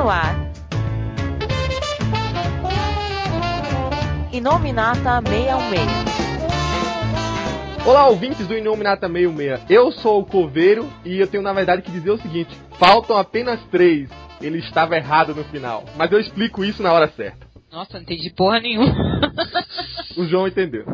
[0.00, 0.34] no ar.
[4.32, 5.86] Inominata 616.
[7.84, 9.60] Olá, ouvintes do Inominata 66.
[9.68, 13.62] Eu sou o Coveiro e eu tenho na verdade que dizer o seguinte: faltam apenas
[13.66, 14.08] três.
[14.40, 17.46] Ele estava errado no final, mas eu explico isso na hora certa.
[17.70, 19.30] Nossa, não entendi porra nenhuma.
[20.16, 20.84] O João entendeu.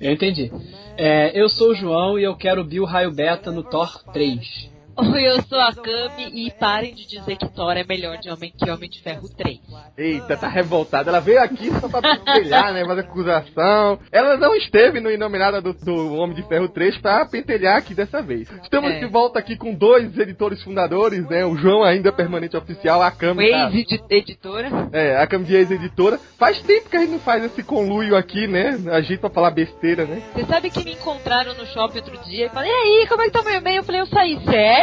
[0.00, 0.52] Eu entendi.
[0.96, 4.70] É, eu sou o João e eu quero Bill Raio Beta no Thor 3.
[4.94, 8.52] Oi, eu sou a Kami e parem de dizer que Thor é melhor de homem
[8.56, 9.58] que Homem de Ferro 3.
[9.96, 11.08] Eita, tá revoltada.
[11.10, 12.84] Ela veio aqui só pra pentelhar, né?
[12.84, 13.98] Fazer acusação.
[14.12, 18.20] Ela não esteve no Inominada do, do Homem de Ferro 3 pra pentelhar aqui dessa
[18.22, 18.50] vez.
[18.62, 18.98] Estamos É.
[19.00, 21.44] de volta aqui com dois editores fundadores, né?
[21.46, 23.50] O João ainda permanente oficial, a Cami.
[23.50, 24.68] tá- Ex-editora.
[24.92, 26.18] É, a Cami de ex-editora.
[26.38, 28.78] Faz tempo que a gente não faz esse conluio aqui, né?
[28.92, 30.22] A gente pra falar besteira, né?
[30.34, 33.24] Você sabe que me encontraram no shopping outro dia e falei, e aí, como é
[33.26, 33.78] que tá meu e-mail?
[33.78, 34.81] Eu falei, eu saí, sério?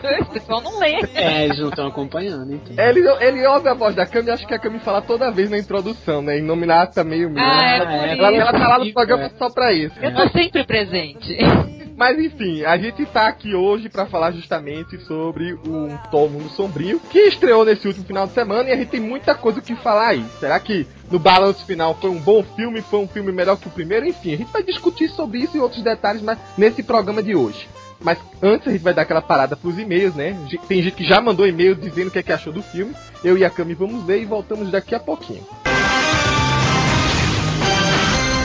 [0.00, 1.00] Falei, o pessoal não lê.
[1.14, 2.84] É, eles não estão acompanhando, então.
[2.84, 5.50] Ele, ele ouve a voz da Cami e acha que a Cami fala toda vez
[5.50, 6.38] na introdução, né?
[6.38, 7.46] Inominata meio meio.
[7.46, 9.30] Ah, é ela, ela, tá lá no programa É.
[9.38, 9.94] só pra isso.
[10.00, 11.36] Eu tô sempre presente.
[11.96, 17.00] Mas enfim, a gente tá aqui hoje pra falar justamente sobre o Thor Mundo Sombrio,
[17.10, 19.74] que estreou nesse último final de semana e a gente tem muita coisa o que
[19.76, 20.22] falar aí.
[20.38, 23.70] Será que no balanço final foi um bom filme, foi um filme melhor que o
[23.70, 24.04] primeiro?
[24.04, 27.66] Enfim, a gente vai discutir sobre isso e outros detalhes mas nesse programa de hoje.
[28.00, 30.36] Mas antes a gente vai dar aquela parada pros e-mails, né?
[30.68, 32.94] Tem gente que já mandou e-mail dizendo o que, é que achou do filme.
[33.24, 35.44] Eu e a Cami vamos ler e voltamos daqui a pouquinho.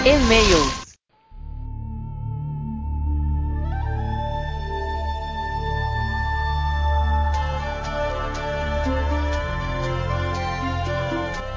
[0.05, 0.81] E-mails.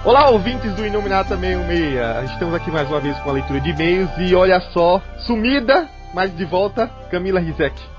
[0.04, 2.30] Olá, ouvintes do Inominata 66.
[2.30, 6.34] Estamos aqui mais uma vez com a leitura de e-mails e olha só, sumida, mas
[6.34, 7.93] de volta, Camila Rizek.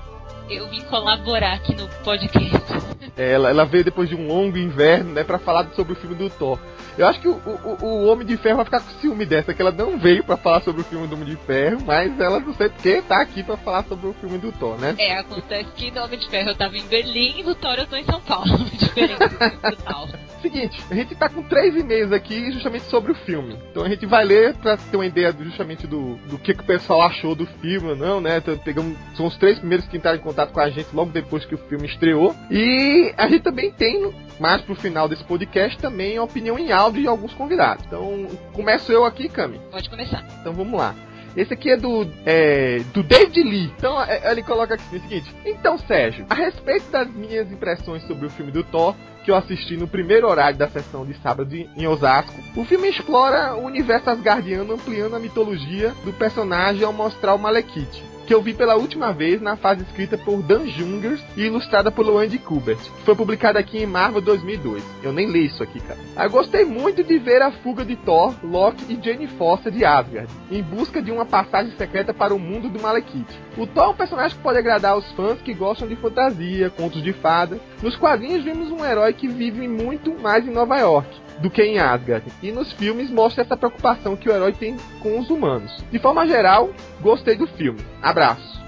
[0.48, 2.96] Eu vim colaborar aqui no podcast.
[3.16, 6.14] É, Ela, ela veio depois de um longo inverno, né, pra falar sobre o filme
[6.14, 6.58] do Thor.
[6.96, 9.60] Eu acho que o, o, o Homem de Ferro vai ficar com ciúme dessa, que
[9.60, 12.54] ela não veio pra falar sobre o filme do Homem de Ferro, mas ela não
[12.54, 14.94] sei porque tá aqui pra falar sobre o filme do Thor, né?
[14.98, 17.86] É, acontece que no Homem de Ferro eu tava em Berlim e no Thor eu
[17.86, 18.46] tô em São Paulo.
[18.72, 20.26] Diferente do.
[20.40, 23.58] Seguinte, a gente tá com três e-mails aqui justamente sobre o filme.
[23.70, 26.66] Então a gente vai ler pra ter uma ideia justamente do, do que, que o
[26.66, 28.38] pessoal achou do filme não, né?
[28.38, 31.44] Então, pegamos, são os três primeiros que entraram em contato com a gente logo depois
[31.44, 32.34] que o filme estreou.
[32.50, 37.02] E a gente também tem, mais pro final desse podcast, também a opinião em áudio
[37.02, 37.84] de alguns convidados.
[37.86, 39.60] Então, começo eu aqui, Cami.
[39.70, 40.24] Pode começar.
[40.40, 40.94] Então vamos lá.
[41.36, 43.72] Esse aqui é do, é, do David Lee.
[43.76, 48.26] Então é, ele coloca aqui o seguinte: Então, Sérgio, a respeito das minhas impressões sobre
[48.26, 51.68] o filme do Thor, que eu assisti no primeiro horário da sessão de sábado em
[51.76, 57.34] em Osasco, o filme explora o universo asgardiano ampliando a mitologia do personagem ao mostrar
[57.34, 58.15] o Malekith.
[58.26, 62.18] Que eu vi pela última vez na fase escrita por Dan Jungers e ilustrada pelo
[62.18, 64.82] Andy Kubert, que foi publicada aqui em Marvel 2002.
[65.00, 66.00] Eu nem li isso aqui, cara.
[66.16, 70.28] Eu gostei muito de ver a fuga de Thor, Loki e Jane Foster de Asgard,
[70.50, 73.26] em busca de uma passagem secreta para o mundo do Malekith.
[73.56, 77.04] O Thor é um personagem que pode agradar aos fãs que gostam de fantasia, contos
[77.04, 77.60] de fadas.
[77.80, 81.78] Nos quadrinhos vimos um herói que vive muito mais em Nova York do que em
[81.78, 82.24] Asgard.
[82.42, 85.72] E nos filmes mostra essa preocupação que o herói tem com os humanos.
[85.90, 86.70] De forma geral,
[87.00, 87.80] gostei do filme.
[88.02, 88.60] Abraço.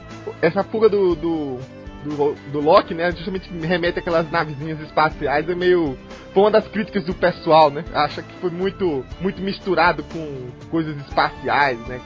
[0.43, 1.59] Essa fuga do, do,
[2.05, 3.11] do, do Loki, né?
[3.13, 5.49] Justamente me remete àquelas navezinhas espaciais.
[5.49, 5.99] É meio.
[6.35, 7.85] Foi uma das críticas do pessoal, né?
[7.95, 12.01] Acha que foi muito, muito misturado com coisas espaciais, né?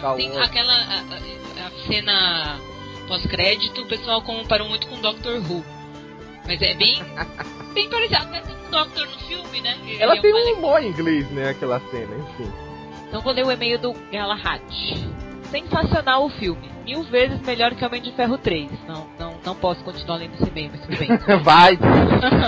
[0.00, 0.44] Tá Tem ótimo.
[0.44, 2.58] aquela a, a- a cena
[3.06, 5.64] pós-crédito, o pessoal comparou muito com Doctor Who.
[6.44, 7.00] Mas é bem,
[7.72, 8.61] bem parecido.
[8.72, 9.76] Doctor no filme, né?
[9.84, 11.50] Ele Ela é tem um em inglês, né?
[11.50, 12.50] Aquela cena, enfim.
[13.06, 14.62] Então vou ler o e-mail do Galahad.
[15.50, 16.72] Sensacional o filme.
[16.82, 18.70] Mil vezes melhor que Homem de Ferro 3.
[18.88, 21.10] Não, não, não posso continuar lendo esse e-mail, mas tudo bem.
[21.44, 21.78] Vai!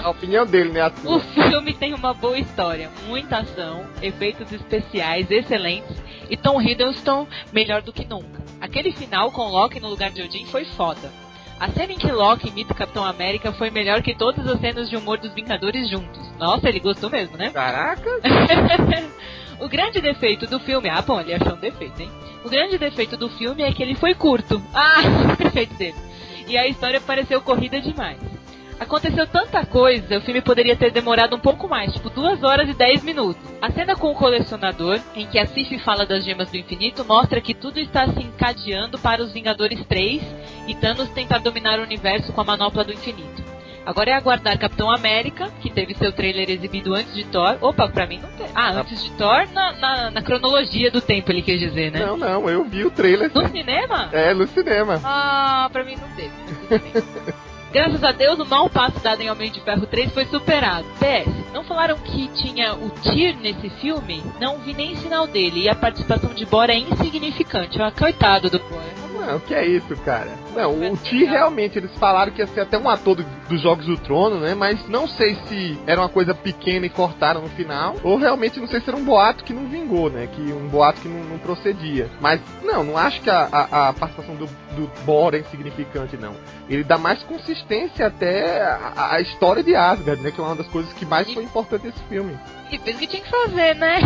[0.03, 0.91] A opinião dele, né?
[1.05, 7.83] O filme tem uma boa história, muita ação, efeitos especiais excelentes e Tom Hiddleston melhor
[7.83, 8.43] do que nunca.
[8.61, 11.13] Aquele final com Loki no lugar de Odin foi foda.
[11.59, 14.91] A cena em que Loki imita o Capitão América foi melhor que todas as cenas
[14.91, 16.21] de humor dos Vingadores juntos.
[16.39, 17.51] Nossa, ele gostou mesmo, né?
[17.51, 18.11] Caraca!
[19.61, 20.89] o grande defeito do filme.
[20.89, 22.11] Ah, bom, ele achou um defeito, hein?
[22.45, 24.63] O grande defeito do filme é que ele foi curto.
[24.75, 25.01] Ah,
[25.39, 25.97] defeito dele.
[26.47, 28.19] E a história pareceu corrida demais.
[28.79, 32.75] Aconteceu tanta coisa, o filme poderia ter demorado um pouco mais, tipo 2 horas e
[32.75, 33.43] 10 minutos.
[33.63, 37.41] A cena com o colecionador, em que a Sif fala das gemas do infinito, mostra
[37.41, 40.23] que tudo está se encadeando para os Vingadores 3
[40.67, 43.43] e Thanos tentar dominar o universo com a manopla do infinito.
[43.87, 47.59] Agora é aguardar Capitão América, que teve seu trailer exibido antes de Thor.
[47.61, 48.47] Opa, pra mim não tem.
[48.55, 52.01] Ah, antes de Thor, na, na, na cronologia do tempo, ele quis dizer, né?
[52.01, 53.31] Não, não, eu vi o trailer.
[53.35, 54.09] No cinema?
[54.11, 55.01] É, no cinema.
[55.05, 57.35] Ah, pra mim não teve.
[57.75, 60.87] Graças a Deus, o mau passo dado em Homem de Ferro 3 foi superado.
[61.01, 64.23] PS, não falaram que tinha o Tyr nesse filme?
[64.41, 65.63] Não vi nem sinal dele.
[65.63, 67.83] E a participação de Bora é insignificante.
[67.83, 69.05] Ó, coitado do Bora.
[69.27, 70.31] Não, que é isso, cara.
[70.55, 73.87] Não, o T realmente, eles falaram que ia ser até um ator do, dos Jogos
[73.87, 74.55] do Trono, né?
[74.55, 78.69] Mas não sei se era uma coisa pequena e cortaram no final, ou realmente não
[78.69, 80.29] sei se era um boato que não vingou, né?
[80.31, 82.11] Que um boato que não, não procedia.
[82.21, 84.47] Mas, não, não acho que a, a, a participação do,
[84.77, 86.35] do Bora é insignificante, não.
[86.69, 87.64] Ele dá mais consistência
[88.03, 90.31] até a, a, história de Asgard, né?
[90.31, 92.39] Que é uma das coisas que mais foi importante nesse filme.
[92.71, 94.01] E fez o que tinha que fazer, né?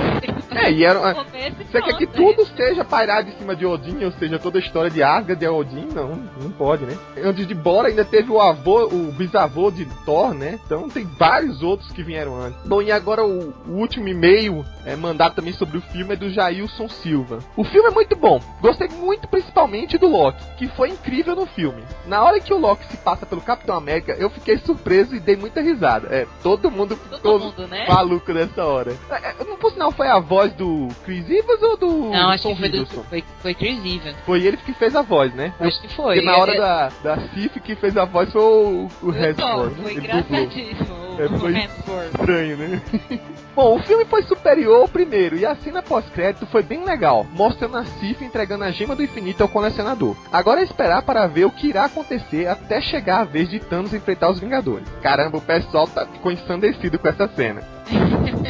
[0.51, 1.15] É, e era.
[1.71, 4.91] Você quer que tudo seja pairado em cima de Odin, ou seja, toda a história
[4.91, 5.89] de Asgard e Odin?
[5.95, 6.97] Não, não pode, né?
[7.23, 10.59] Antes de Bora ainda teve o avô, o bisavô de Thor, né?
[10.65, 12.61] Então tem vários outros que vieram antes.
[12.67, 16.31] Bom, e agora o, o último e-mail é, mandado também sobre o filme é do
[16.31, 17.41] Jailson Silva.
[17.57, 18.41] O filme é muito bom.
[18.61, 21.83] Gostei muito principalmente do Loki, que foi incrível no filme.
[22.07, 25.37] Na hora que o Loki se passa pelo Capitão América, eu fiquei surpreso e dei
[25.37, 26.09] muita risada.
[26.09, 27.87] É, todo mundo ficou mundo, né?
[27.89, 28.97] maluco nessa hora.
[29.11, 32.55] É, não por sinal foi a voz do Chris Evans ou do Não, acho Tom
[32.55, 34.17] que foi, do, foi, foi Chris Evans.
[34.25, 35.53] Foi ele que fez a voz, né?
[35.61, 36.17] Acho que foi.
[36.17, 39.31] Porque na hora É- da, da Cif que fez a voz foi o, o Foi
[39.31, 39.83] o Thor, Hemsworth, né?
[39.83, 41.08] Foi engraçadíssimo.
[41.19, 42.15] É, foi- Hemsworth.
[42.19, 42.83] Estranho, né?
[43.55, 47.77] Bom, o filme foi superior ao primeiro e a cena pós-crédito foi bem legal, mostrando
[47.77, 50.15] a Sif entregando a gema do infinito ao colecionador.
[50.33, 53.93] Agora é esperar para ver o que irá acontecer até chegar a vez de Thanos
[53.93, 54.87] enfrentar os Vingadores.
[55.03, 57.63] Caramba, o pessoal tá, ficou ensandecido com essa cena.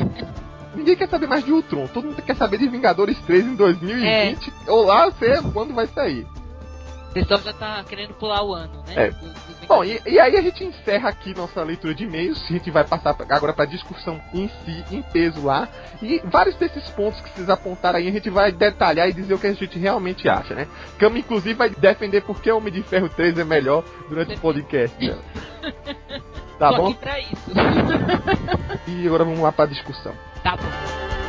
[0.75, 4.53] Ninguém quer saber mais de Ultron, todo mundo quer saber de Vingadores 3 em 2020,
[4.69, 6.27] ou lá, sei quando vai sair.
[7.11, 8.95] O pessoal já tá querendo pular o ano, né?
[9.07, 9.11] É.
[9.11, 12.43] Do- Bom, e, e aí a gente encerra aqui nossa leitura de e-mails.
[12.49, 15.69] A gente vai passar agora para discussão em si, em peso lá.
[16.01, 19.39] E vários desses pontos que vocês apontaram aí, a gente vai detalhar e dizer o
[19.39, 20.67] que a gente realmente acha, né?
[20.99, 24.97] Cama, inclusive, vai defender porque Homem de Ferro 3 é melhor durante o podcast.
[24.99, 25.23] dela.
[26.59, 26.95] Tá Tô bom?
[28.89, 30.13] E agora vamos lá pra discussão.
[30.43, 31.28] tá bom.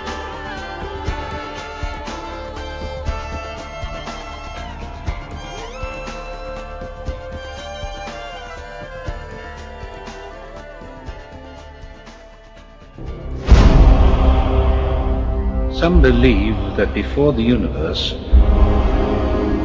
[15.80, 18.12] Some believe that before the universe,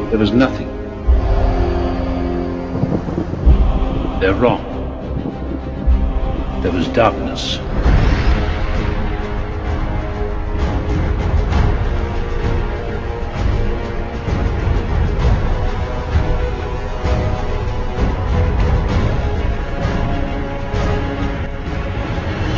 [0.09, 0.69] there was nothing.
[4.21, 4.63] They're wrong.
[6.63, 7.57] There was darkness.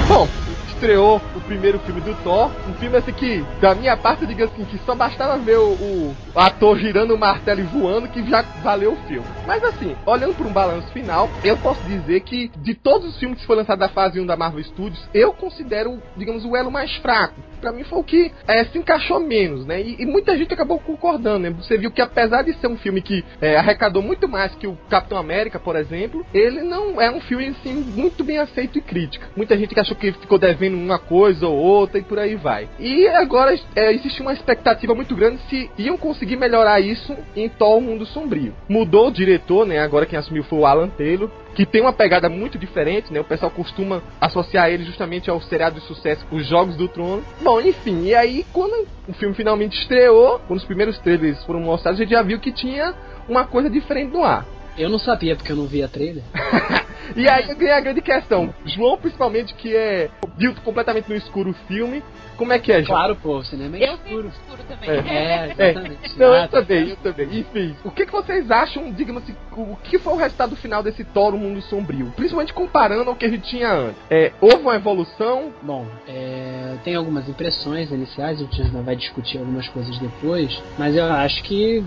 [0.07, 0.29] Bom,
[0.67, 2.51] estreou primeiro filme do Thor.
[2.69, 5.71] Um filme assim que, da minha parte, eu digo assim, que só bastava ver o,
[5.71, 9.25] o ator girando o martelo e voando que já valeu o filme.
[9.47, 13.39] Mas assim, olhando para um balanço final, eu posso dizer que de todos os filmes
[13.39, 16.93] que foram lançados da fase 1 da Marvel Studios, eu considero, digamos, o elo mais
[16.97, 17.41] fraco.
[17.61, 19.81] Pra mim foi o que é, se encaixou menos, né?
[19.81, 21.49] E, e muita gente acabou concordando, né?
[21.51, 24.77] Você viu que apesar de ser um filme que é, arrecadou muito mais que o
[24.89, 29.27] Capitão América, por exemplo, ele não é um filme assim muito bem aceito e crítica.
[29.35, 32.67] Muita gente que achou que ficou devendo uma coisa ou outra e por aí vai.
[32.79, 37.81] E agora é, existe uma expectativa muito grande se iam conseguir melhorar isso em Thor
[37.81, 38.53] Mundo Sombrio.
[38.67, 39.79] Mudou o diretor, né?
[39.79, 43.19] Agora quem assumiu foi o Alan Taylor que tem uma pegada muito diferente, né?
[43.19, 47.23] O pessoal costuma associar ele justamente ao seriado de sucesso Os Jogos do Trono.
[47.41, 51.99] Bom, enfim, e aí quando o filme finalmente estreou, quando os primeiros trailers foram mostrados,
[51.99, 52.93] a gente já viu que tinha
[53.27, 54.45] uma coisa diferente no ar.
[54.77, 56.23] Eu não sabia porque eu não via trailer.
[57.15, 58.53] E aí vem a grande questão.
[58.65, 62.03] João, principalmente, que é viu completamente no escuro o filme.
[62.35, 62.99] Como é que é, João?
[62.99, 64.27] Claro, pô, o cinema é Eu escuro.
[64.27, 64.89] escuro também.
[64.89, 66.19] É, É, exatamente.
[66.19, 67.39] não, eu também, eu também.
[67.39, 71.03] Enfim, o que, que vocês acham, digamos assim, o que foi o resultado final desse
[71.03, 72.13] Thor, o Mundo Sombrio?
[72.15, 73.97] Principalmente comparando ao que a gente tinha antes.
[74.11, 75.51] É, houve uma evolução?
[75.63, 80.95] Bom, é, tem algumas impressões iniciais, a gente ainda vai discutir algumas coisas depois, mas
[80.95, 81.83] eu acho que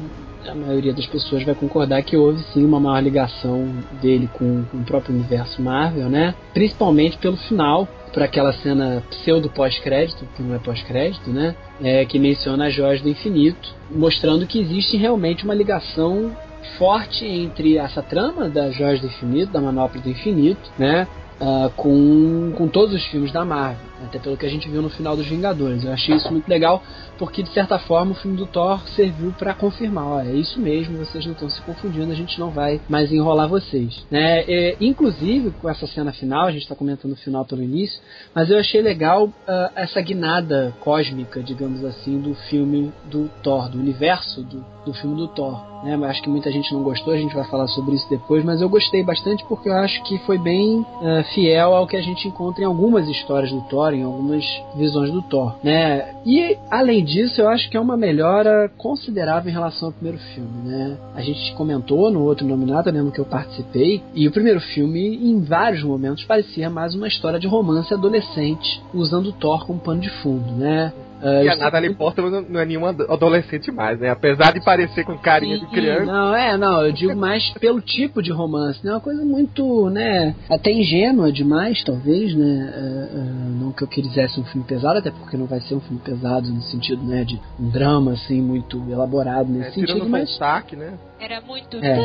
[0.47, 3.69] a maioria das pessoas vai concordar que houve sim uma maior ligação
[4.01, 6.35] dele com, com o próprio universo Marvel, né?
[6.53, 11.55] Principalmente pelo final, por aquela cena pseudo pós-crédito, que não é pós-crédito, né?
[11.83, 16.35] É, que menciona as joias do infinito, mostrando que existe realmente uma ligação
[16.79, 21.07] forte entre essa trama das joias do infinito, da manopla do infinito, né?
[21.41, 24.91] uh, com, com todos os filmes da Marvel, até pelo que a gente viu no
[24.91, 25.85] final dos Vingadores.
[25.85, 26.83] Eu achei isso muito legal,
[27.19, 30.99] porque de certa forma o filme do Thor serviu para confirmar, ó, é isso mesmo,
[30.99, 34.05] vocês não estão se confundindo, a gente não vai mais enrolar vocês.
[34.11, 34.45] Né?
[34.49, 38.01] É, inclusive, com essa cena final, a gente está comentando o final pelo início,
[38.35, 39.33] mas eu achei legal uh,
[39.75, 45.29] essa guinada cósmica, digamos assim, do filme do Thor, do universo do, do filme do
[45.29, 45.71] Thor.
[45.85, 45.95] Né?
[46.07, 48.69] Acho que muita gente não gostou, a gente vai falar sobre isso depois, mas eu
[48.69, 52.63] gostei bastante porque eu acho que foi bem uh, fiel ao que a gente encontra
[52.63, 54.45] em algumas histórias do Thor, em algumas
[54.77, 55.57] visões do Thor.
[55.63, 56.15] Né?
[56.25, 60.69] E além disso, eu acho que é uma melhora considerável em relação ao primeiro filme.
[60.69, 60.97] Né?
[61.15, 65.41] A gente comentou no outro nominado, lembro que eu participei, e o primeiro filme, em
[65.41, 70.53] vários momentos, parecia mais uma história de romance adolescente, usando Thor como pano de fundo.
[70.53, 70.93] Né?
[71.23, 74.09] Uh, e a Natalie Portman não, é nenhuma adolescente mais, né?
[74.11, 76.07] Apesar de parecer com carinha sim, de criança.
[76.07, 78.93] Não, é, não, eu digo mais pelo tipo de romance, né?
[78.93, 80.35] Uma coisa muito, né?
[80.49, 82.73] Até ingênua demais, talvez, né?
[82.75, 85.81] Uh, uh, não que eu quisesse um filme pesado, até porque não vai ser um
[85.81, 87.23] filme pesado no sentido, né?
[87.25, 90.29] De um drama, assim, muito elaborado nesse é, sentido, mas...
[90.29, 90.95] Destaque, né?
[91.21, 91.77] Era muito.
[91.77, 91.99] É.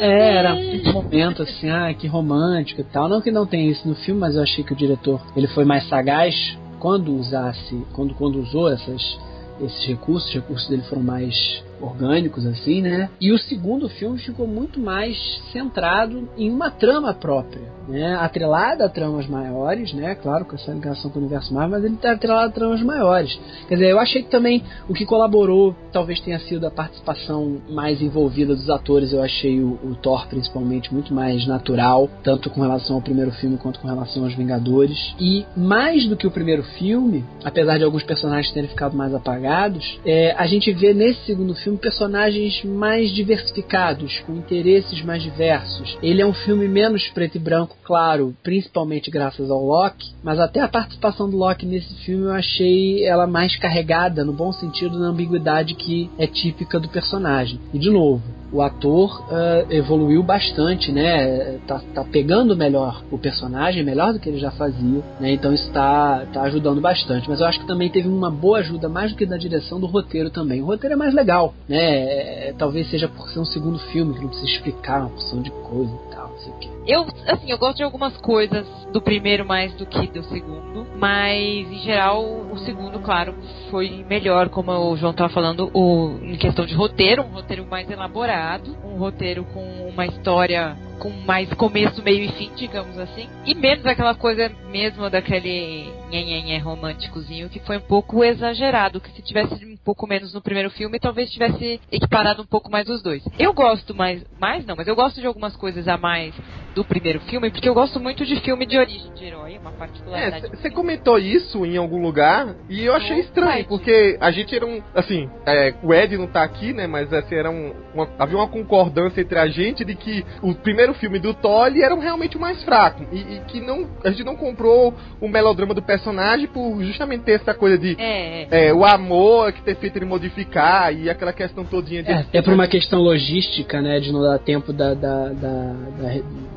[0.00, 3.08] é, era um momento assim, ah, que romântico e tal.
[3.08, 5.64] Não que não tenha isso no filme, mas eu achei que o diretor ele foi
[5.64, 9.16] mais sagaz quando usasse, quando, quando usou essas,
[9.60, 13.08] esses recursos, os recursos dele foram mais orgânicos, assim, né?
[13.20, 15.16] E o segundo filme ficou muito mais
[15.52, 18.14] centrado em uma trama própria, né?
[18.16, 20.14] Atrelada a tramas maiores, né?
[20.14, 23.38] Claro, com essa ligação com o universo Marvel, mas ele está atrelado a tramas maiores.
[23.68, 28.00] Quer dizer, eu achei que também o que colaborou talvez tenha sido a participação mais
[28.00, 29.12] envolvida dos atores.
[29.12, 33.56] Eu achei o, o Thor, principalmente, muito mais natural, tanto com relação ao primeiro filme
[33.56, 35.14] quanto com relação aos Vingadores.
[35.18, 40.00] E mais do que o primeiro filme, apesar de alguns personagens terem ficado mais apagados,
[40.04, 45.96] é, a gente vê nesse segundo filme personagens mais diversificados, com interesses mais diversos.
[46.02, 50.60] Ele é um filme menos preto e branco, claro, principalmente graças ao Loki, mas até
[50.60, 55.08] a participação do Loki nesse filme eu achei ela mais carregada, no bom sentido, na
[55.08, 57.58] ambiguidade que é típica do personagem.
[57.72, 61.58] E de novo, o ator uh, evoluiu bastante, né?
[61.66, 65.32] Tá, tá, pegando melhor o personagem, melhor do que ele já fazia, né?
[65.32, 67.28] Então isso tá, tá ajudando bastante.
[67.28, 69.86] Mas eu acho que também teve uma boa ajuda, mais do que da direção, do
[69.86, 70.60] roteiro também.
[70.60, 72.48] O roteiro é mais legal, né?
[72.48, 75.50] É, talvez seja por ser um segundo filme, que não precisa explicar uma porção de
[75.50, 76.71] coisa e tal, não sei o quê.
[76.86, 81.38] Eu, assim, eu gosto de algumas coisas do primeiro mais do que do segundo, mas
[81.38, 83.34] em geral o segundo, claro,
[83.70, 87.88] foi melhor, como o João estava falando, o, em questão de roteiro, um roteiro mais
[87.88, 93.28] elaborado, um roteiro com uma história com mais começo, meio e fim, digamos assim.
[93.44, 99.22] E menos aquela coisa mesmo daquele nhenhenhé românticozinho que foi um pouco exagerado, que se
[99.22, 103.22] tivesse um pouco menos no primeiro filme, talvez tivesse equiparado um pouco mais os dois.
[103.36, 106.32] Eu gosto mais, mais não, mas eu gosto de algumas coisas a mais
[106.74, 110.48] do primeiro filme, porque eu gosto muito de filme de origem de herói, uma particularidade.
[110.56, 114.66] Você é, comentou isso em algum lugar e eu achei estranho, porque a gente era
[114.66, 118.36] um, assim, é, o Ed não tá aqui, né, mas assim, era um, uma, havia
[118.36, 122.40] uma concordância entre a gente de que o primeiro filme do Thor era realmente o
[122.40, 123.04] mais fraco.
[123.12, 127.32] E, e, que não, a gente não comprou o melodrama do personagem por justamente ter
[127.32, 128.68] essa coisa de é, é.
[128.68, 132.10] é o amor que ter feito ele modificar e aquela questão todinha de.
[132.10, 134.00] É, até por uma questão logística, né?
[134.00, 135.72] De não dar tempo da, da, da,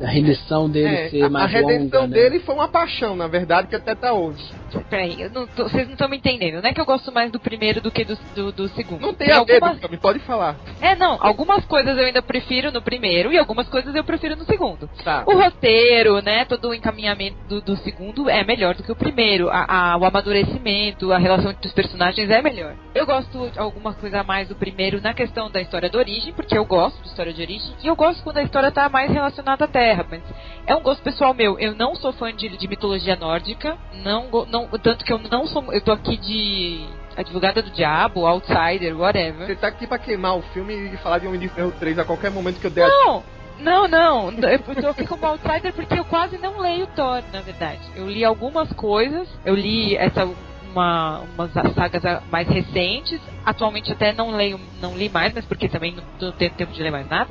[0.00, 1.66] da, da rendição dele é, ser mais longa.
[1.66, 2.44] A redenção longa, dele né?
[2.44, 4.42] foi uma paixão, na verdade, que até tá hoje.
[4.88, 6.60] Peraí, não tô, vocês não estão me entendendo.
[6.62, 9.00] Não é que eu gosto mais do primeiro do que do, do, do segundo.
[9.00, 9.78] Não tem, tem a algumas...
[9.80, 10.56] ver, pode falar.
[10.80, 11.18] É, não.
[11.20, 14.88] Algumas coisas eu ainda prefiro no primeiro e algumas coisas eu prefiro no segundo.
[15.02, 15.24] Tá.
[15.26, 19.48] O roteiro, né, todo o encaminhamento do, do segundo é melhor do que o primeiro.
[19.48, 22.74] A, a, o amadurecimento, a relação entre os personagens é melhor.
[22.94, 26.32] Eu gosto de alguma coisa a mais do primeiro na questão da história da origem,
[26.32, 29.10] porque eu gosto de história de origem, e eu gosto quando a história tá mais
[29.10, 30.22] relacionada à Terra, mas
[30.66, 31.58] é um gosto pessoal meu.
[31.58, 35.72] Eu não sou fã de, de mitologia nórdica, não, não, tanto que eu não sou.
[35.72, 36.86] Eu tô aqui de
[37.16, 39.46] advogada do diabo, outsider, whatever.
[39.46, 42.04] Você tá aqui pra queimar o filme e falar de Homem de Ferro 3 a
[42.04, 43.22] qualquer momento que eu der Não!
[43.58, 47.80] Não, não, eu tô aqui como outsider porque eu quase não leio Thor, na verdade.
[47.94, 50.28] Eu li algumas coisas, eu li essa
[50.76, 53.18] uma, umas sagas mais recentes.
[53.44, 56.90] Atualmente até não leio, não li mais, mas porque também não tenho tempo de ler
[56.90, 57.30] mais nada.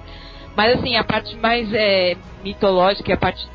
[0.55, 3.47] Mas assim, a parte mais é, mitológica, a parte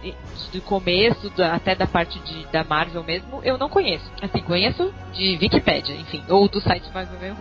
[0.52, 4.04] do começo, da, até da parte de, da Marvel mesmo, eu não conheço.
[4.20, 7.38] Assim, conheço de Wikipedia, enfim, ou do site Marvel mesmo.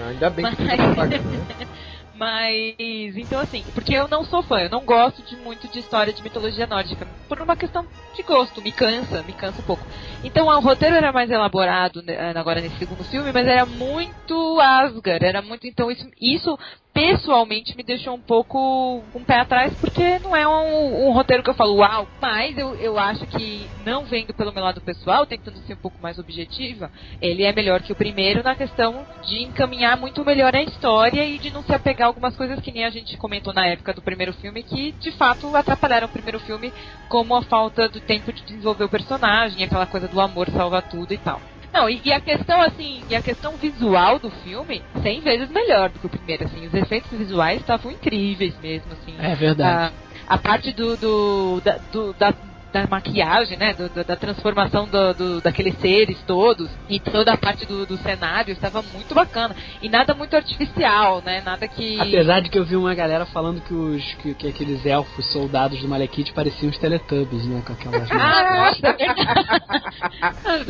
[0.00, 0.54] Ah, ainda bem Mas...
[0.56, 1.68] que você né?
[2.18, 6.12] Mas, então assim, porque eu não sou fã, eu não gosto de muito de história
[6.12, 7.06] de mitologia nórdica.
[7.28, 9.86] por uma questão de gosto, me cansa, me cansa um pouco.
[10.24, 15.24] Então o roteiro era mais elaborado né, agora nesse segundo filme, mas era muito Asgard,
[15.24, 16.58] era muito então isso, isso
[16.98, 21.50] pessoalmente me deixou um pouco um pé atrás, porque não é um, um, roteiro que
[21.50, 25.58] eu falo, uau, mas eu, eu acho que, não vendo pelo meu lado pessoal, tentando
[25.58, 26.90] ser um pouco mais objetiva,
[27.22, 31.38] ele é melhor que o primeiro na questão de encaminhar muito melhor a história e
[31.38, 34.02] de não se apegar a algumas coisas que nem a gente comentou na época do
[34.02, 36.72] primeiro filme, que de fato atrapalharam o primeiro filme,
[37.08, 41.14] como a falta do tempo de desenvolver o personagem, aquela coisa do amor salva tudo
[41.14, 41.40] e tal.
[41.72, 45.90] Não, e, e, a questão, assim, e a questão visual do filme, 100 vezes melhor
[45.90, 46.66] do que o primeiro, assim.
[46.66, 49.14] Os efeitos visuais estavam incríveis mesmo, assim.
[49.18, 49.94] É verdade.
[50.26, 52.34] A, a parte do, do, da, do da,
[52.72, 53.72] da maquiagem, né?
[53.74, 57.96] Do, do, da transformação do, do, daqueles seres todos e toda a parte do, do
[57.98, 59.54] cenário estava muito bacana.
[59.80, 61.42] E nada muito artificial, né?
[61.44, 62.00] Nada que.
[62.00, 65.80] Apesar de que eu vi uma galera falando que os que, que aqueles elfos soldados
[65.80, 67.62] do Malekith pareciam os Teletubbies, né?
[67.66, 68.08] Com aquelas.
[68.12, 68.96] ah, nossa,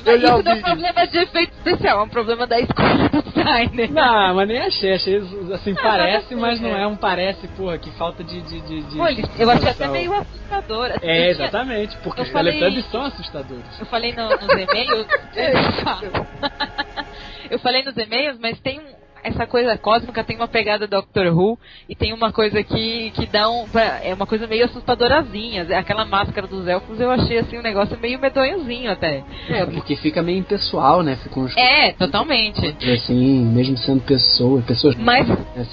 [0.04, 3.22] Mas isso não é um problema de efeito especial, é um problema da escolha do
[3.22, 3.90] designer.
[3.90, 4.94] Não, mas nem achei.
[4.94, 5.16] Achei
[5.52, 8.40] assim, ah, parece, mas não é um parece, porra, que falta de.
[8.42, 10.90] de, de, de Olha, eu achei até meio assustador.
[10.90, 12.54] Assim, é, exatamente porque os falei...
[12.54, 13.78] Teletubbies são assustadores.
[13.78, 15.06] Eu falei no, nos e-mails.
[17.50, 21.58] eu falei nos e-mails, mas tem um, essa coisa cósmica tem uma pegada Doctor Who
[21.88, 23.66] e tem uma coisa que, que dá um.
[24.02, 25.66] É uma coisa meio assustadorazinha.
[25.78, 29.22] Aquela máscara dos elfos eu achei assim um negócio meio medonhozinho até.
[29.48, 31.16] É, porque fica meio impessoal, né?
[31.16, 31.56] Fica uns...
[31.56, 32.76] É, totalmente.
[32.92, 34.94] Assim, mesmo sendo pessoa, pessoas.
[34.96, 35.26] Mas,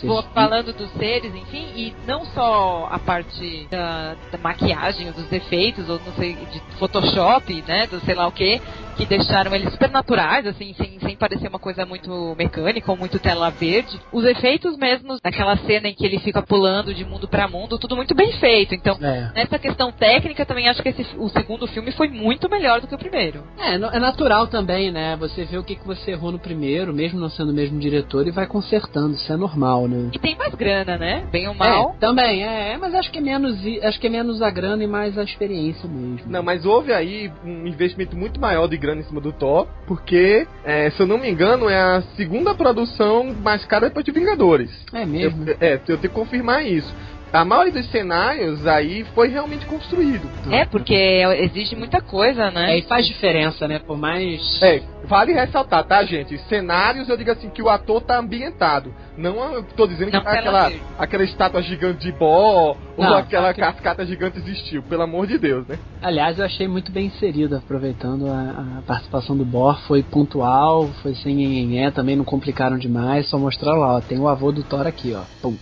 [0.03, 5.31] vou falando dos seres, enfim, e não só a parte da, da maquiagem, ou dos
[5.31, 7.87] efeitos, ou não sei, de Photoshop, né?
[7.87, 8.61] Do sei lá o que,
[8.95, 13.19] que deixaram eles super naturais, assim, sem, sem parecer uma coisa muito mecânica ou muito
[13.19, 13.99] tela verde.
[14.11, 17.95] Os efeitos mesmo daquela cena em que ele fica pulando de mundo para mundo, tudo
[17.95, 18.73] muito bem feito.
[18.73, 19.31] Então, é.
[19.35, 22.95] nessa questão técnica, também acho que esse, o segundo filme foi muito melhor do que
[22.95, 23.43] o primeiro.
[23.57, 25.15] É, é natural também, né?
[25.17, 28.27] Você vê o que, que você errou no primeiro, mesmo não sendo o mesmo diretor,
[28.27, 29.15] e vai consertando.
[29.15, 30.09] Isso é normal, né?
[30.13, 31.27] E tem mais grana, né?
[31.31, 31.95] Bem ou mal.
[31.95, 34.83] É, também, é, é, mas acho que é menos acho que é menos a grana
[34.83, 36.29] e mais a experiência mesmo.
[36.29, 40.47] Não, mas houve aí um investimento muito maior de grana em cima do Thor, porque,
[40.63, 44.69] é, se eu não me engano, é a segunda produção mais cara depois de Vingadores.
[44.93, 45.49] É mesmo?
[45.49, 46.93] Eu, é, eu tenho que confirmar isso
[47.31, 50.29] a maioria dos cenários aí foi realmente construído.
[50.51, 50.93] É, porque
[51.39, 52.73] existe muita coisa, né?
[52.73, 53.79] É, e faz diferença, né?
[53.79, 54.61] Por mais.
[54.61, 56.37] É, vale ressaltar, tá, gente?
[56.47, 58.93] Cenários, eu digo assim, que o ator tá ambientado.
[59.17, 63.61] Não eu tô dizendo que tá aquela, aquela estátua gigante de bó ou aquela que...
[63.61, 65.77] cascata gigante existiu, pelo amor de Deus, né?
[66.01, 71.15] Aliás, eu achei muito bem inserido, aproveitando a, a participação do Bor, foi pontual, foi
[71.15, 74.87] sem nhenhenhé, também não complicaram demais, só mostraram lá, ó, tem o avô do Thor
[74.87, 75.21] aqui, ó.
[75.41, 75.55] Pum.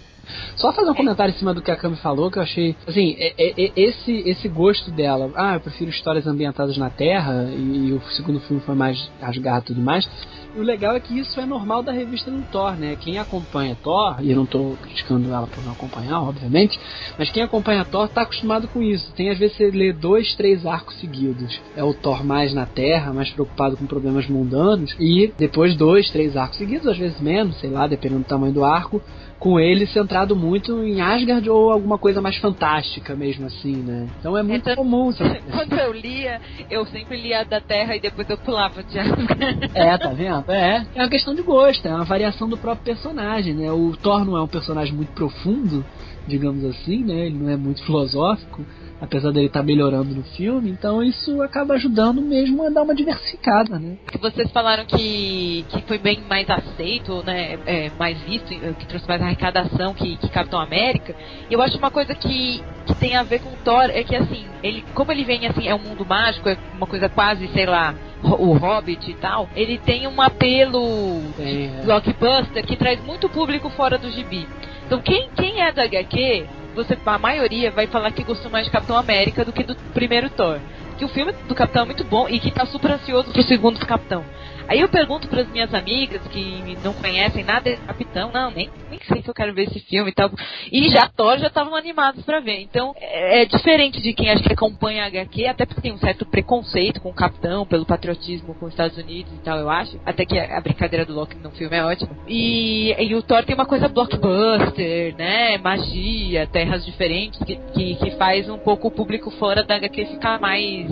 [0.56, 2.76] Só fazer um comentário em cima do que a Cami falou, que eu achei.
[2.88, 5.32] Assim, é, é, é, esse, esse gosto dela.
[5.36, 9.62] Ah, eu prefiro histórias ambientadas na Terra, e, e o segundo filme foi mais rasgar
[9.62, 10.08] e tudo mais.
[10.56, 12.96] E o legal é que isso é normal da revista do Thor, né?
[13.00, 16.80] Quem acompanha Thor, e eu não tô criticando ela por não acompanhar, obviamente,
[17.18, 19.12] mas quem acompanha Thor tá acostumado com isso.
[19.14, 21.60] Tem às vezes você lê dois, três arcos seguidos.
[21.76, 26.38] É o Thor mais na Terra, mais preocupado com problemas mundanos, e depois dois, três
[26.38, 29.02] arcos seguidos, às vezes menos, sei lá, dependendo do tamanho do arco,
[29.44, 34.08] com ele centrado muito em Asgard ou alguma coisa mais fantástica mesmo assim, né?
[34.18, 35.12] Então é muito então, comum.
[35.52, 36.40] Quando eu lia,
[36.72, 39.70] eu sempre lia da Terra e depois eu pulava de Asgard.
[39.76, 40.50] É, tá vendo?
[40.50, 40.86] É.
[40.96, 43.70] É uma questão de gosto, é uma variação do próprio personagem, né?
[43.70, 45.84] O Thor não é um personagem muito profundo,
[46.26, 47.26] digamos assim, né?
[47.26, 48.66] Ele não é muito filosófico
[49.04, 52.96] apesar dele estar tá melhorando no filme, então isso acaba ajudando mesmo a dar uma
[52.96, 53.98] diversificada, né?
[54.10, 57.60] Que vocês falaram que, que foi bem mais aceito, né?
[57.66, 61.14] É, mais visto, que trouxe mais arrecadação que, que Capitão América.
[61.52, 64.84] Eu acho uma coisa que, que tem a ver com Thor é que assim, ele,
[64.94, 68.54] como ele vem assim, é um mundo mágico, é uma coisa quase, sei lá, o
[68.54, 71.84] Hobbit e tal, ele tem um apelo é.
[71.84, 74.48] blockbuster que traz muito público fora do gibi.
[74.86, 78.72] Então quem, quem é da HQ você, a maioria vai falar que gostou mais de
[78.72, 80.60] Capitão América do que do primeiro Thor.
[80.98, 83.80] Que o filme do Capitão é muito bom e que tá super ansioso pro segundo
[83.86, 84.24] Capitão.
[84.68, 88.70] Aí eu pergunto para as minhas amigas que não conhecem nada de Capitão, não, nem,
[88.90, 90.32] nem sei se eu quero ver esse filme e tal.
[90.72, 92.62] E já Thor já estavam animados para ver.
[92.62, 95.98] Então é, é, diferente de quem acha que acompanha a HQ, até porque tem um
[95.98, 100.00] certo preconceito com o Capitão, pelo patriotismo com os Estados Unidos e tal, eu acho.
[100.06, 102.12] Até que a, brincadeira do Loki no filme é ótima.
[102.28, 105.58] E, e o Thor tem uma coisa blockbuster, né?
[105.58, 110.40] Magia, terras diferentes, que, que, que faz um pouco o público fora da HQ ficar
[110.40, 110.88] mais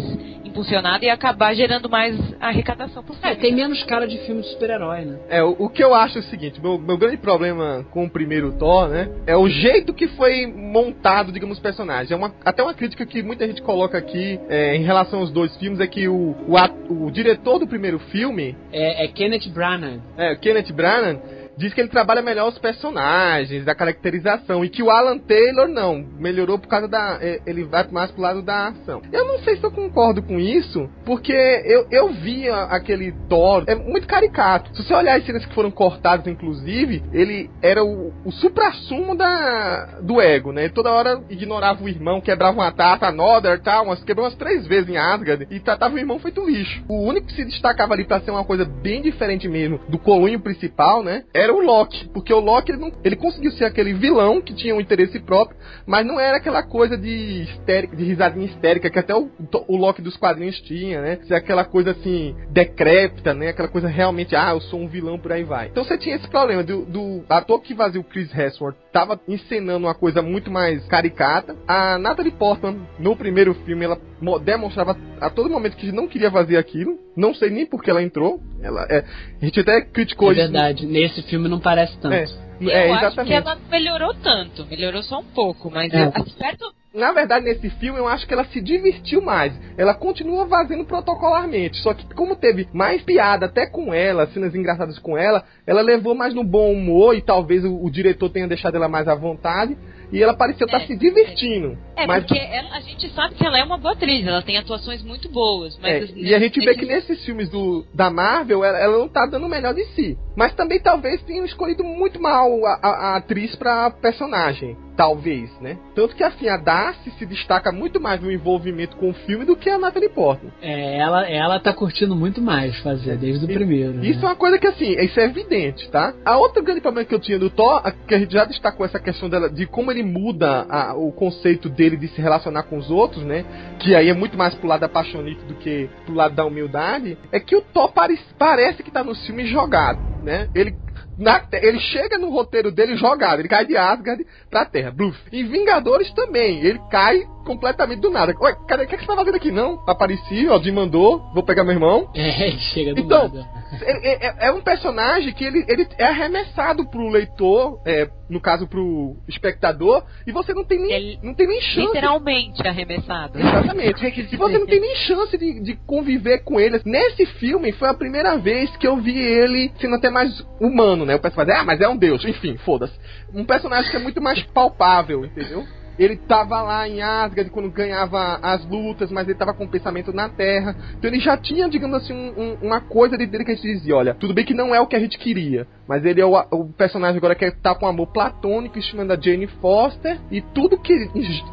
[0.52, 3.32] impulsionada e acabar gerando mais arrecadação pro filme.
[3.32, 5.20] É, tem menos cara de filme de super-herói, né?
[5.30, 8.10] É, o, o, que eu acho é o seguinte, meu, meu grande problema com o
[8.10, 12.14] primeiro Thor, né, é o jeito que foi montado, digamos, o personagem.
[12.14, 15.56] É uma, até uma crítica que muita gente coloca aqui é, em relação aos dois
[15.58, 18.56] filmes é que o, o, o diretor do primeiro filme...
[18.72, 20.00] É, é Kenneth Branagh.
[20.18, 21.20] É, Kenneth Branagh
[21.58, 26.06] diz que ele trabalha melhor os personagens, da caracterização, e que o Alan Taylor não,
[26.18, 27.18] melhorou por causa da.
[27.22, 29.02] É, ele vai mais pro lado da ação.
[29.12, 33.76] Eu não sei se eu concordo com isso, porque eu, eu vi aquele Thor, é
[33.76, 34.76] muito caricato.
[34.76, 40.00] Se você olhar as cenas que foram cortadas, inclusive, ele era o, o supra-sumo da,
[40.02, 40.70] do ego, né?
[40.70, 44.90] Toda hora ignorava o irmão, quebrava uma taça, another, tal, umas, quebrou umas três vezes
[44.90, 46.84] em Asgard, e tratava o irmão feito lixo.
[46.88, 50.40] O único que se destacava ali pra ser uma coisa bem diferente mesmo do colunho
[50.40, 51.24] principal, né?
[51.34, 54.76] Era o Loki, porque o Loki ele, não, ele conseguiu ser aquele vilão que tinha
[54.76, 59.16] um interesse próprio, mas não era aquela coisa de histérica, de risadinha histérica que até
[59.16, 59.30] o,
[59.68, 61.20] o Loki dos quadrinhos tinha, né?
[61.24, 63.50] Ser aquela coisa assim, decrépita, né?
[63.50, 65.68] Aquela coisa realmente, ah, eu sou um vilão por aí vai.
[65.68, 69.86] Então você tinha esse problema do, do ator que fazia o Chris Hemsworth tava encenando
[69.86, 71.56] uma coisa muito mais caricata.
[71.68, 74.00] A Natalie Portman, no primeiro filme, ela
[74.44, 77.00] demonstrava a todo momento que não queria fazer aquilo.
[77.16, 78.40] Não sei nem por que ela entrou.
[78.62, 79.04] Ela, é,
[79.42, 80.42] a gente até criticou é isso.
[80.42, 82.14] É verdade, nesse filme não parece tanto.
[82.14, 82.26] É,
[82.60, 83.20] eu é, exatamente.
[83.20, 86.12] acho que ela melhorou tanto, melhorou só um pouco, mas é.
[86.38, 89.54] certo na verdade, nesse filme, eu acho que ela se divertiu mais.
[89.78, 91.78] Ela continua fazendo protocolarmente.
[91.78, 96.14] Só que, como teve mais piada até com ela, cenas engraçadas com ela, ela levou
[96.14, 99.78] mais no bom humor e talvez o, o diretor tenha deixado ela mais à vontade.
[100.12, 101.78] E ela pareceu estar tá é, se divertindo.
[101.96, 102.26] É, mas...
[102.26, 105.30] porque ela, a gente sabe que ela é uma boa atriz, ela tem atuações muito
[105.30, 105.78] boas.
[105.80, 109.06] Mas é, e a gente vê que nesses filmes do, da Marvel, ela, ela não
[109.06, 110.18] está dando o melhor de si.
[110.36, 114.78] Mas também talvez tenham escolhido muito mal a, a, a atriz para personagem.
[115.02, 115.80] Talvez, né?
[115.96, 119.56] Tanto que assim, a Darcy se destaca muito mais no envolvimento com o filme do
[119.56, 120.52] que a Natalie Portman.
[120.62, 123.94] É, ela, ela tá curtindo muito mais fazer, desde o primeiro.
[123.94, 124.06] Né?
[124.06, 124.26] Isso né?
[124.26, 126.14] é uma coisa que assim, isso é evidente, tá?
[126.24, 129.00] A outra grande problema que eu tinha do Thor, que a gente já destacou essa
[129.00, 132.92] questão dela, de como ele muda a, o conceito dele de se relacionar com os
[132.92, 133.44] outros, né?
[133.80, 137.18] Que aí é muito mais pro lado da paixonite do que pro lado da humildade,
[137.32, 140.48] é que o Thor pare, parece que tá no filme jogado, né?
[140.54, 140.76] Ele
[141.22, 144.92] na, ele chega no roteiro dele jogado, ele cai de Asgard pra Terra.
[144.92, 145.18] Bluff.
[145.32, 148.34] Em Vingadores também, ele cai completamente do nada.
[148.40, 148.84] Ué, cadê?
[148.84, 149.52] O que, é que você tá fazendo aqui?
[149.52, 152.10] Não, apareci, ó, mandou, vou pegar meu irmão.
[152.22, 153.48] É, ele chega do então, nada.
[153.82, 158.68] É, é, é, um personagem que ele, ele é arremessado pro leitor, é, no caso
[158.68, 161.88] pro espectador, e você não tem nem, ele, não tem nem chance.
[161.88, 163.40] Literalmente arremessado.
[163.40, 164.06] Exatamente.
[164.34, 166.82] e você não tem nem chance de, de conviver com ele.
[166.86, 171.16] Nesse filme foi a primeira vez que eu vi ele sendo até mais humano, né?
[171.16, 172.24] O pessoal fala, ah, mas é um deus.
[172.26, 172.94] Enfim, foda-se.
[173.34, 175.66] Um personagem que é muito mais palpável, entendeu?
[176.02, 180.12] Ele tava lá em Asgard quando ganhava as lutas, mas ele tava com o pensamento
[180.12, 180.76] na Terra.
[180.98, 183.96] Então ele já tinha, digamos assim, um, um, uma coisa dele que a gente dizia:
[183.96, 186.34] olha, tudo bem que não é o que a gente queria, mas ele é o,
[186.52, 190.92] o personagem agora que tá com amor platônico, estimando a Jane Foster, e tudo que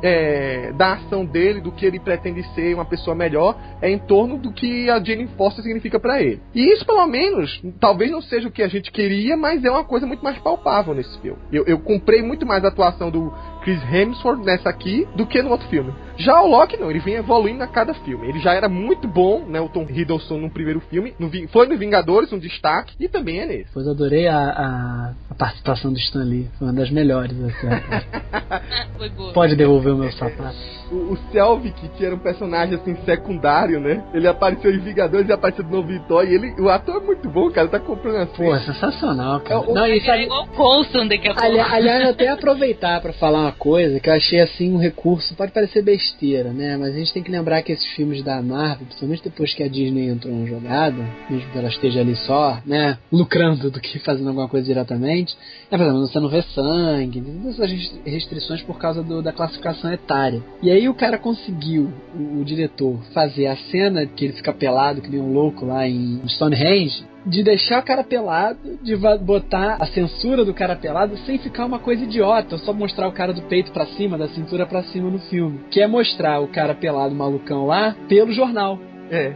[0.03, 4.39] é, da ação dele, do que ele pretende ser uma pessoa melhor, é em torno
[4.39, 6.41] do que a Jane Foster significa para ele.
[6.55, 9.85] E isso, pelo menos, talvez não seja o que a gente queria, mas é uma
[9.85, 11.39] coisa muito mais palpável nesse filme.
[11.53, 13.31] Eu, eu comprei muito mais a atuação do
[13.69, 15.93] Chris Hemsworth nessa aqui do que no outro filme.
[16.19, 18.29] Já o Loki não, ele vem evoluindo a cada filme.
[18.29, 21.79] Ele já era muito bom, né, o Tom Hiddleston no primeiro filme, no, foi no
[21.79, 23.73] Vingadores, um destaque, e também é nesse.
[23.73, 27.37] Pois adorei a, a, a, participação do Stan Lee, foi uma das melhores.
[27.41, 27.69] Assim.
[29.33, 30.57] Pode devolver o meu sapato.
[30.91, 34.03] O, o Selvig, que era um personagem assim secundário, né?
[34.13, 37.51] Ele apareceu em Vingadores e apareceu no Vitor e ele, o ator é muito bom,
[37.51, 38.45] cara, tá comprando assim.
[38.45, 39.65] Pô, é sensacional, cara.
[39.69, 41.47] É, não, isso é igual Coulson daqui a pouco.
[41.47, 45.83] Aliás, até aproveitar para falar uma coisa que eu achei assim um recurso, pode parecer
[45.83, 46.08] besteira,
[46.53, 46.77] né?
[46.77, 49.69] Mas a gente tem que lembrar que esses filmes da Marvel, principalmente depois que a
[49.69, 54.29] Disney entrou na jogada, mesmo que ela esteja ali só, né, lucrando do que fazendo
[54.29, 55.37] alguma coisa diretamente,
[55.71, 59.93] é, por exemplo, você não vê sangue, todas essas restrições por causa do, da classificação
[59.93, 60.43] etária.
[60.63, 65.01] E aí o cara conseguiu, o, o diretor, fazer a cena que ele fica pelado,
[65.01, 69.87] que nem um louco lá em Stonehenge, de deixar o cara pelado, de botar a
[69.87, 73.71] censura do cara pelado sem ficar uma coisa idiota, só mostrar o cara do peito
[73.71, 75.61] para cima, da cintura para cima no filme.
[75.71, 78.79] Que é mostrar o cara pelado malucão lá pelo jornal.
[79.11, 79.33] É,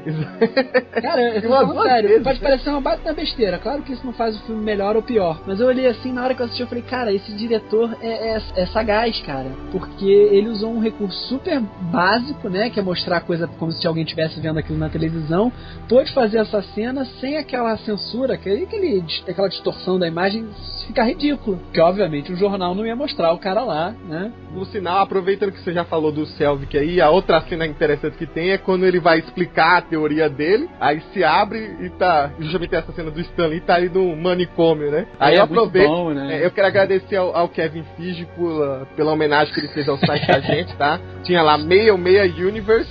[1.01, 2.49] Cara, eu tô sério, vezes, pode né?
[2.49, 3.59] parecer uma baita besteira.
[3.59, 5.41] Claro que isso não faz o filme melhor ou pior.
[5.47, 8.37] Mas eu olhei assim, na hora que eu assisti, eu falei, cara, esse diretor é,
[8.37, 9.51] é, é sagaz, cara.
[9.71, 12.71] Porque ele usou um recurso super básico, né?
[12.71, 15.53] Que é mostrar a coisa como se alguém estivesse vendo aquilo na televisão.
[15.89, 20.49] Pôde fazer essa cena sem aquela censura, aquele, aquele, aquela distorção da imagem
[20.87, 21.59] ficar ridículo.
[21.59, 24.33] Porque, obviamente, o jornal não ia mostrar o cara lá, né?
[24.53, 28.27] no sinal, aproveitando que você já falou do Selvig aí, a outra cena interessante que
[28.27, 32.75] tem é quando ele vai explicar a teoria dele, aí se abre e tá, justamente
[32.75, 35.07] essa cena do Stanley tá aí no manicômio, né?
[35.19, 36.39] Aí é, eu aproveito, bom, né?
[36.39, 39.97] é, eu quero agradecer ao, ao Kevin Fige por, pela homenagem que ele fez ao
[39.99, 41.01] site da gente, tá?
[41.25, 42.91] Tinha lá Meia Meia Universe,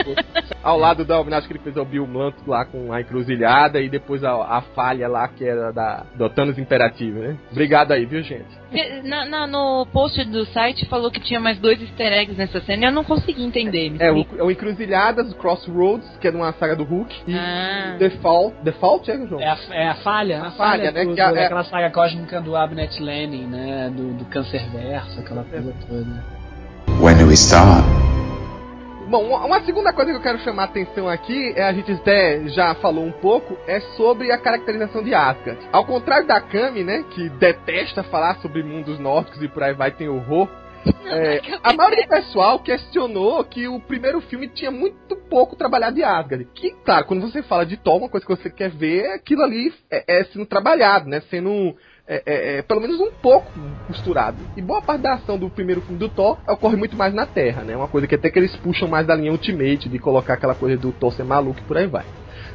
[0.62, 3.88] ao lado da homenagem que ele fez ao Bill Blunt lá com a encruzilhada e
[3.88, 7.36] depois a, a falha lá que era da do Thanos Imperativo, né?
[7.50, 8.46] Obrigado aí, viu, gente?
[9.04, 12.84] Na, na, no post do site falou que tinha mais dois easter eggs nessa cena
[12.84, 13.94] e eu não consegui entender.
[13.98, 17.96] É, o, é o Encruzilhadas, o Crossroads, que é numa saga do Hulk, e Ah.
[17.98, 18.56] Default.
[18.62, 19.40] Default é, João?
[19.40, 21.90] É a, é a falha, A falha, né, do, que a- do- é- daquela saga
[21.90, 23.90] cósmica do Abnet Lenin, né?
[23.94, 26.24] Do, do câncer verso, aquela coisa toda.
[27.00, 27.84] When do we start?
[29.08, 31.90] Bom, uma- uma segunda coisa que eu quero chamar a atenção aqui, é a gente
[31.92, 35.58] até já falou um pouco, é sobre a caracterização de Asgard.
[35.72, 39.90] Ao contrário da Kami, né, que detesta falar sobre mundos nórdicos e por aí vai,
[39.90, 40.46] tem horror.
[41.06, 46.02] é, a maioria do pessoal questionou que o primeiro filme tinha muito pouco trabalhado de
[46.02, 46.46] Asgard.
[46.54, 49.42] Que, claro, quando você fala de Thor, uma coisa que você quer ver é aquilo
[49.42, 51.20] ali é, é sendo trabalhado, né?
[51.30, 53.52] Sendo é, é, é, pelo menos um pouco
[53.86, 54.38] costurado.
[54.56, 57.62] E boa parte da ação do primeiro filme do Thor ocorre muito mais na Terra,
[57.62, 57.76] né?
[57.76, 60.76] Uma coisa que até que eles puxam mais da linha Ultimate, de colocar aquela coisa
[60.78, 62.06] do Thor ser maluco e por aí vai.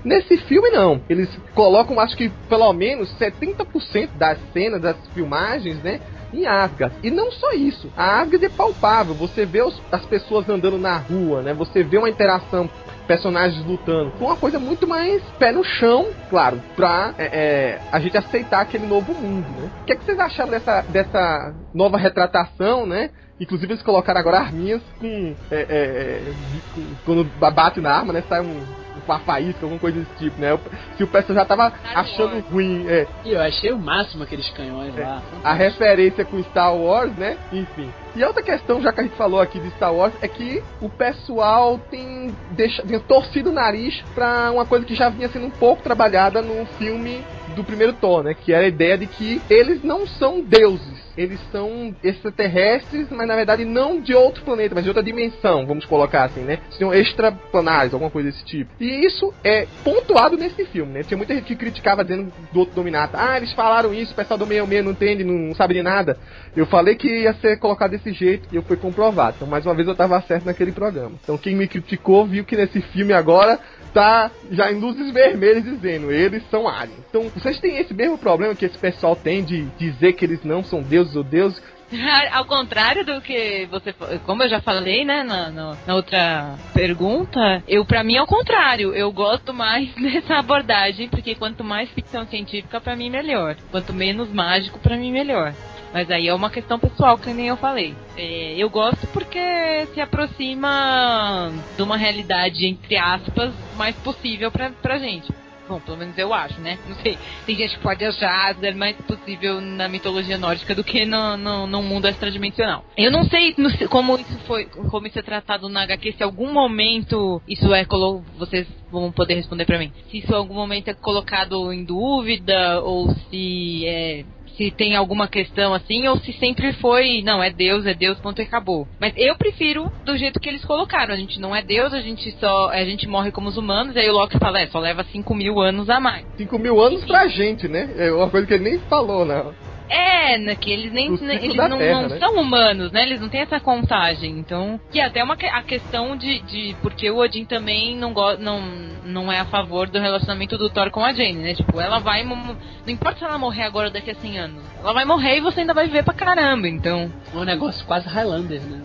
[0.03, 5.99] Nesse filme não, eles colocam acho que pelo menos 70% das cenas, das filmagens, né?
[6.33, 6.95] Em Asgard.
[7.03, 9.13] E não só isso, a Asgard é palpável.
[9.15, 11.53] Você vê os- as pessoas andando na rua, né?
[11.53, 12.67] Você vê uma interação
[13.07, 14.11] personagens lutando.
[14.17, 18.61] Foi uma coisa muito mais pé no chão, claro, pra é, é, a gente aceitar
[18.61, 19.69] aquele novo mundo, né?
[19.81, 23.09] O que, é que vocês acharam dessa, dessa nova retratação, né?
[23.39, 26.33] Inclusive eles colocaram agora arminhas com, é, é, é,
[26.73, 28.23] com- Quando bate na arma, né?
[28.27, 28.82] Sai um.
[29.05, 30.57] Uma faísca, alguma coisa desse tipo, né?
[30.97, 32.45] Se o pessoal já tava Star achando Wars.
[32.51, 35.21] ruim, é, E eu achei o máximo aqueles canhões lá.
[35.43, 37.37] a referência com Star Wars, né?
[37.51, 37.89] Enfim.
[38.15, 40.63] E a outra questão, já que a gente falou aqui de Star Wars, é que
[40.79, 45.47] o pessoal tem, deixa, tem torcido o nariz pra uma coisa que já vinha sendo
[45.47, 48.33] um pouco trabalhada no filme do primeiro Thor, né?
[48.33, 51.03] Que era a ideia de que eles não são deuses.
[51.15, 55.85] Eles são extraterrestres, mas na verdade não de outro planeta, mas de outra dimensão, vamos
[55.85, 56.59] colocar assim, né?
[56.71, 58.71] São extraplanares, alguma coisa desse tipo.
[58.79, 61.03] E isso é pontuado nesse filme, né?
[61.03, 64.39] Tinha muita gente que criticava dizendo do outro dominata, ah, eles falaram isso, o pessoal
[64.39, 66.17] do meio meio não entende, não sabe de nada.
[66.55, 69.35] Eu falei que ia ser colocado desse jeito e eu fui comprovado.
[69.35, 71.13] Então, mais uma vez eu tava certo naquele programa.
[71.23, 73.59] Então, quem me criticou viu que nesse filme agora
[73.93, 76.99] tá já em luzes vermelhas dizendo, eles são aliens.
[77.09, 80.63] Então, vocês têm esse mesmo problema que esse pessoal tem de dizer que eles não
[80.63, 81.61] são deuses ou deuses?
[82.31, 83.93] Ao contrário do que você,
[84.25, 88.93] como eu já falei, né, na, na- outra pergunta, eu para mim é o contrário.
[88.93, 94.29] Eu gosto mais dessa abordagem porque quanto mais ficção científica para mim melhor, quanto menos
[94.29, 95.53] mágico para mim melhor.
[95.93, 97.93] Mas aí é uma questão pessoal, que nem eu falei.
[98.17, 104.97] É, eu gosto porque se aproxima de uma realidade, entre aspas, mais possível pra, pra
[104.97, 105.31] gente.
[105.67, 106.77] Bom, pelo menos eu acho, né?
[106.85, 107.17] Não sei.
[107.45, 111.67] Tem gente que pode achar ser mais possível na mitologia nórdica do que no, no,
[111.67, 112.83] no mundo extradimensional.
[112.97, 116.51] Eu não sei no- como isso foi, como isso é tratado na HQ, se algum
[116.51, 119.91] momento isso é colo vocês vão poder responder pra mim.
[120.09, 124.25] Se isso em algum momento é colocado em dúvida ou se é
[124.57, 128.41] se tem alguma questão assim, ou se sempre foi, não, é Deus, é Deus, ponto
[128.41, 128.87] e acabou.
[128.99, 131.13] Mas eu prefiro do jeito que eles colocaram.
[131.13, 132.69] A gente não é Deus, a gente só.
[132.69, 135.33] A gente morre como os humanos, e aí o Loki fala, é, só leva 5
[135.35, 136.25] mil anos a mais.
[136.37, 137.89] 5 mil anos pra gente, né?
[137.97, 139.43] É uma coisa que ele nem falou, né?
[139.89, 142.19] É, né, que eles nem ciclo eles não, Terra, não né?
[142.19, 143.03] são humanos, né?
[143.03, 144.37] Eles não têm essa contagem.
[144.39, 148.61] Então, que até uma a questão de, de porque o Odin também não go, não
[149.05, 151.53] não é a favor do relacionamento do Thor com a Jane, né?
[151.53, 154.63] Tipo, ela vai mo- não importa se ela morrer agora ou daqui a 100 anos.
[154.79, 157.11] Ela vai morrer e você ainda vai viver pra caramba, então.
[157.33, 158.81] É um negócio quase Highlander, né?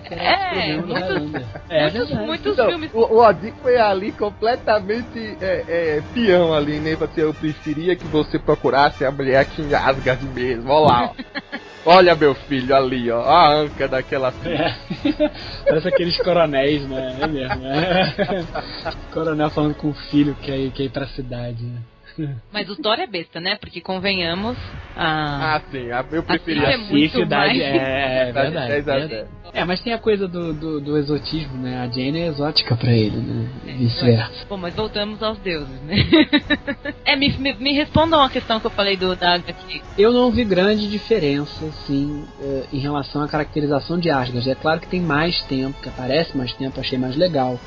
[0.00, 1.48] Que era É, problema do muitos-.
[1.68, 6.78] É, muitos, muitos Então, filmes o, o Odin foi ali completamente é, é, peão ali,
[6.78, 6.96] né?
[7.00, 10.70] Assim, eu preferia que você procurasse a mulher aqui em Asgard mesmo.
[10.70, 11.56] Olha lá, ó.
[11.88, 13.20] Olha meu filho ali, ó.
[13.22, 14.34] A anca daquela.
[14.44, 14.74] É.
[15.64, 17.16] Parece aqueles coronéis, né?
[17.20, 17.64] É mesmo.
[17.64, 18.44] É.
[19.14, 21.62] Coronel falando com o filho que é, que é ir pra cidade.
[21.62, 21.78] Né?
[22.52, 23.56] Mas o Thor é besta, né?
[23.56, 24.56] Porque convenhamos.
[24.96, 25.56] A...
[25.56, 25.90] Ah, sim.
[25.90, 26.68] a- Eu preferia.
[26.68, 28.72] é muito cidade mais- é, é Cidade verdade.
[28.72, 28.74] a
[29.06, 29.28] verdade.
[29.52, 31.78] É, mas tem a coisa do, do, do exotismo, né?
[31.78, 33.48] A Jane é exótica pra ele, né?
[33.64, 34.46] Vice-versa.
[34.48, 35.96] Bom, mas voltamos aos deuses, né?
[37.04, 39.80] é, me, me, me respondam a questão que eu falei do da HQ.
[39.96, 44.50] Eu não vi grande diferença, eh, em relação à caracterização de Asgard.
[44.50, 47.58] É claro que tem mais tempo, que aparece mais tempo, achei mais legal.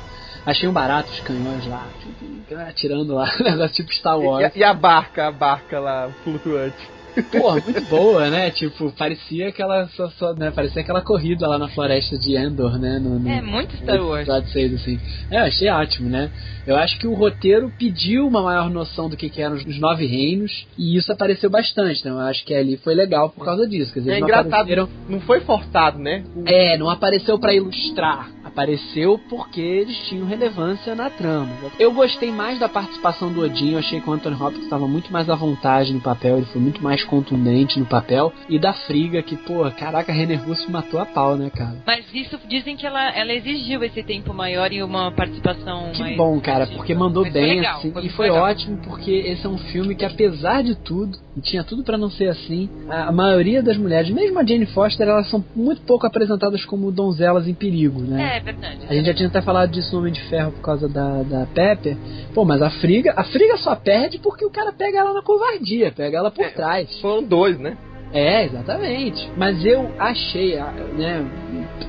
[0.46, 4.56] Achei um barato os canhões lá, tipo, atirando lá, negócio tipo Star E, Wars.
[4.56, 7.00] e a barca, a barca lá, flutuante.
[7.32, 8.50] Pô, muito boa, né?
[8.50, 10.50] Tipo, parecia aquela só, só, né?
[10.50, 12.98] parecia aquela corrida lá na floresta de Endor, né?
[12.98, 14.28] No, no, é muito Star Wars.
[14.28, 15.00] assim.
[15.30, 16.30] É, eu achei ótimo, né?
[16.66, 20.06] Eu acho que o roteiro pediu uma maior noção do que, que eram os nove
[20.06, 22.10] reinos e isso apareceu bastante, né?
[22.10, 23.92] Eu acho que ali foi legal por causa disso.
[23.92, 24.88] Quer dizer, é engraçado, apareceram...
[25.08, 26.22] não foi forçado, né?
[26.36, 26.44] O...
[26.46, 31.50] É, não apareceu para ilustrar apareceu porque eles tinham relevância na trama.
[31.78, 35.12] Eu gostei mais da participação do Odin, eu achei que o Anthony Hopkins estava muito
[35.12, 39.22] mais à vontade no papel, ele foi muito mais contundente no papel, e da Friga,
[39.22, 41.76] que, pô, caraca, a René Russo matou a pau, né, cara?
[41.86, 46.12] Mas isso dizem que ela, ela exigiu esse tempo maior e uma participação que mais.
[46.12, 48.44] Que bom, cara, porque mandou Mas bem, legal, assim, foi e foi legal.
[48.44, 52.10] ótimo porque esse é um filme que, apesar de tudo, e tinha tudo para não
[52.10, 56.06] ser assim, a, a, maioria das mulheres, mesmo a Jane Foster, elas são muito pouco
[56.06, 58.38] apresentadas como donzelas em perigo, né?
[58.38, 58.86] É verdade.
[58.88, 61.46] A gente já tinha até falado disso no Homem de Ferro por causa da, da
[61.46, 61.96] Pepper.
[62.34, 65.92] Pô, mas a Friga, a Friga só perde porque o cara pega ela na covardia,
[65.92, 67.00] pega ela por é, trás.
[67.00, 67.76] Foram dois, né?
[68.12, 69.30] É, exatamente.
[69.36, 71.24] Mas eu achei, né,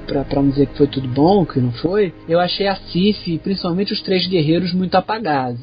[0.05, 3.39] pra, pra não dizer que foi tudo bom, que não foi, eu achei a Sif,
[3.39, 5.61] principalmente os três guerreiros, muito apagados.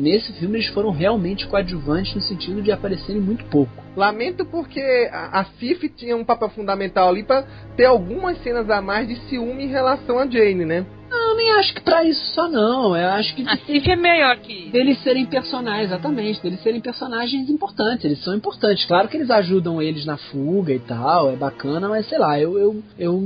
[0.00, 3.72] Nesse filme eles foram realmente coadjuvantes no sentido de aparecerem muito pouco.
[3.96, 4.80] Lamento porque
[5.12, 7.44] a, Sif tinha um papel fundamental ali para
[7.76, 10.86] ter algumas cenas a mais de ciúme em relação a Jane, né?
[11.38, 12.96] Nem acho que pra isso só não.
[12.96, 13.48] Eu acho que.
[13.48, 14.70] A Cif é melhor que.
[14.70, 16.42] Deles serem personagens, exatamente.
[16.42, 18.04] Deles serem personagens importantes.
[18.04, 18.84] Eles são importantes.
[18.86, 22.58] Claro que eles ajudam eles na fuga e tal, é bacana, mas sei lá, eu,
[22.58, 23.22] eu, eu,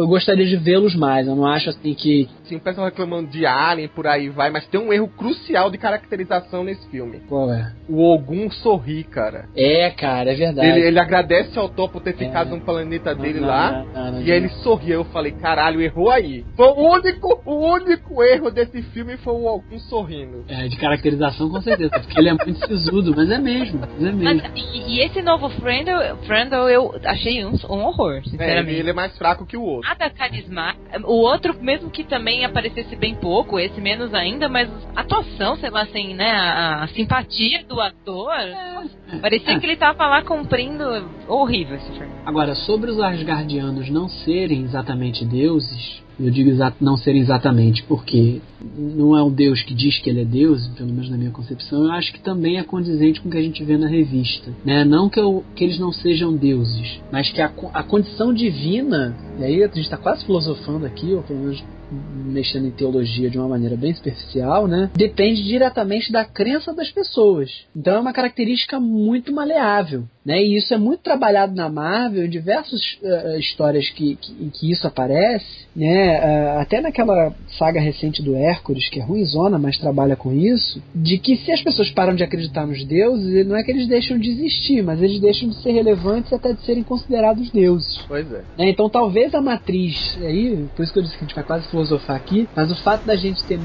[0.00, 1.26] eu gostaria de vê-los mais.
[1.26, 2.28] Eu não acho assim que.
[2.44, 5.78] Sim, o pessoal reclamando de Alien por aí vai, mas tem um erro crucial de
[5.78, 7.20] caracterização nesse filme.
[7.26, 7.72] Qual é?
[7.88, 9.48] O Ogum sorri, cara.
[9.56, 10.68] É, cara, é verdade.
[10.68, 12.12] Ele, ele agradece ao Thor por ter é.
[12.12, 13.84] ficado no planeta dele não, lá.
[13.94, 14.90] Não, não, e aí ele sorri.
[14.90, 16.44] Eu falei, caralho, errou aí.
[16.54, 20.44] Foi o único, o único erro desse filme foi o Alcun sorrindo.
[20.48, 24.12] É, de caracterização com certeza, porque ele é muito sisudo, mas é mesmo, mas é
[24.12, 24.24] mesmo.
[24.24, 28.76] Mas, e, e, esse novo Friendle, Friendle eu achei um, um horror, sinceramente.
[28.76, 29.88] É, ele é mais fraco que o outro.
[29.88, 30.84] Nada carismático.
[31.04, 35.70] O outro, mesmo que também aparecesse bem pouco, esse menos ainda, mas a atuação, sei
[35.70, 39.60] lá, assim, né, a, a simpatia do ator, é, parecia é.
[39.60, 40.84] que ele tava lá cumprindo
[41.28, 42.12] horrível esse filme.
[42.24, 46.50] Agora, sobre os Asgardianos não serem exatamente deuses, eu digo
[46.80, 48.40] não ser exatamente porque
[48.76, 51.84] não é um Deus que diz que ele é Deus, pelo menos na minha concepção,
[51.84, 54.50] eu acho que também é condizente com o que a gente vê na revista.
[54.64, 54.84] Né?
[54.84, 59.44] Não que, eu, que eles não sejam deuses, mas que a, a condição divina, e
[59.44, 63.48] aí a gente está quase filosofando aqui, ou pelo menos mexendo em teologia de uma
[63.48, 64.90] maneira bem superficial, né?
[64.94, 67.64] Depende diretamente da crença das pessoas.
[67.74, 70.42] Então é uma característica muito maleável, né?
[70.42, 74.70] E isso é muito trabalhado na Marvel em diversas uh, histórias que, que, em que
[74.70, 76.20] isso aparece, né?
[76.20, 81.18] Uh, até naquela saga recente do Hércules, que é ruimzona, mas trabalha com isso, de
[81.18, 84.30] que se as pessoas param de acreditar nos deuses, não é que eles deixam de
[84.30, 87.98] existir, mas eles deixam de ser relevantes até de serem considerados deuses.
[88.08, 88.42] Pois é.
[88.58, 88.70] Né?
[88.70, 91.68] Então talvez a matriz, aí, por isso que eu disse que a gente vai quase
[91.76, 93.60] filosofar aqui, mas o fato da gente ter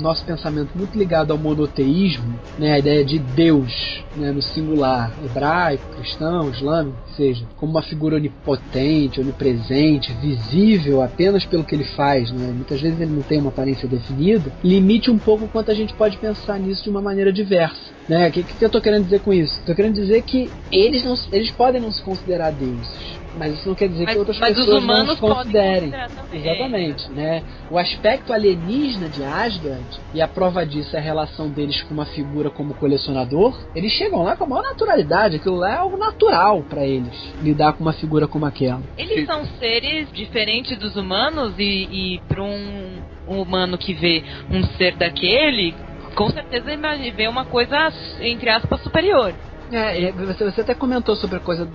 [0.00, 5.84] nosso pensamento muito ligado ao monoteísmo, né, a ideia de Deus, né, no singular, hebraico,
[5.96, 12.52] cristão, islâmico, seja, como uma figura onipotente, onipresente, visível apenas pelo que ele faz, né,
[12.54, 16.18] muitas vezes ele não tem uma aparência definida, limite um pouco quanto a gente pode
[16.18, 17.96] pensar nisso de uma maneira diversa.
[18.08, 18.28] Né?
[18.28, 19.58] O que, que eu estou querendo dizer com isso?
[19.58, 23.74] Estou querendo dizer que eles, não, eles podem não se considerar deuses mas isso não
[23.74, 25.92] quer dizer mas, que outras pessoas não os considerem.
[26.32, 27.42] Exatamente, né?
[27.70, 32.06] O aspecto alienígena de Asgard e a prova disso é a relação deles com uma
[32.06, 33.58] figura como colecionador.
[33.74, 37.74] Eles chegam lá com a maior naturalidade, aquilo lá é algo natural para eles lidar
[37.74, 38.82] com uma figura como aquela.
[38.96, 44.64] Eles são seres diferentes dos humanos e, e para um, um humano que vê um
[44.76, 45.74] ser daquele,
[46.14, 46.66] com certeza
[47.14, 49.34] vê uma coisa entre aspas superior.
[49.70, 51.68] É, você, você até comentou sobre a coisa.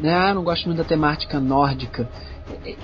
[0.00, 2.08] Né, ah, não gosto muito da temática nórdica.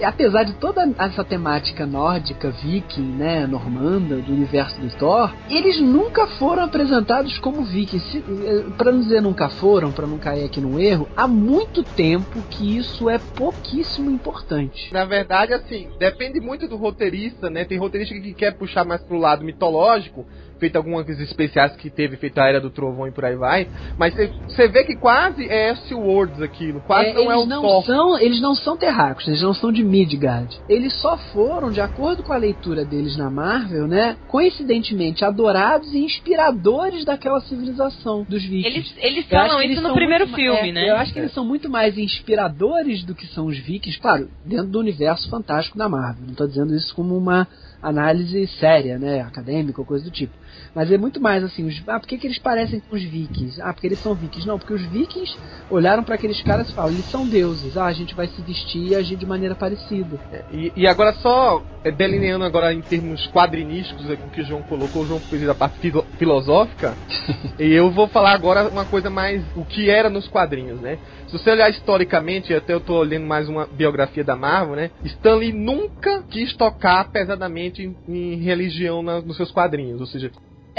[0.03, 6.27] Apesar de toda essa temática nórdica, viking, né, normanda, do universo do Thor, eles nunca
[6.27, 8.19] foram apresentados como vikings.
[8.19, 12.41] Eh, para não dizer nunca foram, para não cair aqui no erro, há muito tempo
[12.49, 14.91] que isso é pouquíssimo importante.
[14.95, 17.67] Na verdade, assim, depende muito do roteirista, né?
[17.67, 20.25] Tem roteirista que quer puxar mais pro lado mitológico,
[20.61, 23.67] feito algumas especiais que teve, feito a Era do Trovão e por aí vai.
[23.99, 24.15] Mas
[24.47, 27.83] você vê que quase é S-Words aquilo, quase é, não é o não.
[27.83, 30.61] São, eles não são terráqueos, eles não são de Midgard.
[30.69, 35.99] Eles só foram, de acordo com a leitura deles na Marvel, né, coincidentemente adorados e
[35.99, 38.95] inspiradores daquela civilização dos vikings.
[38.95, 40.91] Eles, eles falam isso no primeiro filme, é, né?
[40.91, 44.67] Eu acho que eles são muito mais inspiradores do que são os vikings, claro, dentro
[44.67, 46.25] do universo fantástico da Marvel.
[46.25, 47.49] Não estou dizendo isso como uma
[47.83, 50.35] análise séria, né, acadêmica ou coisa do tipo.
[50.75, 53.61] Mas é muito mais assim, os, ah, por que, que eles parecem com os vikings?
[53.61, 54.47] Ah, porque eles são vikings.
[54.47, 55.37] Não, porque os vikings
[55.69, 57.77] olharam para aqueles caras e falaram, eles são deuses.
[57.77, 60.19] Ah, a gente vai se vestir e agir de maneira parecida.
[60.33, 64.63] É, e, e, agora só é, delineando agora em termos quadrinísticos é, que o João
[64.63, 66.95] colocou, o João fez a parte filo, filosófica,
[67.59, 70.99] e eu vou falar agora uma coisa mais o que era nos quadrinhos, né?
[71.27, 74.91] Se você olhar historicamente, até eu tô olhando mais uma biografia da Marvel, né?
[75.05, 80.31] Stanley nunca quis tocar pesadamente em, em religião na, nos seus quadrinhos, ou seja,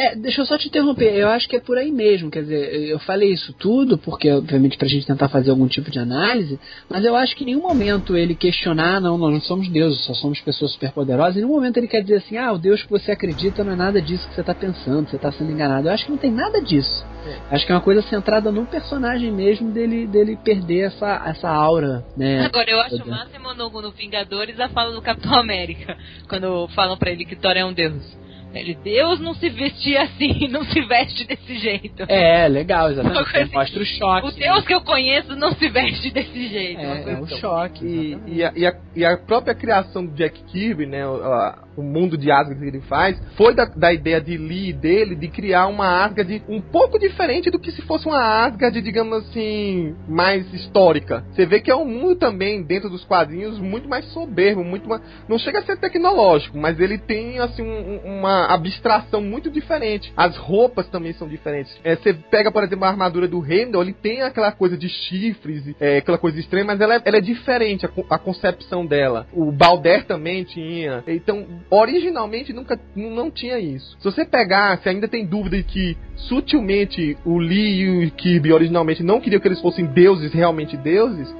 [0.01, 1.13] é, deixa eu só te interromper.
[1.13, 2.31] Eu acho que é por aí mesmo.
[2.31, 5.99] Quer dizer, eu falei isso tudo porque, obviamente, pra gente tentar fazer algum tipo de
[5.99, 10.03] análise, mas eu acho que em nenhum momento ele questionar, não, nós não somos deuses,
[10.03, 11.35] só somos pessoas superpoderosas.
[11.35, 13.75] Em nenhum momento ele quer dizer assim, ah, o Deus que você acredita não é
[13.75, 15.87] nada disso que você tá pensando, você tá sendo enganado.
[15.87, 17.05] Eu acho que não tem nada disso.
[17.25, 17.55] É.
[17.55, 22.03] Acho que é uma coisa centrada no personagem mesmo dele, dele perder essa, essa aura,
[22.17, 22.43] né?
[22.45, 25.95] Agora, eu acho o máximo no, no Vingadores a fala do Capitão América,
[26.27, 28.21] quando falam para ele que Thor é um deus.
[28.53, 32.03] Ele, Deus não se vestia assim, não se veste desse jeito.
[32.07, 33.37] É, legal, exatamente.
[33.37, 34.27] Assim, mostra o choque.
[34.27, 34.63] O Deus né?
[34.67, 36.79] que eu conheço não se veste desse jeito.
[36.79, 37.85] É, é um choque.
[37.85, 41.81] E, e, a, e, a, e, a, própria criação do Jack Kirby, né, a, o
[41.81, 45.67] mundo de Asgard que ele faz, foi da, da ideia de Lee dele de criar
[45.67, 51.23] uma Asgard um pouco diferente do que se fosse uma Asgard, digamos assim, mais histórica.
[51.31, 55.01] Você vê que é um mundo também, dentro dos quadrinhos, muito mais soberbo, muito mais...
[55.27, 60.11] Não chega a ser tecnológico, mas ele tem, assim, um, uma abstração muito diferente.
[60.15, 61.77] As roupas também são diferentes.
[61.83, 65.73] É, você pega, por exemplo, a armadura do Heimdall, ele tem aquela coisa de chifres,
[65.79, 69.27] é, aquela coisa estranha, mas ela é, ela é diferente, a, a, concepção dela.
[69.33, 71.03] O Balder também tinha.
[71.07, 73.97] Então, originalmente nunca não tinha isso.
[73.99, 78.53] Se você pegar, se ainda tem dúvida de que sutilmente o Lee e o Kirby
[78.53, 81.33] originalmente não queriam que eles fossem deuses, realmente deuses,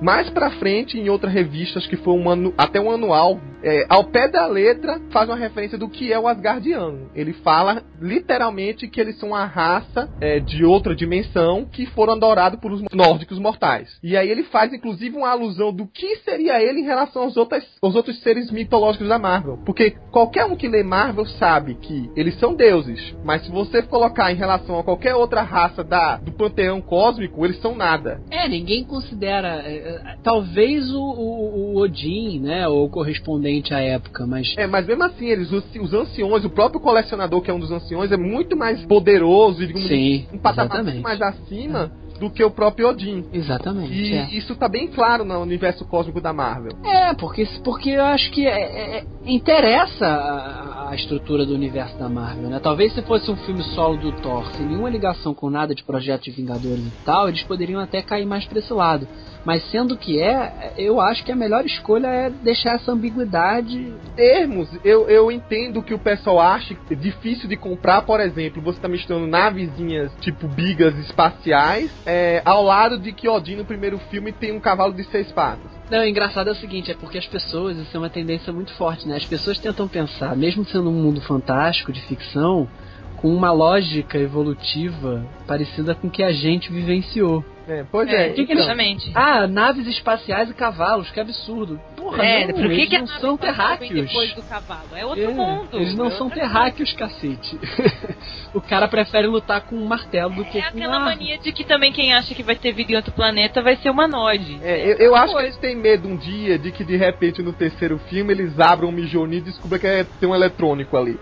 [0.00, 3.84] mais pra frente, em outra revista, acho que foi um anu, até um anual, é,
[3.88, 7.10] ao pé da letra, faz uma referência do que é o Asgardiano.
[7.14, 12.60] Ele fala literalmente que eles são uma raça é, de outra dimensão que foram adorados
[12.60, 13.98] por os nórdicos mortais.
[14.02, 17.64] E aí ele faz, inclusive, uma alusão do que seria ele em relação aos, outros
[17.82, 19.58] aos outros seres mitológicos da Marvel.
[19.64, 24.30] Porque qualquer um que lê Marvel sabe que eles são deuses, mas se você colocar
[24.30, 28.20] em relação a qualquer outra raça da, do panteão cósmico, eles são nada.
[28.30, 29.87] É, ninguém considera é,
[30.22, 34.54] talvez o, o, o, Odin, né, ou correspondente à época, mas...
[34.56, 37.70] É, mas mesmo assim, eles, os, os anciões, o próprio colecionador, que é um dos
[37.70, 41.92] anciões, é muito mais poderoso, digamos, Sim, um patamar muito mais acima...
[42.04, 43.24] É do que o próprio Odin.
[43.32, 43.92] Exatamente.
[43.92, 44.28] E é.
[44.30, 46.72] isso tá bem claro no universo cósmico da Marvel.
[46.84, 51.96] É, porque, porque eu acho que é, é, é, interessa a, a, estrutura do universo
[51.98, 52.60] da Marvel, né?
[52.60, 56.24] Talvez se fosse um filme solo do Thor, sem nenhuma ligação com nada de projeto
[56.24, 59.06] de Vingadores e tal, eles poderiam até cair mais pra esse lado.
[59.48, 63.94] Mas sendo que é, eu acho que a melhor escolha é deixar essa ambiguidade.
[64.14, 68.88] Termos, eu, eu entendo que o pessoal acha difícil de comprar, por exemplo, você tá
[68.88, 74.52] misturando navezinhas tipo bigas espaciais é, ao lado de que Odin no primeiro filme tem
[74.52, 75.70] um cavalo de seis patas.
[75.90, 78.74] Não, o engraçado é o seguinte, é porque as pessoas, isso é uma tendência muito
[78.74, 79.16] forte, né?
[79.16, 82.68] As pessoas tentam pensar, mesmo sendo um mundo fantástico, de ficção,
[83.16, 87.42] com uma lógica evolutiva parecida com o que a gente vivenciou.
[87.68, 88.30] É, pois é.
[88.30, 89.10] é exatamente.
[89.14, 91.78] Ah, naves espaciais e cavalos, que absurdo.
[91.96, 94.06] Porra, é, não, por que eles que não são terráqueos.
[94.06, 94.88] depois do cavalo?
[94.94, 95.68] É outro é, mundo.
[95.74, 97.14] Eles não são terráqueos, coisa.
[97.14, 97.58] cacete.
[98.54, 101.64] o cara prefere lutar com um martelo do que é com aquela mania de que
[101.64, 104.58] também quem acha que vai ter vida em outro planeta vai ser humanoide.
[104.62, 107.52] É, eu, eu acho que eles têm medo um dia de que de repente no
[107.52, 111.18] terceiro filme eles abram um Mijoni e descubram que é, tem um eletrônico ali.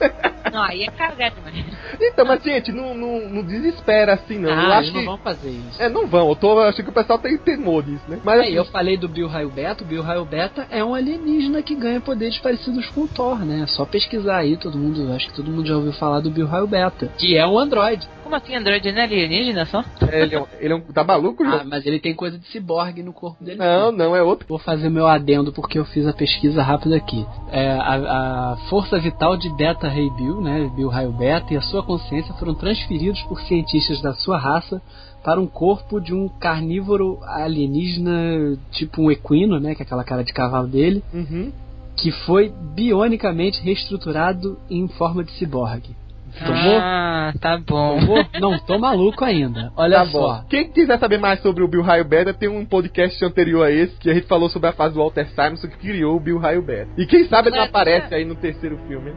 [0.52, 1.56] Não, aí é cagado, mano.
[2.00, 4.50] Então, mas gente, não, não, não desespera assim, não.
[4.50, 5.06] Ah, eu acho não que...
[5.06, 5.82] vão fazer isso.
[5.82, 6.28] É, não vão.
[6.28, 8.20] Eu tô achando que o pessoal tem temor disso, né?
[8.22, 8.52] Mas assim...
[8.52, 9.82] eu falei do Bill Raio Beta.
[9.82, 13.62] O Bill Raio Beta é um alienígena que ganha poderes parecidos com o Thor, né?
[13.62, 16.46] É só pesquisar aí, todo mundo, acho que todo mundo já ouviu falar do Bill
[16.46, 18.06] Raio Beta, que é um androide.
[18.32, 19.84] Como assim, Android não é alienígena só?
[20.10, 20.80] É, ele, é um, ele é um.
[20.80, 23.58] Tá maluco, Ah, mas ele tem coisa de ciborgue no corpo dele.
[23.58, 23.96] Não, sim.
[23.98, 24.48] não, é outro.
[24.48, 27.26] Vou fazer meu adendo porque eu fiz a pesquisa rápida aqui.
[27.50, 30.70] É, a, a força vital de Beta Ray Bill, né?
[30.74, 34.80] Bill Raio Beta, e a sua consciência foram transferidos por cientistas da sua raça
[35.22, 39.74] para um corpo de um carnívoro alienígena, tipo um equino, né?
[39.74, 41.04] Que é aquela cara de cavalo dele.
[41.12, 41.52] Uhum.
[41.98, 45.94] Que foi bionicamente reestruturado em forma de ciborgue.
[46.38, 46.78] Tomou?
[46.80, 47.98] Ah, tá bom.
[48.00, 48.26] Tomou?
[48.40, 49.72] Não, tô maluco ainda.
[49.76, 50.20] Olha Tá só.
[50.40, 50.44] bom.
[50.48, 53.94] Quem quiser saber mais sobre o Bill Raio Beda, tem um podcast anterior a esse
[53.98, 56.62] que a gente falou sobre a fase do Walter Simonson que criou o Bill Raio
[56.62, 56.88] Beda.
[56.96, 59.12] E quem sabe ele não aparece aí no terceiro filme.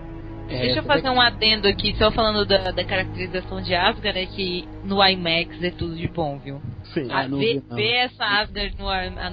[0.47, 4.26] É, Deixa eu fazer um adendo aqui, só falando da, da caracterização de Asgard, é
[4.28, 6.61] que no IMAX é tudo de bom, viu?
[6.93, 7.07] Sim.
[7.09, 7.76] Ah, Ah, não ver, não.
[7.76, 8.86] ver essa Asgard no,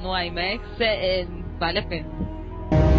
[0.09, 1.27] no IMAX é, é-
[1.61, 2.07] vale a pena.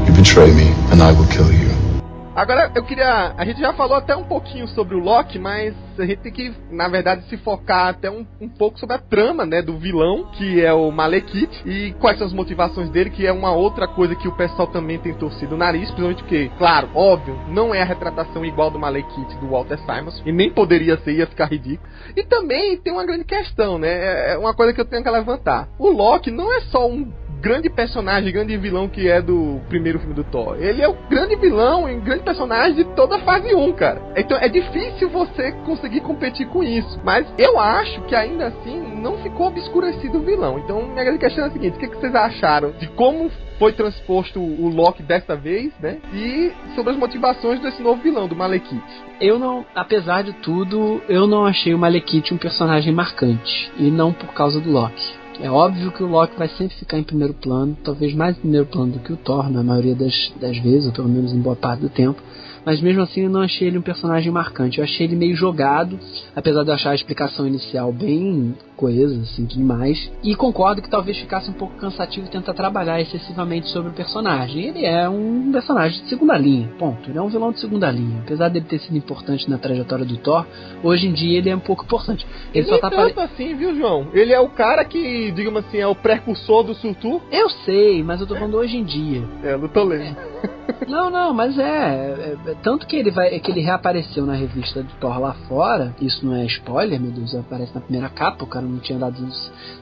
[0.08, 1.93] You betray me, and I will kill you.
[2.36, 3.34] Agora eu queria.
[3.38, 6.54] A gente já falou até um pouquinho sobre o Loki, mas a gente tem que,
[6.72, 10.60] na verdade, se focar até um, um pouco sobre a trama, né, do vilão, que
[10.60, 14.28] é o Malekith, e quais são as motivações dele, que é uma outra coisa que
[14.28, 18.44] o pessoal também tem torcido o nariz, principalmente porque, claro, óbvio, não é a retratação
[18.44, 21.88] igual do Malekith do Walter Simons, e nem poderia ser, ia ficar ridículo.
[22.16, 23.90] E também tem uma grande questão, né?
[23.90, 25.70] É é uma coisa que eu tenho que levantar.
[25.78, 27.12] O Loki não é só um
[27.44, 30.56] grande personagem, grande vilão que é do primeiro filme do Thor.
[30.58, 34.02] Ele é o grande vilão e grande personagem de toda a fase 1, cara.
[34.16, 37.02] Então é difícil você conseguir competir com isso.
[37.04, 40.58] Mas eu acho que ainda assim não ficou obscurecido o vilão.
[40.58, 43.30] Então minha grande questão é a seguinte: o que, que vocês acharam de como
[43.60, 45.98] foi transposto o Loki desta vez, né?
[46.14, 48.82] E sobre as motivações desse novo vilão, do Malekith.
[49.20, 53.70] Eu não, apesar de tudo, eu não achei o Malekith um personagem marcante.
[53.78, 55.23] E não por causa do Loki.
[55.40, 58.66] É óbvio que o Loki vai sempre ficar em primeiro plano, talvez mais em primeiro
[58.68, 61.56] plano do que o Thor, na maioria das, das vezes, ou pelo menos em boa
[61.56, 62.22] parte do tempo.
[62.66, 64.78] Mas mesmo assim eu não achei ele um personagem marcante.
[64.78, 66.00] Eu achei ele meio jogado,
[66.36, 70.12] apesar de eu achar a explicação inicial bem coesa, assim, tudo mais.
[70.24, 74.68] E concordo que talvez ficasse um pouco cansativo tentar trabalhar excessivamente sobre o personagem.
[74.68, 77.10] Ele é um personagem de segunda linha, ponto.
[77.10, 78.22] Ele é um vilão de segunda linha.
[78.24, 80.46] Apesar dele ter sido importante na trajetória do Thor,
[80.84, 82.26] hoje em dia ele é um pouco importante.
[82.54, 83.32] Ele só Nem tá tanto apare...
[83.32, 84.08] assim, viu, João?
[84.14, 87.22] Ele é o cara que, digamos assim, é o precursor do Surtur.
[87.32, 89.24] Eu sei, mas eu tô falando hoje em dia.
[89.44, 90.18] É, não tô lendo.
[90.88, 94.82] Não, não, mas é, é- é- tanto que ele vai, que ele reapareceu na revista
[94.84, 95.94] do Thor lá fora.
[96.02, 98.44] Isso não é spoiler, meu Deus, aparece na primeira capa.
[98.44, 99.16] O cara não tinha dado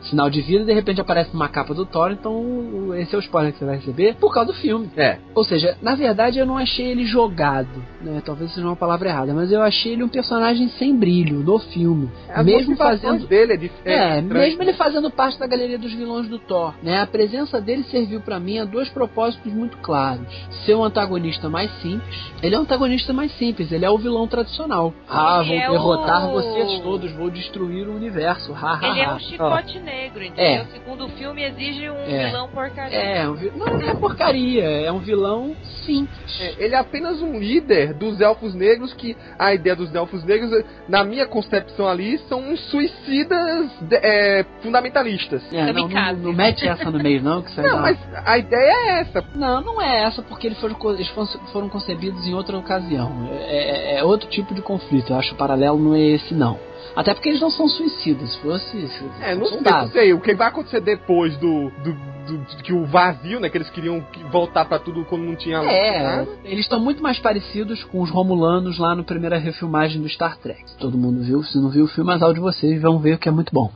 [0.03, 2.11] sinal de vida, de repente aparece numa capa do Thor.
[2.11, 4.89] Então esse é o spoiler que você vai receber por causa do filme.
[4.97, 5.17] É.
[5.35, 8.21] Ou seja, na verdade eu não achei ele jogado, né?
[8.25, 12.09] Talvez seja uma palavra errada, mas eu achei ele um personagem sem brilho no filme,
[12.29, 14.27] As mesmo fazendo dele é, dif- é, estranho.
[14.45, 17.01] mesmo ele fazendo parte da galeria dos vilões do Thor, né?
[17.01, 20.27] A presença dele serviu pra mim a dois propósitos muito claros.
[20.65, 22.31] Ser um antagonista mais simples.
[22.41, 24.93] Ele é um antagonista mais simples, ele é o vilão tradicional.
[25.09, 28.53] Ah, vou Ele é derrotar o- vocês todos, vou destruir o universo.
[28.53, 29.13] Ha, ha, Ele é ha.
[29.15, 30.43] um chicote negro, entendeu?
[30.45, 30.61] É.
[30.63, 32.27] O segundo filme exige um É.
[32.27, 32.97] vilão porcaria.
[32.97, 35.55] É, um vi- não, não é porcaria, é um vilão
[35.85, 36.39] simples.
[36.39, 40.51] É, ele é apenas um líder dos elfos negros que a ideia dos elfos negros,
[40.87, 45.41] na minha concepção ali, são uns suicidas de- é, fundamentalistas.
[45.53, 48.37] É, não, não, não mete essa no meio, não, que isso aí Não, mas a
[48.37, 49.23] ideia é essa.
[49.35, 51.07] Não, não é essa, porque eles foram, eles
[51.51, 53.27] foram, concebidos em outra ocasião.
[53.31, 55.11] É, é- é outro tipo de conflito.
[55.11, 56.57] Eu acho que o paralelo não é esse, não.
[56.95, 58.31] Até porque eles não são suicidas.
[58.33, 58.87] Se fosse.
[58.87, 60.13] se- É, não sei, não sei.
[60.13, 61.93] O que vai acontecer depois do, do,
[62.37, 63.49] do- de que o vazio, né?
[63.49, 66.27] Que eles queriam que- voltar pra tudo quando não tinha É, nada.
[66.43, 70.63] eles estão muito mais parecidos com os Romulanos lá na primeira refilmagem do Star Trek.
[70.79, 73.31] Todo mundo viu, se não viu o filme, azar de vocês vão ver que é
[73.31, 73.71] muito bom.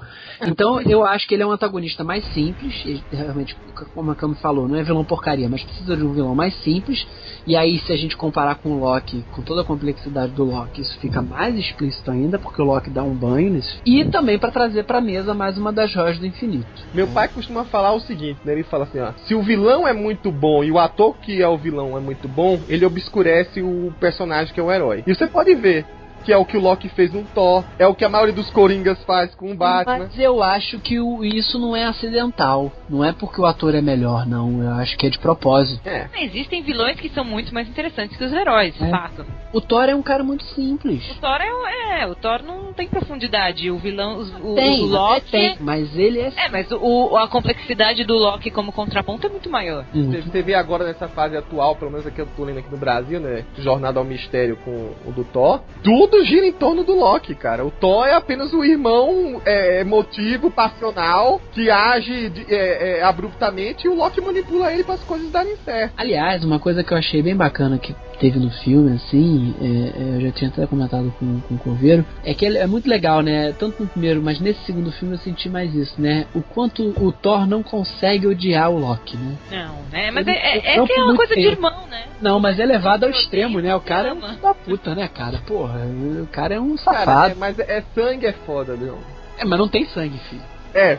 [0.46, 3.56] Então eu acho que ele é um antagonista mais simples, ele, realmente,
[3.94, 7.06] como a Cami falou, não é vilão porcaria, mas precisa de um vilão mais simples.
[7.48, 10.82] E aí, se a gente comparar com o Loki, com toda a complexidade do Loki,
[10.82, 13.80] isso fica mais explícito ainda, porque o Loki dá um banho nisso.
[13.86, 16.66] E também para trazer pra mesa mais uma das joias do infinito.
[16.94, 18.40] Meu pai costuma falar o seguinte?
[18.52, 19.12] Ele fala assim, ó.
[19.28, 22.28] Se o vilão é muito bom e o ator que é o vilão é muito
[22.28, 25.04] bom, ele obscurece o personagem que é o herói.
[25.06, 25.86] E você pode ver
[26.26, 28.50] que é o que o Loki fez no Thor, é o que a maioria dos
[28.50, 30.00] Coringas faz com o Batman.
[30.00, 32.72] Mas eu acho que o- isso não é acidental.
[32.90, 34.62] Não é porque o ator é melhor, não.
[34.64, 35.88] Eu acho que é de propósito.
[35.88, 36.08] É.
[36.20, 38.90] Existem vilões que são muito mais interessantes que os heróis, É.
[38.90, 39.26] fato.
[39.54, 41.10] O Thor é um cara muito simples.
[41.12, 43.70] O Thor é, o- é, o Thor não tem profundidade.
[43.72, 45.32] O vilão, os- o, Tem, o Loki.
[45.32, 49.50] tem, mas ele é É, mas o, a complexidade do Loki como contraponto é muito
[49.50, 49.86] maior.
[49.94, 50.32] Você, muito.
[50.32, 53.20] você vê agora nessa fase atual, pelo menos aqui eu tô lendo aqui no Brasil,
[53.20, 53.46] né?
[53.58, 54.72] Jornada ao Mistério com
[55.06, 55.62] o do Thor.
[55.84, 57.66] Tudo gira em torno do Loki, cara.
[57.66, 63.86] O Thor é apenas o irmão é, emotivo, passional, que age de- é, é, abruptamente
[63.86, 65.94] e o Loki manipula ele para as coisas darem certo.
[65.98, 70.16] Aliás, uma coisa que eu achei bem bacana que teve no filme, assim, é, é,
[70.18, 73.22] eu já tinha até comentado com, com o Coveiro, é que ele é muito legal,
[73.22, 73.54] né?
[73.54, 76.26] Tanto no primeiro, mas nesse segundo filme eu senti mais isso, né?
[76.34, 79.36] O quanto o Thor não consegue odiar o Loki, né?
[79.52, 80.12] Não, né?
[80.12, 81.52] Mas Ele- é, é, é é que é uma coisa de feio.
[81.54, 82.04] irmão, né?
[82.22, 83.76] Não, mas é levado ao extremo, né?
[83.76, 85.40] O cara é um da puta, né, cara?
[85.46, 85.82] Porra,
[86.24, 87.32] o cara é um Cara, safado.
[87.32, 88.98] é, mas é, sangue é foda, viu?
[89.38, 90.42] É, mas não tem sangue, filho.
[90.76, 90.98] É,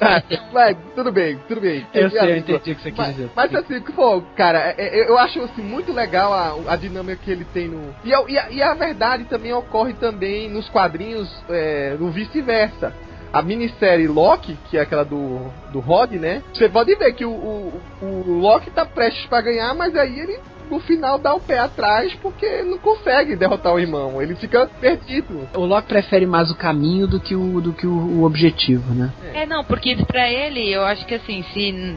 [0.50, 1.86] mas tudo bem, tudo bem.
[1.92, 3.30] Eu sei, eu entendi o que você quis mas, dizer.
[3.36, 7.30] Mas assim, pô, cara, é, é, eu acho assim, muito legal a, a dinâmica que
[7.30, 7.94] ele tem no.
[8.02, 12.94] E a, e a, e a verdade também ocorre também nos quadrinhos, é, no vice-versa.
[13.30, 16.42] A minissérie Loki, que é aquela do, do Rod, né?
[16.54, 20.40] Você pode ver que o, o, o Loki tá prestes pra ganhar, mas aí ele
[20.70, 24.20] no final dá o pé atrás porque não consegue derrotar o irmão.
[24.20, 25.48] Ele fica perdido.
[25.54, 29.12] O Loki prefere mais o caminho do que o, do que o, o objetivo, né?
[29.34, 31.96] É, não, porque pra ele, eu acho que assim, se,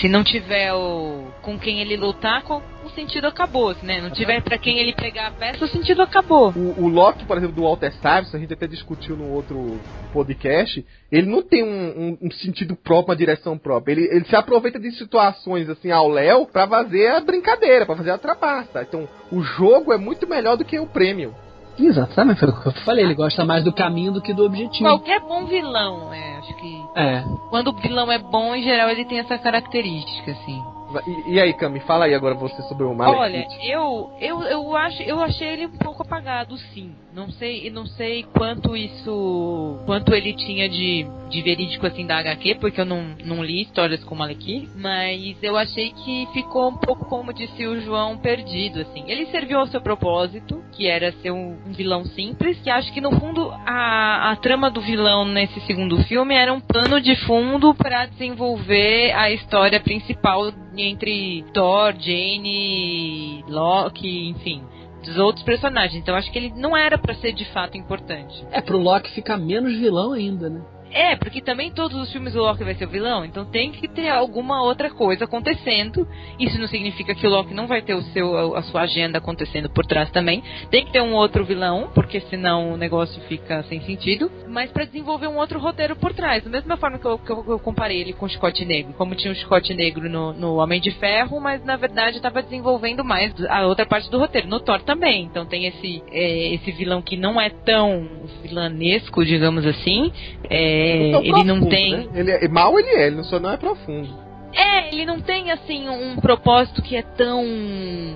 [0.00, 4.00] se não tiver o, com quem ele lutar, com, o sentido acabou, né?
[4.00, 6.50] Não tiver pra quem ele pegar a peça, o sentido acabou.
[6.56, 9.78] O, o Loki, por exemplo, do Walter Simonson, a gente até discutiu no outro
[10.12, 13.92] podcast, ele não tem um, um- um sentido próprio, uma direção própria.
[13.92, 18.10] Ele, ele se aproveita de situações assim ao Léo pra fazer a brincadeira, pra fazer
[18.10, 18.82] a trapaça.
[18.82, 21.34] Então, o jogo é muito melhor do que o prêmio.
[21.78, 23.04] Exatamente, foi o que eu falei.
[23.04, 24.84] Ele gosta mais do caminho do que do objetivo.
[24.84, 26.84] Qualquer bom vilão, é, acho que.
[26.96, 27.24] É.
[27.50, 30.62] Quando o vilão é bom, em geral, ele tem essa característica, assim.
[31.06, 33.18] E, e aí, Cami, fala aí agora você sobre o Malekith.
[33.18, 36.94] Olha, eu, eu, eu, acho, eu achei ele um pouco apagado, sim.
[37.14, 39.80] Não sei, não sei quanto isso.
[39.86, 44.02] quanto ele tinha de, de verídico assim da HQ, porque eu não, não li histórias
[44.04, 48.80] com o Malekith, mas eu achei que ficou um pouco, como disse o João, perdido,
[48.80, 49.04] assim.
[49.06, 53.00] Ele serviu ao seu propósito, que era ser um, um vilão simples, que acho que
[53.00, 57.74] no fundo a, a trama do vilão nesse segundo filme era um plano de fundo
[57.74, 60.52] para desenvolver a história principal
[60.82, 64.62] entre Thor, Jane, Loki, enfim,
[65.04, 66.00] dos outros personagens.
[66.00, 68.44] Então acho que ele não era pra ser de fato importante.
[68.50, 70.60] É pro Loki ficar menos vilão ainda, né?
[70.92, 73.88] É, porque também todos os filmes o Loki vai ser o vilão, então tem que
[73.88, 76.06] ter alguma outra coisa acontecendo.
[76.38, 79.68] Isso não significa que o Loki não vai ter o seu, a sua agenda acontecendo
[79.70, 80.42] por trás também.
[80.70, 84.30] Tem que ter um outro vilão, porque senão o negócio fica sem sentido.
[84.48, 86.42] Mas pra desenvolver um outro roteiro por trás.
[86.42, 88.94] Da mesma forma que eu, que eu, que eu comparei ele com o Chicote Negro.
[88.94, 93.04] Como tinha o Chicote Negro no, no Homem de Ferro, mas na verdade estava desenvolvendo
[93.04, 94.48] mais a outra parte do roteiro.
[94.48, 95.24] No Thor também.
[95.24, 98.08] Então tem esse, é, esse vilão que não é tão
[98.42, 100.12] vilanesco, digamos assim.
[100.48, 100.77] É,
[101.12, 101.96] Tão ele não profundo, tem.
[101.96, 102.06] né?
[102.14, 104.26] Ele é, mal ele é, ele só não é profundo.
[104.54, 107.44] É, ele não tem assim um propósito que é tão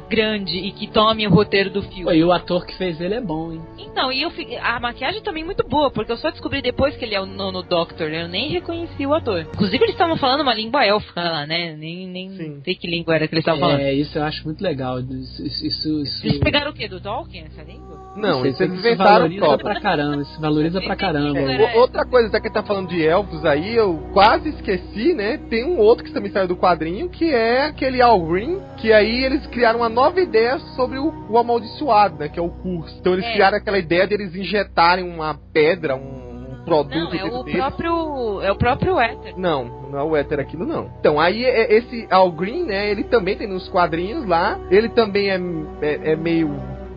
[0.08, 2.16] grande e que tome o roteiro do Pô, filme.
[2.16, 3.60] e o ator que fez ele é bom, hein?
[3.78, 6.96] Então, e eu fi- a maquiagem também é muito boa, porque eu só descobri depois
[6.96, 9.40] que ele é o nono Doctor, eu nem reconheci o ator.
[9.52, 11.76] Inclusive eles estavam falando uma língua élfica lá, né?
[11.76, 12.60] Nem, nem Sim.
[12.64, 13.80] sei que língua era que eles estavam falando.
[13.80, 15.00] É, isso eu acho muito legal.
[15.00, 16.88] Isso, isso, isso, isso- Eles pegaram o quê?
[16.88, 17.91] Do Tolkien, essa língua?
[18.14, 21.38] Não, sei, isso eles isso inventaram valoriza pra caramba, isso valoriza pra caramba.
[21.40, 21.74] É.
[21.76, 25.38] O- Outra coisa, até que tá falando de elfos aí, eu quase esqueci, né?
[25.48, 29.24] Tem um outro que também saiu do quadrinho, que é aquele Al Green, que aí
[29.24, 32.28] eles criaram uma nova ideia sobre o, o amaldiçoado, né?
[32.28, 32.96] Que é o curso.
[33.00, 33.32] Então eles É.
[33.32, 36.20] criaram aquela ideia de eles injetarem uma pedra, um,
[36.64, 37.58] produto Não, é o dele.
[37.58, 38.40] próprio.
[38.42, 39.34] É o próprio Éter.
[39.36, 40.90] Não, não é o éter aquilo não.
[41.00, 45.28] Então, aí é- esse Al Green, né, ele também tem nos quadrinhos lá, ele também
[45.28, 45.40] é,
[45.82, 46.50] é, é meio,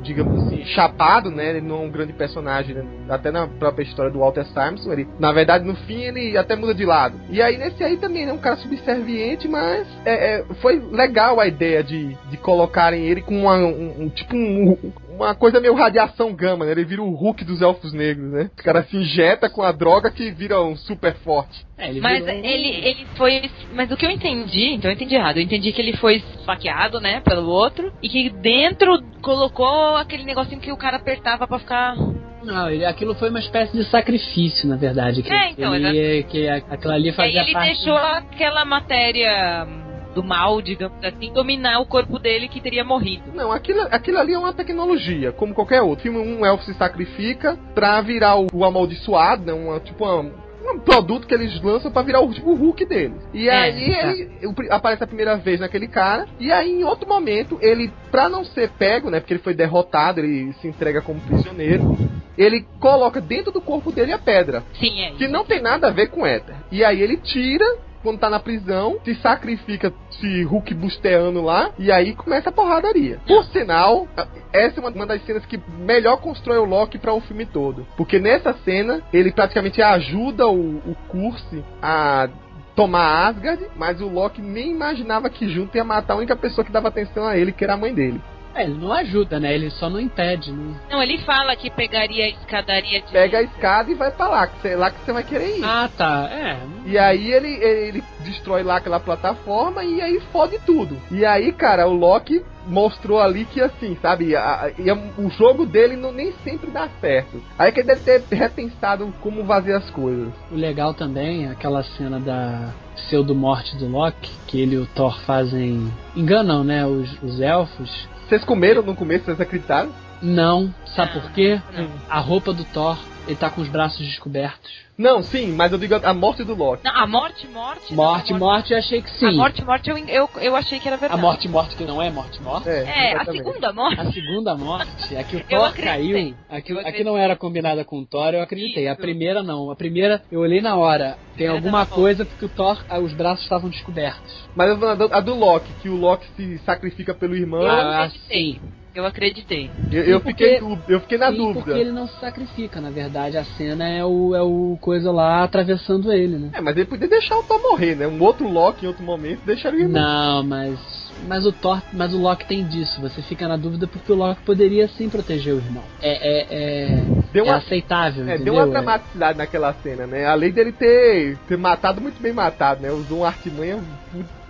[0.05, 4.11] digamos assim, chapado, né, ele não é um grande personagem, né, até na própria história
[4.11, 7.19] do Walter Simonson, ele, na verdade, no fim, ele até muda de lado.
[7.29, 11.47] E aí, nesse aí também, é um cara subserviente, mas é, é, foi legal a
[11.47, 14.77] ideia de, de colocarem ele com uma, um, um- tipo um,
[15.09, 18.63] uma coisa meio radiação gama, né, ele vira o Hulk dos Elfos Negros, né, o
[18.63, 21.65] cara se injeta com a droga que vira um super forte.
[21.77, 23.49] É, ele Mas virou ele, ele foi.
[23.73, 25.37] Mas o que eu entendi, então eu entendi errado.
[25.37, 27.91] Eu entendi que ele foi esfaqueado, né, pelo outro.
[28.01, 31.95] E que dentro colocou aquele negocinho que o cara apertava pra ficar.
[32.43, 35.21] Não, ele, aquilo foi uma espécie de sacrifício, na verdade.
[35.23, 37.73] Que, É, então, ele, que a- aquilo ali E aí fazia ele parte.
[37.73, 39.67] deixou aquela matéria
[40.13, 43.33] do mal, digamos assim, dominar o corpo dele que teria morrido.
[43.33, 46.03] Não, aquilo, aquilo ali é uma tecnologia, como qualquer outro.
[46.03, 49.51] Filme, um elfo se sacrifica pra virar o, o amaldiçoado, né?
[49.51, 53.17] Uma, tipo uma- um produto que eles lançam pra virar o, tipo, o Hulk deles.
[53.33, 54.11] E É, aí tá.
[54.11, 54.29] ele
[54.69, 58.69] aparece a primeira vez naquele cara, e aí em outro momento, ele, pra não ser
[58.71, 59.19] pego, né?
[59.19, 61.97] Porque ele foi derrotado, ele se entrega como prisioneiro,
[62.37, 64.63] ele coloca dentro do corpo dele a pedra.
[64.79, 65.11] Sim, é.
[65.11, 66.55] Que não tem nada a ver com Éter.
[66.71, 67.65] E aí ele tira,
[68.05, 73.19] quando tá na prisão, se sacrifica se Hulk busteando lá, e aí começa a porradaria.
[73.25, 74.07] Por sinal,
[74.53, 77.85] essa é uma, das cenas que melhor constrói o Loki para o filme todo.
[77.97, 82.29] Porque nessa cena, ele praticamente ajuda o, o Curse a
[82.75, 86.71] tomar Asgard, mas o Loki nem imaginava que junto ia matar a única pessoa que
[86.71, 88.21] dava atenção a ele, que era a mãe dele.
[88.55, 89.53] É, ele não ajuda, né?
[89.53, 90.51] Ele só não impede.
[90.51, 93.11] Não, não ele fala que pegaria a escadaria de.
[93.11, 95.63] Pega a escada e vai pra lá, que sei lá que você vai querer ir.
[95.63, 96.29] Ah, tá.
[96.31, 96.57] É.
[96.85, 100.97] E aí ele, ele destrói lá aquela plataforma e aí fode tudo.
[101.11, 105.95] E aí, cara, o Loki mostrou ali que assim, sabe, a, a, o jogo dele
[105.95, 107.41] não, nem sempre dá certo.
[107.57, 110.29] Aí que ele deve ter repensado como fazer as coisas.
[110.51, 115.19] O legal também é aquela cena da pseudo-morte do Loki, que ele e o Thor
[115.21, 115.91] fazem.
[116.15, 118.07] enganam, né, os, os elfos.
[118.27, 119.91] Vocês comeram no começo, vocês acreditaram?
[120.21, 121.61] Não, sabe por quê?
[121.73, 121.89] Não.
[122.09, 122.97] A roupa do Thor,
[123.27, 124.85] ele tá com os braços descobertos.
[124.97, 126.85] Não, sim, mas eu digo a morte do Loki.
[126.85, 127.93] Não, a morte, morte.
[127.93, 129.25] Morte, não, morte, morte, eu achei que sim.
[129.27, 131.19] A morte, morte, eu, eu, eu achei que era verdade.
[131.19, 132.69] A morte, morte que não é morte, morte?
[132.69, 133.99] É, é a segunda morte.
[133.99, 137.83] A segunda morte, a que o Thor caiu, a que, a que não era combinada
[137.83, 138.83] com o Thor, eu acreditei.
[138.83, 138.93] Isso.
[138.93, 139.69] A primeira não.
[139.69, 143.43] A primeira, eu olhei na hora, tem alguma coisa porque o Thor, ah, os braços
[143.43, 144.47] estavam descobertos.
[144.55, 147.65] Mas a do Loki, que o Loki se sacrifica pelo irmão.
[147.65, 148.61] Ah, sim.
[148.95, 149.69] Eu acreditei.
[149.91, 151.65] Eu, eu fiquei, eu fiquei na dúvida.
[151.65, 153.37] Porque ele não se sacrifica, na verdade.
[153.37, 156.51] A cena é o, é o coisa lá atravessando ele, né?
[156.53, 158.07] É, mas ele podia deixar o Thor morrer, né?
[158.07, 160.79] Um outro Loki em outro momento deixaria ele Não, mas.
[161.27, 163.01] Mas o Thor, mas o Loki tem disso.
[163.01, 165.83] Você fica na dúvida porque o Loki poderia sim proteger o irmão.
[166.01, 168.29] É, é, é, deu é uma, aceitável.
[168.29, 170.25] É, deu uma dramaticidade naquela cena, né?
[170.25, 172.91] Além dele ter, ter matado muito bem matado, né?
[172.91, 173.83] Usou uma artimanha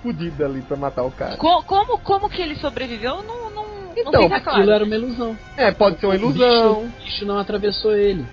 [0.04, 1.36] fodida ali pra matar o cara.
[1.38, 3.24] Co como, como que ele sobreviveu?
[3.24, 3.65] Não, não
[3.96, 4.72] então, aquilo claro.
[4.72, 5.38] era uma ilusão.
[5.58, 6.72] É, pode ser uma ilusão.
[6.72, 8.26] O bicho, o bicho não atravessou ele.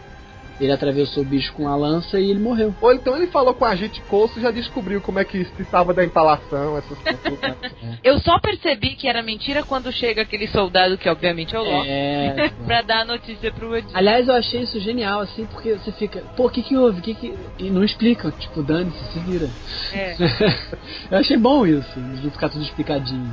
[0.61, 2.73] Ele atravessou o bicho com a lança e ele morreu.
[2.81, 5.63] Ou então ele falou com a gente Coço e já descobriu como é que se
[5.63, 7.43] estava da empalação, essas coisas.
[7.43, 7.57] é.
[8.05, 11.89] Eu só percebi que era mentira quando chega aquele soldado, que obviamente é o Loki,
[11.89, 13.89] é, pra dar a notícia pro Odin.
[13.93, 17.01] Aliás, eu achei isso genial, assim, porque você fica, pô, o que que houve?
[17.01, 17.35] Que que...
[17.59, 19.49] E não explica, tipo, dane-se, se vira.
[19.93, 20.17] É.
[21.11, 23.33] eu achei bom isso, de ficar tudo explicadinho.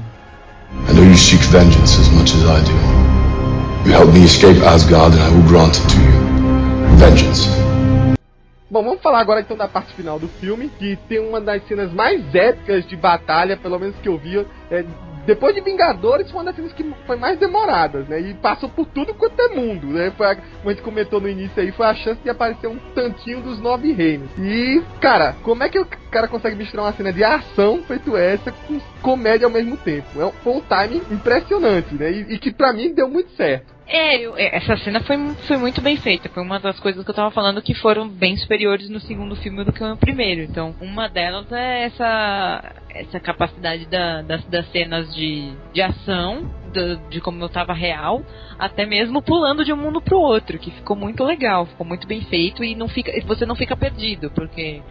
[0.72, 3.90] I know you seek vengeance as much as I do.
[3.90, 6.98] You help me escape Asgard and I will grant it to you.
[6.98, 7.48] Vengeance.
[8.70, 11.92] Bom, vamos falar agora então da parte final do filme, que tem uma das cenas
[11.92, 14.86] mais épicas de batalha, pelo menos que eu vi, é,
[15.26, 18.20] depois de Vingadores, foi uma das cenas que foi mais demoradas, né?
[18.20, 20.12] E passou por tudo quanto é mundo, né?
[20.18, 22.78] Foi a, como a gente comentou no início aí, foi a chance de aparecer um
[22.96, 24.30] tantinho dos nove reinos.
[24.38, 28.52] E, cara, como é que o cara consegue misturar uma cena de ação feito essa
[28.52, 30.22] com comédia ao mesmo tempo?
[30.22, 32.12] É, foi um timing impressionante, né?
[32.12, 33.79] E, e que pra mim deu muito certo.
[33.92, 35.18] É, é, essa cena foi,
[35.48, 36.30] foi muito bem feita.
[36.30, 39.64] Foi uma das coisas que eu tava falando que foram bem superiores no segundo filme
[39.64, 40.42] do que no primeiro.
[40.42, 46.98] Então, uma delas é essa, essa capacidade da, das, das cenas de, de ação, de,
[47.10, 48.24] de como eu tava real,
[48.60, 52.22] até mesmo pulando de um mundo pro outro, que ficou muito legal, ficou muito bem
[52.22, 54.84] feito e não fica, você não fica perdido, porque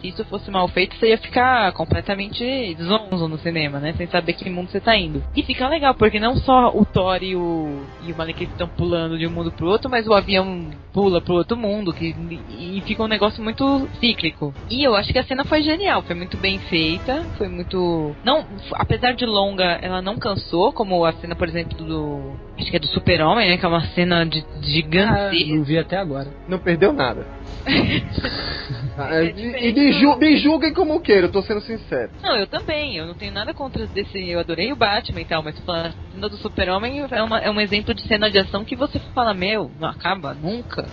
[0.00, 3.92] se isso fosse mal feito, você ia ficar completamente zonzo no cinema, né?
[3.94, 5.22] Sem saber que mundo você tá indo.
[5.36, 9.18] E fica legal, porque não só o Thor e o, e o Malekith estão pulando
[9.18, 12.14] de um mundo pro outro, mas o avião pula pro outro mundo, que,
[12.50, 14.52] e fica um negócio muito cíclico.
[14.70, 18.14] E eu acho que a cena foi genial, foi muito bem feita, foi muito.
[18.24, 22.47] Não, apesar de longa, ela não cansou, como a cena, por exemplo, do.
[22.58, 23.56] Acho que é do Super-Homem, né?
[23.56, 25.44] Que é uma cena de gigante.
[25.44, 26.28] Ah, não vi até agora.
[26.48, 27.24] Não perdeu nada.
[27.66, 29.24] é,
[29.68, 32.10] e me, ju me julguem como queiram, eu tô sendo sincero.
[32.22, 32.96] Não, eu também.
[32.96, 34.28] Eu não tenho nada contra desse.
[34.28, 35.94] Eu adorei o Batman e tal, mas cena
[36.26, 39.88] do Super-Homem é, é um exemplo de cena de ação que você fala, meu, não
[39.88, 40.86] acaba nunca.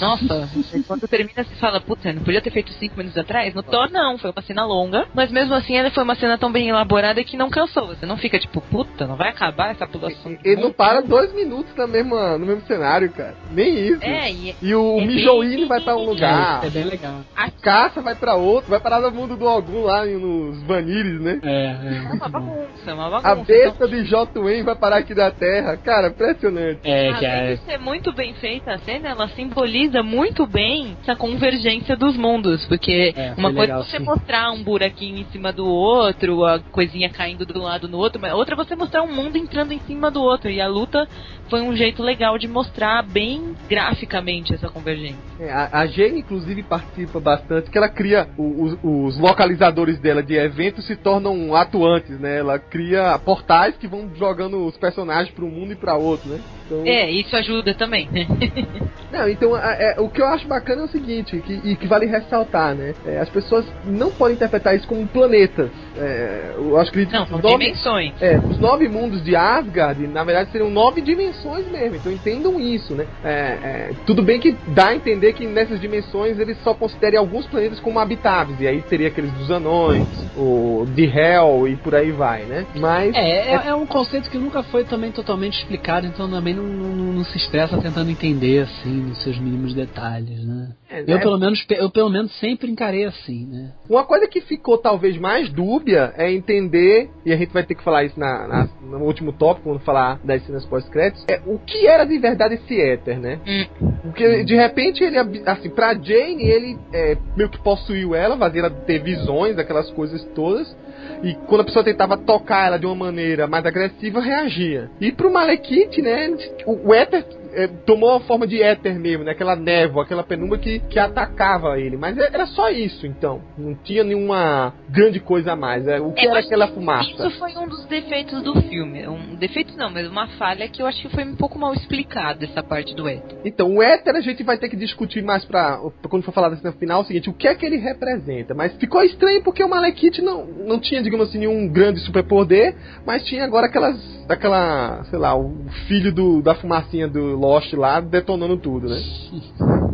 [0.00, 0.48] Nossa,
[0.86, 3.54] quando termina você fala, puta, não podia ter feito cinco minutos atrás?
[3.54, 6.52] No Thor, não, foi uma cena longa, mas mesmo assim ela foi uma cena tão
[6.52, 7.86] bem elaborada que não cansou.
[7.88, 10.36] Você não fica tipo, puta, não vai acabar essa pulação.
[10.44, 13.34] Ele não para dois minutos na mesma, no mesmo cenário, cara.
[13.50, 14.02] Nem isso.
[14.02, 16.64] É, e, e o é Mijoine vai pra um lugar.
[16.64, 17.20] É, é bem legal.
[17.36, 21.40] A caça vai pra outro, vai parar no mundo do algum lá nos Vanires, né?
[21.42, 22.08] É, é.
[22.08, 23.28] É uma bagunça, é uma bagunça.
[23.28, 23.88] A besta então...
[23.88, 24.40] de J.
[24.68, 25.76] vai parar aqui da Terra.
[25.76, 26.80] Cara, impressionante.
[26.84, 27.54] É, que é...
[27.54, 32.64] de ser muito bem feita a cena, ela simboliza muito bem essa convergência dos mundos.
[32.66, 34.04] Porque é, uma coisa legal, é você sim.
[34.04, 38.20] mostrar um buraquinho em cima do outro, a coisinha caindo de um lado no outro,
[38.20, 40.50] mas outra é você mostrar um mundo entrando em cima do outro.
[40.50, 41.08] E a luta
[41.48, 45.18] foi um jeito legal de mostrar bem graficamente essa convergência.
[45.40, 50.34] É, a, a Jane, inclusive, participa bastante, que ela cria os, os localizadores dela de
[50.34, 52.38] eventos se tornam atuantes, né?
[52.38, 56.40] Ela cria portais que vão jogando os personagens para um mundo e para outro, né?
[56.66, 56.82] Então...
[56.84, 58.08] É, isso ajuda também?
[59.10, 62.06] Não, então é, o que eu acho bacana é o seguinte, que, e que vale
[62.06, 62.94] ressaltar, né?
[63.06, 65.70] É, as pessoas não podem interpretar isso como planetas.
[65.96, 68.12] É, eu acho que não, são nove, dimensões.
[68.20, 71.96] É, os nove mundos de Asgard, na verdade, seriam nove dimensões mesmo.
[71.96, 73.06] Então entendam isso, né?
[73.24, 77.46] É, é, tudo bem que dá a entender que nessas dimensões eles só considerem alguns
[77.46, 78.60] planetas como habitáveis.
[78.60, 80.06] E aí seria aqueles dos anões,
[80.36, 82.66] o de Hell e por aí vai, né?
[82.76, 83.14] Mas.
[83.14, 87.12] É, é, é um conceito que nunca foi também totalmente explicado, então também não, não,
[87.12, 90.70] não se estressa tentando entender assim nos seus mínimos detalhes, né?
[90.90, 91.18] É, eu, né?
[91.18, 93.72] pelo menos, eu pelo menos sempre encarei assim, né?
[93.88, 97.84] Uma coisa que ficou talvez mais dúbia é entender, e a gente vai ter que
[97.84, 101.86] falar isso na, na no último tópico, quando falar das cenas pós-créditos, é o que
[101.86, 103.40] era de verdade esse éter, né?
[103.46, 103.98] Hum.
[104.02, 108.70] Porque de repente ele, assim, pra Jane, ele é, meio que possuiu ela, fazia ela
[108.70, 110.76] ter visões, aquelas coisas todas.
[111.22, 114.90] E quando a pessoa tentava tocar ela de uma maneira mais agressiva, reagia.
[115.00, 116.30] E pro Malekith, né,
[116.66, 119.32] o, éter é, tomou a forma de éter mesmo, né?
[119.32, 121.96] Aquela névoa, aquela penumbra que, que atacava ele.
[121.96, 123.42] Mas é, era só isso, então.
[123.56, 125.86] Não tinha nenhuma grande coisa a mais.
[125.86, 127.08] É, o que é, era aquela fumaça?
[127.08, 129.06] Isso foi um dos defeitos do filme.
[129.06, 132.44] Um defeito não, mas uma falha que eu acho que foi um pouco mal explicado
[132.44, 133.38] essa parte do éter.
[133.44, 136.50] Então, o éter a gente vai ter que discutir mais pra, pra quando for falar
[136.50, 138.54] desse final, é o seguinte, o que é que ele representa?
[138.54, 142.74] Mas ficou estranho porque o Malekith não, não tinha, digamos assim, nenhum grande superpoder,
[143.06, 143.96] mas tinha agora aquelas,
[144.28, 145.54] aquela, sei lá, o
[145.86, 149.00] filho do, da fumacinha do Lost lá detonando tudo, né?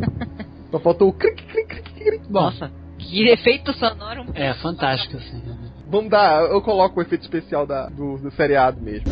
[0.70, 2.32] Só faltou o cric, cric, cric, cric.
[2.32, 4.26] Nossa, que efeito sonoro.
[4.35, 5.41] É, fantástico, assim.
[5.89, 9.09] Vamos dar, eu coloco o efeito especial da, do, do seriado mesmo.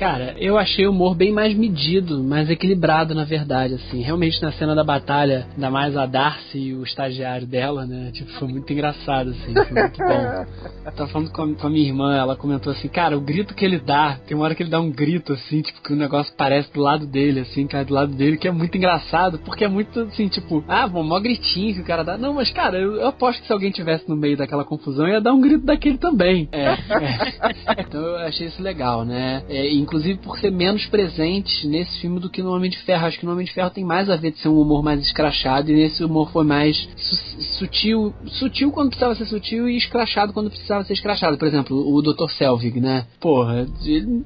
[0.00, 4.00] Cara, eu achei o humor bem mais medido, mais equilibrado, na verdade, assim.
[4.00, 8.10] Realmente na cena da batalha, ainda mais a Darcy e o estagiário dela, né?
[8.10, 9.52] Tipo, foi muito engraçado, assim.
[9.52, 10.46] Foi muito bom.
[10.86, 13.54] Eu tava falando com a, com a, minha irmã, ela comentou assim, cara, o grito
[13.54, 15.96] que ele dá, tem uma hora que ele dá um grito, assim, tipo, que o
[15.96, 19.66] negócio parece do lado dele, assim, cai do lado dele, que é muito engraçado, porque
[19.66, 22.16] é muito, assim, tipo, ah, bom, mó gritinho que o cara dá.
[22.16, 25.20] Não, mas, cara, eu, eu aposto que se alguém tivesse no meio daquela confusão, ia
[25.20, 26.48] dar um grito daquele também.
[26.52, 27.80] É, é.
[27.90, 29.42] Então eu achei isso legal, né?
[29.48, 33.06] É, inclusive por ser menos presente nesse filme do que no Homem de Ferro.
[33.06, 35.00] Acho que no Homem de Ferro tem mais a ver de ser um humor mais
[35.00, 40.32] escrachado e nesse humor foi mais su sutil, sutil quando precisava ser sutil e escrachado
[40.32, 41.36] quando precisava ser escrachado.
[41.36, 42.30] Por exemplo, o Dr.
[42.30, 43.06] Selvig, né?
[43.20, 44.24] Porra, ele,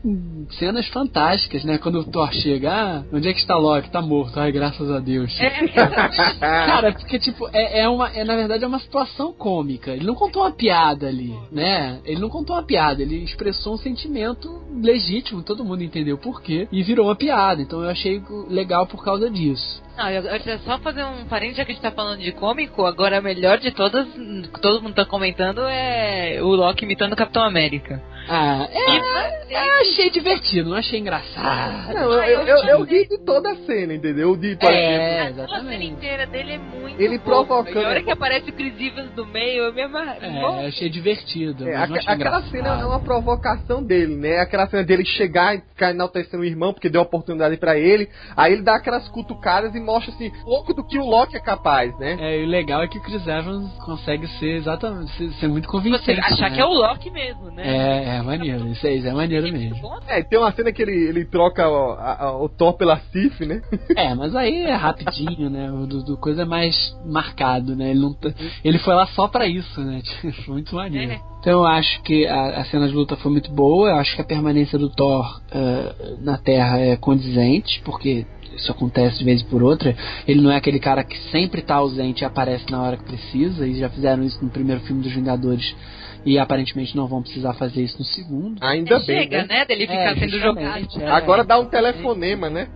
[0.59, 1.79] cenas fantásticas, né?
[1.79, 3.91] Quando o Thor chega, ah, onde é que está Loki?
[3.91, 4.39] Tá morto.
[4.39, 5.35] Ai, graças a Deus.
[5.41, 5.51] É.
[6.39, 9.93] Cara, porque tipo, é, é uma, é, na verdade é uma situação cômica.
[9.93, 12.01] Ele não contou uma piada ali, né?
[12.05, 16.69] Ele não contou uma piada, ele expressou um sentimento legítimo, todo mundo entendeu por quê
[16.73, 17.63] e virou uma piada.
[17.63, 19.83] Então eu achei legal por causa disso.
[19.97, 22.85] Não, eu, eu, só fazer um parênteses, já que a gente tá falando de cômico,
[22.85, 27.17] agora a melhor de todas, que todo mundo tá comentando, é o Loki imitando o
[27.17, 28.03] Capitão América.
[28.29, 31.95] Ah, é, é, achei divertido, não achei engraçado.
[31.95, 34.35] Não, eu, eu, eu, eu ri de toda a cena, entendeu?
[34.35, 35.67] De, por é, exemplo, exatamente.
[35.67, 37.83] A cena inteira dele é muito Ele provocando.
[37.83, 40.31] E a hora que aparece o Chris Evans do meio, eu me amarrei.
[40.31, 41.69] É, achei divertido.
[41.69, 42.51] É, aquela engraçado.
[42.51, 44.39] cena é uma provocação dele, né?
[44.39, 48.09] Aquela cena dele chegar e ficar enaltecendo o irmão, porque deu oportunidade para ele.
[48.37, 51.97] Aí ele dá aquelas cutucadas e mostra assim, pouco do que o Loki é capaz,
[51.99, 52.17] né?
[52.21, 55.69] É, e o legal é que o Chris Evans consegue ser exatamente, ser, ser muito
[55.69, 56.05] convincente.
[56.05, 56.57] Você achar né?
[56.57, 57.63] que é o Loki mesmo, né?
[57.67, 59.77] É, é maneiro, isso aí é maneiro mesmo.
[60.07, 63.61] É, tem uma cena que ele, ele troca o, a, o Thor pela Sif, né?
[63.97, 65.71] É, mas aí é rapidinho, né?
[65.71, 66.75] O do, do coisa mais
[67.05, 67.91] marcado, né?
[67.91, 68.31] Ele, não, tá,
[68.65, 70.03] ele foi lá só pra isso, né?
[70.49, 71.13] muito maneiro.
[71.13, 71.34] É.
[71.45, 73.91] Então eu acho que a, a, cena de luta foi muito boa.
[73.91, 78.25] Eu acho que a permanência do Thor uh, na Terra é condizente, porque
[78.57, 79.95] isso acontece de vez por outra.
[80.27, 83.67] Ele não é aquele cara que sempre está ausente e aparece na hora que precisa.
[83.67, 85.77] E já fizeram isso no primeiro filme dos Vingadores
[86.25, 88.65] e aparentemente não vão precisar fazer isso no segundo.
[88.65, 89.05] Ainda é, bem.
[89.05, 89.47] Chega, né?
[89.51, 89.65] né?
[89.67, 90.89] Dele ficar é, sendo jogado.
[90.99, 92.69] É, Agora dá um telefonema, né?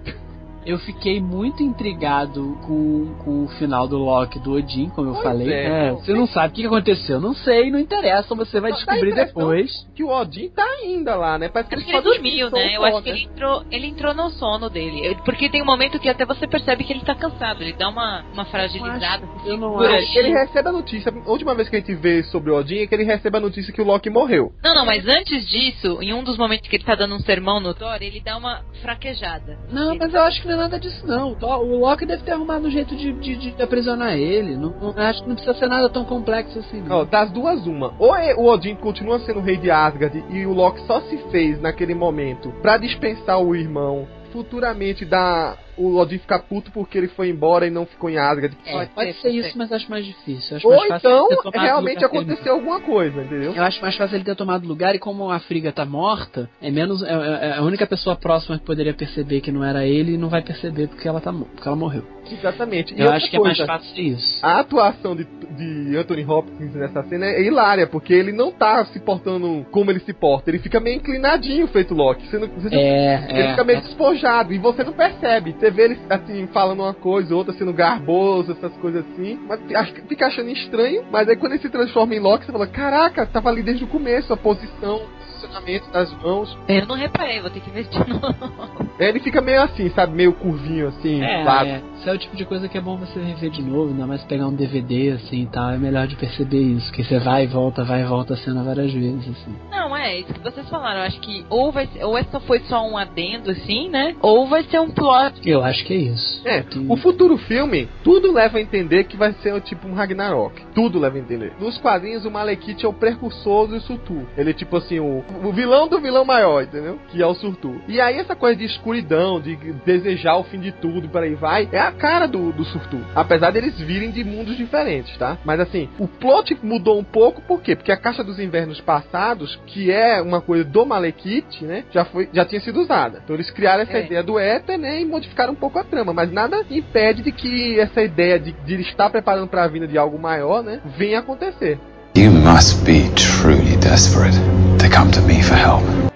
[0.68, 5.24] Eu fiquei muito intrigado com, com o final do Loki do Odin, como eu pois
[5.24, 5.50] falei.
[5.50, 7.18] É, é, você não sabe o que aconteceu.
[7.18, 9.88] Não sei, não interessa, você vai descobrir depois.
[9.96, 11.48] Que o Odin tá ainda lá, né?
[11.48, 12.76] Parece que ele, ele dormiu, né?
[12.76, 15.16] Eu acho que ele entrou, ele entrou no sono dele.
[15.24, 17.62] Porque tem um momento que até você percebe que ele tá cansado.
[17.62, 19.26] Ele dá uma, uma fragilizada.
[19.46, 20.18] Eu, não acho.
[20.18, 21.10] Ele recebe a notícia.
[21.10, 23.40] A última vez que a gente vê sobre o Odin é que ele recebe a
[23.40, 24.52] notícia que o Loki morreu.
[24.62, 27.58] Não, não, mas antes disso, em um dos momentos que ele tá dando um sermão
[27.58, 29.58] no Thor, ele dá uma fraquejada.
[29.72, 29.98] Não, ele...
[30.00, 32.94] mas eu acho que não nada disso, não o Loki deve ter arrumado um jeito
[32.96, 34.56] de, de, de aprisionar ele.
[34.56, 36.82] Não, não, acho que não precisa ser nada tão complexo assim.
[36.82, 37.00] Não.
[37.00, 37.94] Oh, das duas, uma.
[37.98, 41.16] Ou é, o Odin continua sendo o rei de Asgard e o Loki só se
[41.30, 47.08] fez naquele momento para dispensar o irmão, futuramente dar o Odin ficar puto porque ele
[47.08, 48.56] foi embora e não ficou em Asgard.
[48.66, 50.56] É, Pode pode, ser, isso, mas acho mais difícil.
[50.56, 53.52] Acho Ou mais fácil então, realmente aconteceu alguma coisa, entendeu?
[53.54, 56.70] Eu acho mais fácil ele ter tomado lugar e como a Friga tá morta, é
[56.70, 57.02] menos.
[57.02, 60.18] É, é- é a única pessoa próxima que poderia perceber que não era ele e
[60.18, 62.02] não vai perceber porque ela tá porque ela morreu.
[62.30, 62.94] Exatamente.
[62.94, 64.44] E Eu acho que é mais fácil isso.
[64.44, 69.00] A atuação de, de Anthony Hopkins nessa cena é hilária, porque ele não tá se
[69.00, 70.50] portando como ele se porta.
[70.50, 72.26] Ele fica meio inclinadinho, feito Loki.
[72.28, 73.50] Você não, você É, Ele é.
[73.50, 75.54] fica meio despojado e você não percebe.
[75.58, 79.38] Você vê ele assim, falando uma coisa, outra sendo garboso, essas coisas assim.
[79.46, 79.60] Mas
[80.08, 81.04] fica achando estranho.
[81.10, 83.88] Mas aí quando ele se transforma em Loki, você fala: Caraca, tava ali desde o
[83.88, 86.58] começo, a posição, o posicionamento das mãos.
[86.68, 88.88] Eu não reparei, vou ter que ver de novo.
[88.98, 90.14] Aí ele fica meio assim, sabe?
[90.14, 91.68] Meio curvinho assim, É, lado.
[91.68, 91.82] é.
[91.98, 94.22] Isso é o tipo de coisa que é bom você rever de novo, ainda mais
[94.24, 95.70] pegar um DVD assim e tal.
[95.70, 98.62] É melhor de perceber isso, que você vai e volta, vai e volta a cena
[98.62, 99.54] várias vezes, assim.
[99.70, 101.00] Não, é isso que vocês falaram.
[101.00, 104.14] Eu acho que ou vai ser, ou essa foi só um adendo, assim, né?
[104.22, 105.40] Ou vai ser um plot.
[105.48, 106.42] Eu acho que é isso.
[106.46, 110.62] É, Que- o futuro filme, tudo leva a entender que vai ser tipo um Ragnarok.
[110.74, 111.52] Tudo leva a entender.
[111.58, 114.22] Nos quadrinhos, o Malekith é o precursor do Surtur.
[114.36, 116.98] Ele é tipo assim, o, o vilão do vilão maior, entendeu?
[117.10, 117.74] Que é o Surtur.
[117.88, 121.34] E aí essa coisa de escuridão, de desejar o fim de tudo e por aí
[121.34, 123.00] vai, é a cara do, do Surtur.
[123.14, 125.38] Apesar deles virem de mundos diferentes, tá?
[125.44, 127.74] Mas assim, o plot mudou um pouco, por quê?
[127.74, 131.84] Porque a Caixa dos Invernos passados, que é uma coisa do Malekith, né?
[131.90, 133.20] Já, foi, já tinha sido usada.
[133.24, 134.04] Então eles criaram essa É.
[134.06, 135.00] ideia do éter, né?
[135.00, 136.12] E modificaram um pouco a trama.
[136.12, 139.86] Mas nada impede de que essa ideia de, de ele estar preparando para a vinda
[139.86, 140.80] de algo maior, né?
[140.96, 141.78] Venha acontecer.
[142.16, 144.36] You must be truly desperate
[144.78, 146.07] to come to me for help.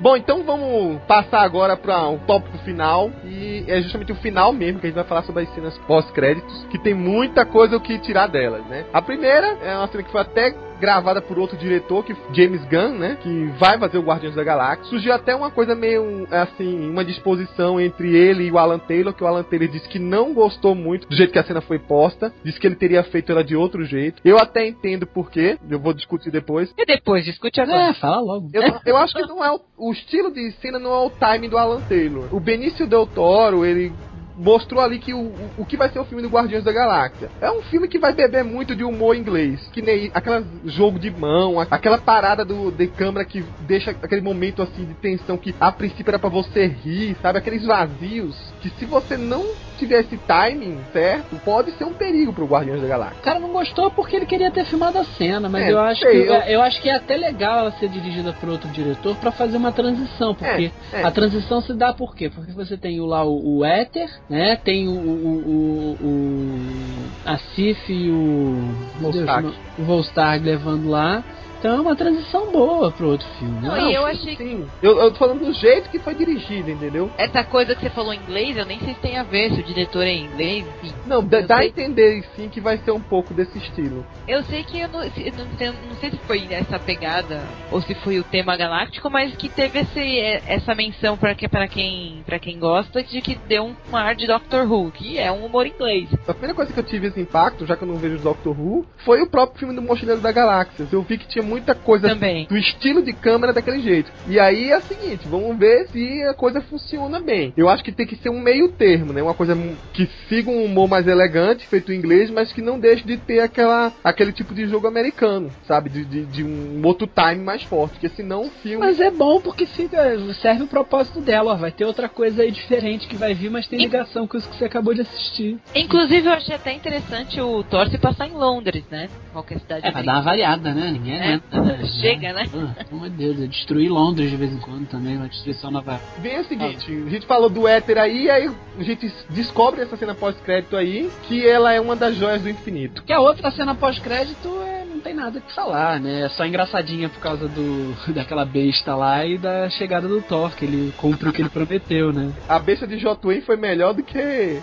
[0.00, 3.10] Bom, então vamos passar agora para o tópico final.
[3.24, 6.66] E é justamente o final mesmo que a gente vai falar sobre as cenas pós-créditos,
[6.70, 8.84] que tem muita coisa o que tirar delas, né?
[8.92, 12.98] A primeira é uma cena que foi até gravada por outro diretor, que James Gunn,
[12.98, 13.18] né?
[13.22, 14.84] Que vai fazer o Guardiões da Galáxia.
[14.86, 19.24] Surgiu até uma coisa meio assim, uma disposição entre ele e o Alan Taylor, que
[19.24, 22.32] o Alan Taylor disse que não gostou muito do jeito que a cena foi posta,
[22.44, 24.20] disse que ele teria feito ela de outro jeito.
[24.24, 26.72] Eu até entendo por quê, eu vou discutir depois.
[26.76, 27.90] E depois, discute agora.
[27.90, 28.50] É, fala logo.
[28.52, 31.48] Eu, eu acho que não é o, o estilo de cena não é o timing
[31.48, 32.28] do Alan Taylor.
[32.32, 33.92] O Benício Del Toro, ele
[34.38, 37.28] mostrou ali que o, o, o que vai ser o filme do Guardiões da Galáxia.
[37.40, 41.10] É um filme que vai beber muito de humor inglês, que nem aquele jogo de
[41.10, 45.72] mão, aquela parada do de câmera que deixa aquele momento assim de tensão que a
[45.72, 47.38] princípio era pra você rir, sabe?
[47.38, 49.44] Aqueles vazios que se você não
[49.78, 53.18] tiver esse timing certo, pode ser um perigo pro Guardiões da Galáxia.
[53.20, 56.00] O cara não gostou porque ele queria ter filmado a cena, mas É, eu acho
[56.02, 56.62] sei, que eu- eu...
[56.62, 60.34] acho que é até legal ela ser dirigida por outro diretor pra fazer uma transição,
[60.34, 61.04] porque É, é.
[61.04, 62.28] a transição se dá por quê?
[62.28, 64.56] Porque você tem lá o, o Éter, né?
[64.56, 71.24] Tem o o, o, o a Sif e o meu Deus, o Volstagg levando lá.
[71.58, 73.60] Então é uma transição boa pro outro filme.
[73.60, 73.90] Não, né?
[73.90, 74.66] e eu sim, achei sim.
[74.82, 77.10] Eu, eu tô falando do jeito que foi dirigido, entendeu?
[77.18, 79.60] essa coisa que você falou em inglês, eu nem sei se tem a ver, se
[79.60, 80.94] o diretor é em inglês, enfim.
[81.04, 81.68] Não, dá, dá a sei.
[81.68, 84.04] entender sim que vai ser um pouco desse estilo.
[84.26, 87.42] Eu sei que eu não, eu não, sei- não sei se foi essa pegada
[87.72, 91.66] ou se foi o tema galáctico, mas que teve esse, essa menção para que, pra
[91.66, 95.46] quem, pra quem gosta de que deu um ar de Doctor Who, que é um
[95.46, 96.08] humor inglês.
[96.26, 98.86] A primeira coisa que eu tive esse impacto, já que eu não vejo Doctor Who,
[99.04, 100.86] foi o próprio filme do Mochileiro da Galáxia.
[100.92, 102.46] Eu vi que tinha muita coisa Também.
[102.46, 104.10] do estilo de câmera daquele jeito.
[104.28, 107.52] E aí é o seguinte, vamos ver se a coisa funciona bem.
[107.56, 109.22] Eu acho que tem que ser um meio termo, né?
[109.22, 109.56] Uma coisa
[109.92, 113.40] que siga um humor mais elegante, feito em inglês, mas que não deixe de ter
[113.40, 115.88] aquela, aquele tipo de jogo americano, sabe?
[115.90, 118.78] De, de, de um outro time mais forte, porque senão o filme...
[118.78, 121.56] Mas é bom porque fica, serve o propósito dela, ó.
[121.56, 124.56] Vai ter outra coisa aí diferente que vai vir, mas tem ligação com isso que
[124.56, 125.58] você acabou de assistir.
[125.74, 129.08] Inclusive, eu achei até interessante o Thor se passar em Londres, né?
[129.32, 130.90] Qualquer cidade É, pra dar uma variada, né?
[130.90, 131.37] Ninguém É.
[131.50, 131.84] né?
[132.00, 132.44] Chega, né?
[132.46, 135.54] Ah, pelo amor de Deus, é destruir Londres de vez em quando também, vai destruir
[135.56, 136.06] só Nova York.
[136.20, 140.14] Vem o seguinte, a gente falou do éter aí, aí a gente descobre essa cena
[140.14, 143.02] pós-crédito aí, que ela é uma das joias do infinito.
[143.02, 146.22] Que a outra cena pós-crédito é, não tem nada que falar, né?
[146.22, 150.64] É só engraçadinha por causa do daquela besta lá e da chegada do Thor, que
[150.64, 152.32] ele cumpre o que ele prometeu, né?
[152.48, 154.18] A besta de Jotwin foi melhor do que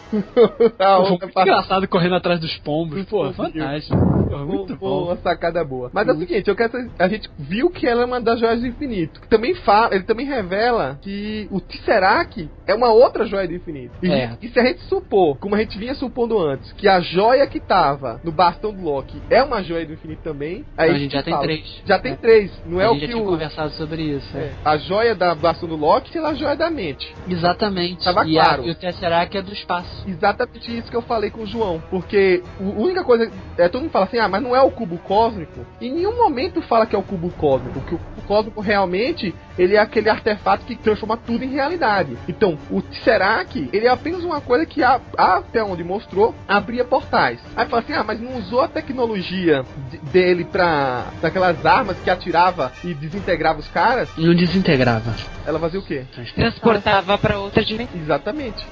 [0.77, 3.03] a outra muito engraçado correndo atrás dos pombos.
[3.05, 3.95] Pô, fantástico.
[4.29, 5.05] Pô, muito bom.
[5.05, 5.89] uma sacada boa.
[5.93, 8.59] Mas é o seguinte, eu quero a gente viu que ela é uma das joias
[8.59, 9.21] do infinito.
[9.29, 13.93] Também fala, ele também revela que o Tesseract é uma outra joia do infinito.
[14.03, 14.37] E, É.
[14.41, 17.59] e se a gente supor, como a gente vinha supondo antes, que a joia que
[17.59, 20.65] tava no bastão do Loki é uma joia do infinito também.
[20.75, 21.45] Aí então, a gente já tem fala.
[21.45, 21.81] três.
[21.85, 22.15] Já tem é.
[22.15, 22.51] três.
[22.65, 23.25] Não é a o que já o.
[23.25, 24.35] conversado sobre isso.
[24.35, 24.51] É.
[24.65, 27.15] A joia da bastão do Loki e a joia da mente.
[27.29, 28.03] Exatamente.
[28.03, 28.63] Tava e claro.
[28.63, 30.03] A, e o Tesseract é do espaço.
[30.09, 31.81] Exatamente isso que eu falei com o João.
[31.91, 33.31] Porque a única coisa.
[33.57, 35.65] É, todo mundo fala assim, ah, mas não é o cubo cósmico.
[35.79, 37.79] Em nenhum momento fala que é o cubo cósmico.
[37.81, 42.17] Que o cubo cósmico realmente ele é aquele artefato que transforma tudo em realidade.
[42.27, 47.39] Então, o Tesseract, ele é apenas uma coisa que, a, até onde mostrou, abria portais.
[47.55, 52.09] Aí fala assim, ah, mas não usou a tecnologia de, dele pra aquelas armas que
[52.09, 54.09] atirava e desintegrava os caras?
[54.17, 55.13] Não desintegrava.
[55.45, 56.05] Ela fazia o quê?
[56.33, 57.99] Transportava para outra dimensão.
[57.99, 58.65] Exatamente.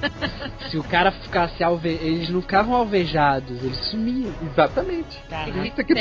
[0.70, 1.90] Se o cara ficasse alve...
[1.90, 4.32] eles não ficavam alvejados, eles sumiam.
[4.50, 5.18] Exatamente.
[5.66, 5.94] Isso aqui,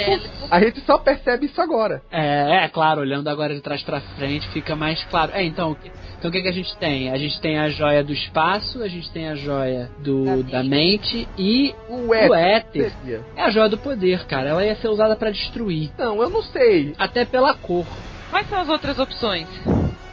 [0.49, 2.01] a gente só percebe isso agora.
[2.09, 5.33] É, é claro, olhando agora de trás para frente fica mais claro.
[5.33, 5.75] É, então,
[6.18, 7.11] então o que, que a gente tem?
[7.11, 10.63] A gente tem a joia do espaço, a gente tem a joia do, da, da
[10.63, 12.32] mente e o éter.
[12.32, 14.49] O éter é a joia do poder, cara.
[14.49, 15.91] Ela ia ser usada para destruir.
[15.97, 16.95] Não, eu não sei.
[16.97, 17.86] Até pela cor.
[18.32, 19.47] Quais são as outras opções?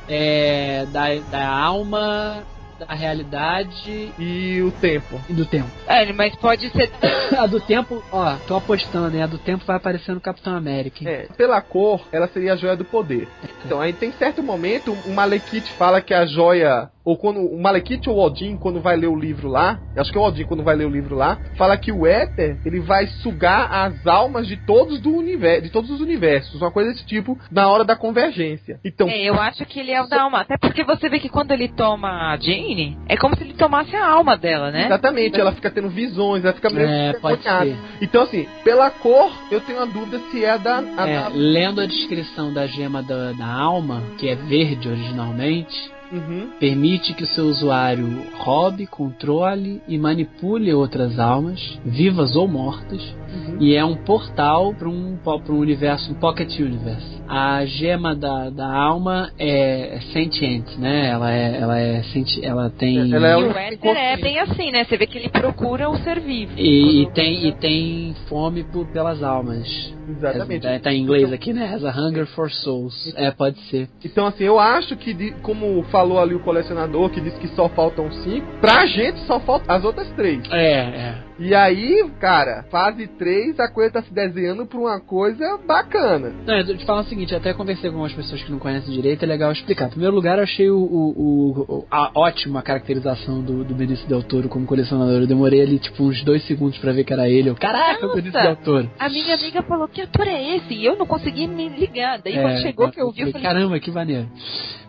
[0.06, 2.44] É, da, da alma,
[2.78, 5.20] da realidade e o tempo.
[5.28, 5.68] E do tempo.
[5.86, 6.90] É, mas pode ser.
[7.36, 9.22] a do tempo, ó, tô apostando, né?
[9.22, 11.08] A do tempo vai aparecer no Capitão América.
[11.08, 13.28] É, pela cor, ela seria a joia do poder.
[13.64, 18.08] Então, aí tem certo momento, o Malekith fala que a joia ou quando o Malekith
[18.08, 20.62] ou o Odin, quando vai ler o livro lá, acho que é o Odin quando
[20.62, 24.56] vai ler o livro lá, fala que o éter, ele vai sugar as almas de
[24.56, 28.80] todos do universo, de todos os universos, uma coisa desse tipo, na hora da convergência.
[28.84, 31.28] Então, é, eu acho que ele é o da alma, até porque você vê que
[31.28, 34.86] quando ele toma a Jane, é como se ele tomasse a alma dela, né?
[34.86, 37.76] Exatamente, ela fica tendo visões, ela fica meio é, pode ser.
[38.00, 41.28] Então assim, pela cor, eu tenho a dúvida se é a da a é, da...
[41.28, 46.50] lendo a descrição da gema da, da alma, que é verde originalmente, Uhum.
[46.60, 48.06] Permite que o seu usuário
[48.38, 53.56] roube, controle e manipule outras almas, vivas ou mortas, uhum.
[53.60, 57.22] e é um portal para um, um universo, um Pocket Universe.
[57.26, 61.08] A gema da, da alma é, é sentiente, né?
[61.08, 63.12] Ela é, ela é senti ela tem.
[63.12, 64.84] Ela é, e o Éter é bem assim, né?
[64.84, 66.52] Você vê que ele procura o ser vivo.
[66.56, 69.94] E, e tem, e tem fome por, pelas almas.
[70.08, 70.66] Exatamente.
[70.66, 71.72] É, tá em inglês aqui, né?
[71.74, 73.12] Has a hunger for souls.
[73.16, 73.88] É, pode ser.
[74.04, 78.10] Então, assim, eu acho que, como falou ali o colecionador, que disse que só faltam
[78.10, 80.40] cinco, pra gente só faltam as outras três.
[80.50, 81.24] É, é.
[81.38, 86.32] E aí, cara, fase 3, a coisa tá se desenhando pra uma coisa bacana.
[86.46, 89.24] Não, eu te falo o seguinte, até conversei com algumas pessoas que não conhecem direito,
[89.24, 89.86] é legal explicar.
[89.86, 94.22] Em primeiro lugar, eu achei o, o, o a ótima caracterização do, do Benício Del
[94.22, 95.22] Toro como colecionador.
[95.22, 97.50] Eu demorei ali, tipo, uns dois segundos pra ver que era ele.
[97.50, 98.90] Eu, Caraca, o Benício Del Toro.
[98.98, 100.74] A minha amiga falou, que ator é esse?
[100.74, 102.20] E eu não consegui me ligar.
[102.22, 103.42] Daí é, quando chegou que eu vi, eu falei...
[103.42, 104.28] Caramba, que maneiro.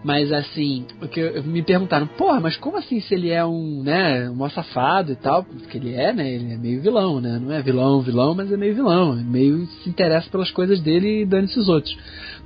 [0.04, 4.50] Mas assim, porque me perguntaram, porra, mas como assim se ele é um, né, um
[4.52, 5.44] safado e tal?
[5.44, 6.35] Porque ele é, né?
[6.36, 7.40] Ele é meio vilão, né?
[7.42, 9.16] Não é vilão, vilão, mas é meio vilão.
[9.16, 11.98] Meio se interessa pelas coisas dele e dane-se os outros.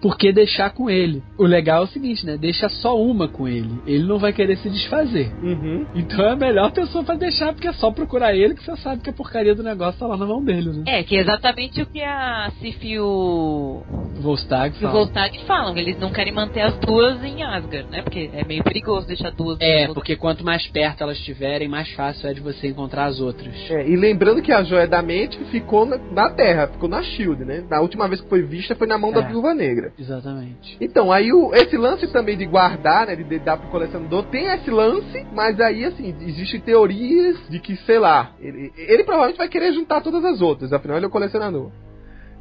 [0.01, 1.21] Por que deixar com ele?
[1.37, 2.37] O legal é o seguinte, né?
[2.37, 3.69] Deixa só uma com ele.
[3.85, 5.31] Ele não vai querer se desfazer.
[5.43, 5.85] Uhum.
[5.93, 9.01] Então é a melhor pessoa para deixar, porque é só procurar ele que você sabe
[9.01, 10.83] que a porcaria do negócio tá lá na mão dele, né?
[10.87, 13.83] É, que é exatamente o que a Sif e o.
[14.21, 14.95] Volstag falam.
[14.95, 15.77] O Volstag falam.
[15.77, 18.01] Eles não querem manter as duas em Asgard, né?
[18.01, 19.59] Porque é meio perigoso deixar duas.
[19.59, 23.53] É, porque quanto mais perto elas estiverem, mais fácil é de você encontrar as outras.
[23.69, 27.43] É, e lembrando que a joia da mente ficou na, na Terra, ficou na Shield,
[27.43, 27.65] né?
[27.69, 29.88] Na última vez que foi vista foi na mão é, da Viúva Negra.
[29.97, 30.77] Exatamente.
[30.79, 33.15] Então, aí o, esse lance também de guardar, né?
[33.15, 37.75] De, de dar pro colecionador, tem esse lance, mas aí, assim, existem teorias de que,
[37.77, 41.11] sei lá, ele, ele provavelmente vai querer juntar todas as outras, afinal ele é o
[41.11, 41.71] colecionador.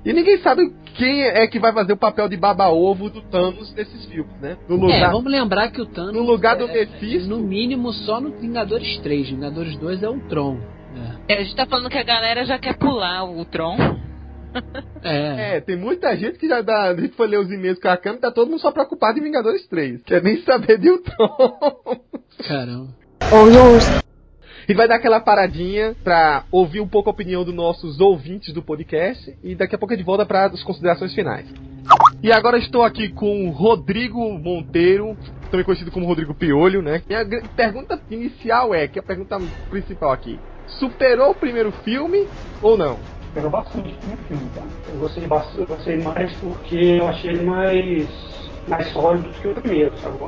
[0.05, 4.07] E ninguém sabe quem é que vai fazer o papel de baba-ovo do Thanos nesses
[4.07, 4.57] filmes, né?
[4.69, 6.15] No é, lugar, é, vamos lembrar que o Thanos.
[6.15, 7.29] No lugar do é, Mephisto.
[7.29, 9.31] No mínimo só no Vingadores 3.
[9.31, 10.59] Vingadores 2 é o Tron.
[11.29, 11.35] É.
[11.35, 11.39] é.
[11.39, 13.77] a gente tá falando que a galera já quer pular o Tron.
[15.03, 15.57] É.
[15.57, 16.91] é, tem muita gente que já dá.
[16.91, 19.23] A gente foi ler os e-mails com a câmera tá todo mundo só preocupado em
[19.23, 20.03] Vingadores 3.
[20.03, 21.59] Quer nem saber de Tron.
[22.47, 22.89] Caramba.
[23.33, 24.09] All yours.
[24.69, 28.63] E vai dar aquela paradinha pra ouvir um pouco a opinião dos nossos ouvintes do
[28.63, 29.35] podcast.
[29.43, 31.47] E daqui a pouco a gente volta para as considerações finais.
[32.23, 35.17] E agora estou aqui com o Rodrigo Monteiro,
[35.51, 37.03] também conhecido como Rodrigo Piolho, né?
[37.09, 37.25] E a
[37.57, 39.39] pergunta inicial é, que é a pergunta
[39.71, 40.39] principal aqui.
[40.67, 42.29] Superou o primeiro filme
[42.61, 42.99] ou não?
[43.39, 44.63] Superou bastante o primeiro filme, tá?
[44.89, 49.49] Eu gostei, bastante, eu gostei mais porque eu achei ele mais mais sólido do que
[49.49, 50.19] o primeiro, sabe?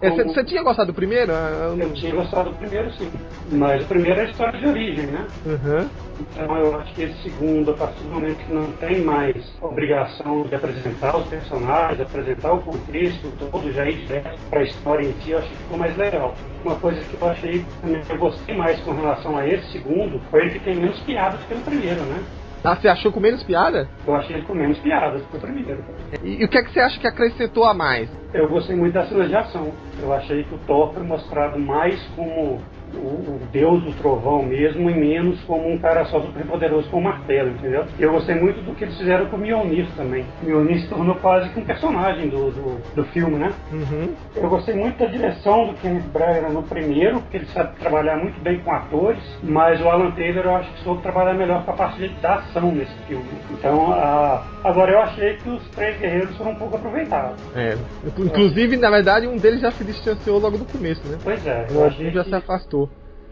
[0.00, 1.32] Você, você tinha gostado do primeiro?
[1.32, 1.86] Eu, não...
[1.86, 3.10] eu tinha gostado do primeiro, sim.
[3.50, 5.26] Mas o primeiro é a história de origem, né?
[5.46, 5.88] Uhum.
[6.20, 10.42] Então eu acho que esse segundo, a partir do momento que não tem mais obrigação
[10.42, 15.12] de apresentar os personagens, apresentar o contexto todo, já ir direto para a história em
[15.20, 16.34] si, eu acho que ficou mais legal.
[16.64, 20.42] Uma coisa que eu achei também, eu gostei mais com relação a esse segundo, foi
[20.42, 22.22] ele que tem menos piadas que no primeiro, né?
[22.64, 23.88] Ah, você achou com menos piada?
[24.06, 25.84] Eu achei ele com menos piadas que o primeiro.
[26.22, 28.08] E, e o que é que você acha que acrescentou a mais?
[28.32, 29.72] Eu gostei muito das cenas de ação.
[30.00, 32.60] Eu achei que o Thor foi mostrado mais como
[32.96, 36.98] o, o deus do trovão mesmo e menos como um cara só super poderoso com
[36.98, 37.84] o martelo, entendeu?
[37.98, 40.24] Eu gostei muito do que eles fizeram com o Mjolnir também.
[40.42, 43.52] O Mjolnir se tornou quase que um personagem do, do, do filme, né?
[43.72, 44.14] Uhum.
[44.36, 48.40] Eu gostei muito da direção do Kenneth Branagh no primeiro, porque ele sabe trabalhar muito
[48.40, 51.74] bem com atores, mas o Alan Taylor eu acho que soube trabalhar melhor com a
[51.74, 53.24] parte da ação nesse filme.
[53.50, 54.44] Então, a...
[54.64, 57.40] agora eu achei que os três guerreiros foram um pouco aproveitados.
[57.54, 57.76] É.
[58.18, 61.18] Inclusive, na verdade, um deles já se distanciou logo do começo, né?
[61.22, 62.81] Pois é, O eu outro achei, já que, se afastou.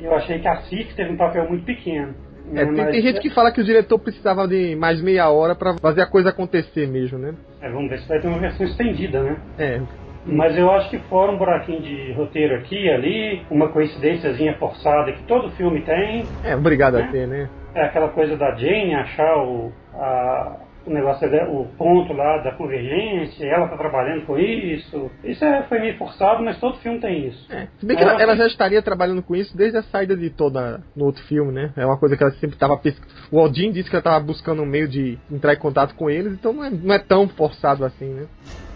[0.03, 2.15] Eu achei que a Sif teve um papel muito pequeno.
[2.51, 5.29] É, né, tem, mas- tem gente que fala que o diretor precisava de mais meia
[5.31, 7.35] hora pra fazer a coisa acontecer mesmo, né?
[7.61, 9.37] É, vamos ver se vai ter uma versão estendida, né?
[9.59, 9.81] É.
[10.27, 15.13] Mas eu acho que fora um buraquinho de roteiro aqui e ali, uma coincidênciazinha forçada
[15.13, 17.03] que todo filme tem, É, obrigado É.
[17.05, 17.49] a ter, né?
[17.75, 20.57] é aquela coisa da Jane achar o, a-
[20.87, 25.11] o negócio, da- o ponto lá da convergência, ela tá trabalhando com isso.
[25.23, 27.53] Isso é, foi meio forçado, mas todo filme tem isso.
[27.53, 27.69] É.
[27.79, 30.31] Se bem que É, ela, ela já estaria trabalhando com isso desde a saída de
[30.31, 31.73] toda no outro filme, né?
[31.77, 33.13] É uma coisa que ela sempre estava pesquisando.
[33.31, 36.33] O Odin disse que ela estava buscando um meio de entrar em contato com eles,
[36.33, 38.27] então não é, não é tão forçado assim, né?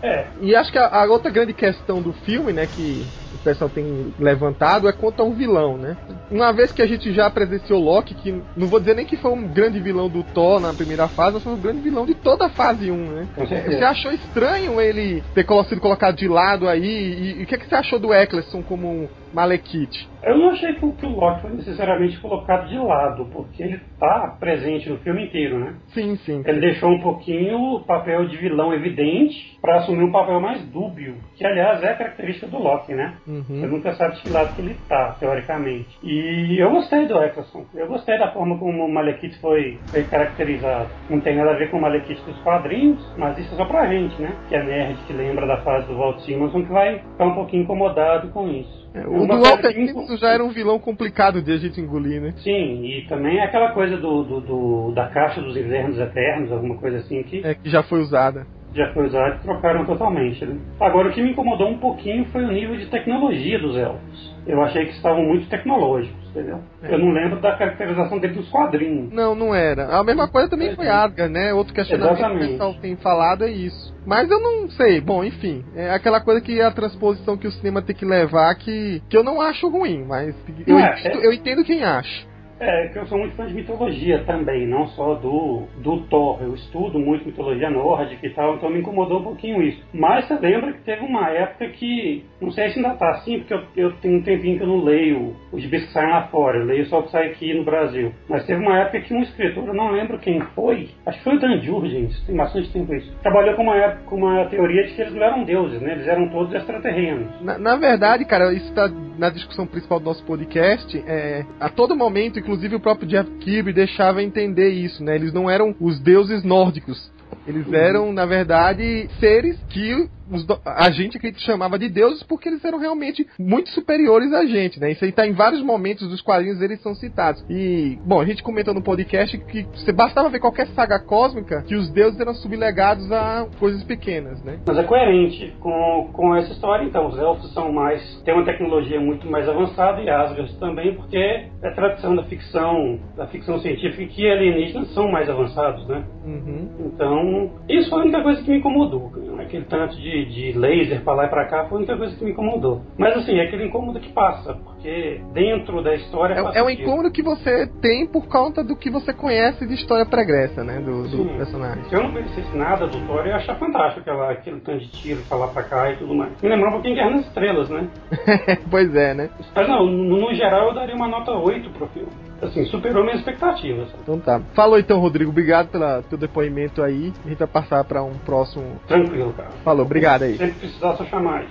[0.03, 3.09] É, E acho que a, a outra grande questão do filme, né, que
[3.45, 5.96] pessoal tem levantado é quanto ao vilão, né?
[6.30, 9.30] Uma vez que a gente já presenciou Loki, que não vou dizer nem que foi
[9.30, 12.46] um grande vilão do Thor na primeira fase, mas foi um grande vilão de toda
[12.46, 13.29] a fase 1, né?
[13.37, 16.84] Você achou estranho ele ter sido colocado de lado aí?
[16.84, 19.91] E, e o que, é que você achou do Eccleston como um Malekith?
[20.23, 24.89] Eu não achei que o, Loki foi necessariamente colocado de lado, porque ele tá presente
[24.89, 25.75] no filme inteiro, né?
[25.89, 26.43] Sim, sim.
[26.47, 31.17] Ele deixou um pouquinho o papel de vilão evidente para assumir um papel mais dúbio,
[31.37, 33.19] que aliás é característica do Loki, né?
[33.27, 33.67] Você Uhum.
[33.73, 35.99] nunca sabe de que lado que ele tá, teoricamente.
[36.03, 37.67] E eu gostei do Eccleston.
[37.75, 40.91] Eu gostei da forma como o Malekith foi, foi caracterizado.
[41.11, 43.87] Não tem nada a ver com o Malekith dos quadrinhos, mas isso é só pra
[43.93, 44.39] gente, né?
[44.49, 47.65] Que é nerd, que lembra da fase do Walt Simonson, que vai ficar um pouquinho
[47.65, 48.84] incomodado com isso.
[48.95, 52.33] É, É o do Simpson já era um vilão complicado de a gente engolir, né?
[52.38, 56.76] Sim, e também é aquela coisa do, do, do- da caixa dos invernos eternos, alguma
[56.76, 58.46] coisa assim que É, que já foi usada.
[58.72, 60.45] já foi usado e trocaram totalmente.
[60.45, 60.58] Né?
[60.80, 64.34] Agora, o que me incomodou um pouquinho foi o nível de tecnologia dos elfos.
[64.46, 66.61] Eu achei que estavam muito tecnológicos, entendeu?
[66.83, 66.92] É.
[66.95, 69.11] Eu não lembro da caracterização dele dos quadrinhos.
[69.12, 69.87] Não, não era.
[69.99, 70.91] A mesma coisa também Pois foi é.
[70.91, 71.54] Asgard, né?
[71.54, 72.53] Outro questionamento que o Exatamente.
[72.53, 73.95] pessoal tem falado é isso.
[74.04, 75.00] Mas eu não sei.
[75.00, 75.64] Bom, enfim.
[75.75, 79.25] É aquela coisa que a transposição que o cinema tem que levar que, que eu
[79.25, 80.34] não acho ruim, mas
[80.66, 82.26] eu, É, entendo, é- eu entendo quem acha.
[82.61, 86.39] É, que eu sou muito fã de mitologia também, não só do, do Thor.
[86.43, 89.83] Eu estudo muito mitologia nórdica e tal, então me incomodou um pouquinho isso.
[89.93, 93.55] Mas você lembra que teve uma época que, não sei se ainda tá assim, porque
[93.55, 96.59] eu, eu tenho um tempinho que eu não leio os gibis que saem lá fora,
[96.59, 98.13] eu leio só o que sai aqui no Brasil.
[98.29, 101.37] Mas teve uma época que um escritor, eu não lembro quem foi, acho que foi
[101.37, 104.95] o Dan Jurgens, tem bastante tempo isso, trabalhou com uma, época- com uma teoria de
[104.95, 105.93] que eles não eram deuses, né?
[105.93, 107.29] Eles eram todos extraterrenos.
[107.43, 111.03] Na, na verdade, cara, isso tá na discussão principal do nosso podcast.
[111.07, 115.16] É, a todo momento, inclusive o próprio Jeff Kirby deixava entender isso, né?
[115.16, 117.11] Eles não eram os deuses nórdicos.
[117.46, 122.64] Eles eram, na verdade, seres que os a gente que chamava de deuses porque eles
[122.64, 124.92] eram realmente muito superiores a gente, né?
[124.92, 127.45] Isso aí tá em vários momentos dos quadrinhos, eles são citados.
[127.49, 131.75] E, bom, a gente comentou no podcast que você bastava ver qualquer saga cósmica que
[131.75, 134.59] os deuses eram sublegados a coisas pequenas, né?
[134.67, 137.05] Mas é coerente com, com essa história, então.
[137.05, 138.03] Os elfos são mais.
[138.25, 143.26] têm uma tecnologia muito mais avançada e Asgard também, porque é tradição da ficção, da
[143.26, 146.05] ficção científica que alienígenas são mais avançados, né?
[146.25, 146.68] Uhum.
[146.87, 149.13] Então, isso foi a única coisa que me incomodou.
[149.45, 152.25] Aquele tanto de, de laser pra lá e pra cá foi a única coisa que
[152.25, 152.83] me incomodou.
[152.99, 156.34] Mas assim, é aquele incômodo que passa, porque dentro da história.
[156.34, 160.07] É, é um incômodo que você tem por conta do que você conhece de história
[160.07, 160.80] pregressa, né?
[160.80, 161.37] Do, do Sim.
[161.37, 161.84] personagem.
[161.84, 164.88] Se eu não conhecesse nada do Thor, eu ia achar fantástico aquela, aquele tanto de
[164.91, 166.33] tiro pra lá pra cá e tudo mais.
[166.42, 167.88] Me lembrou um pouquinho Guerra nas Estrelas, né?
[168.71, 169.30] pois é, né?
[169.54, 172.08] Mas não, no, no geral eu daria uma nota 8 pro filme.
[172.43, 173.89] Assim, superou minhas expectativas.
[174.03, 174.41] Então tá.
[174.55, 175.31] Falou então, Rodrigo.
[175.31, 177.13] Obrigado pelo teu depoimento aí.
[177.25, 178.81] A gente vai passar pra um próximo.
[178.87, 179.51] Tranquilo, cara.
[179.65, 180.37] Falou, obrigado aí.
[180.37, 181.49] Sempre precisar só chamar aí.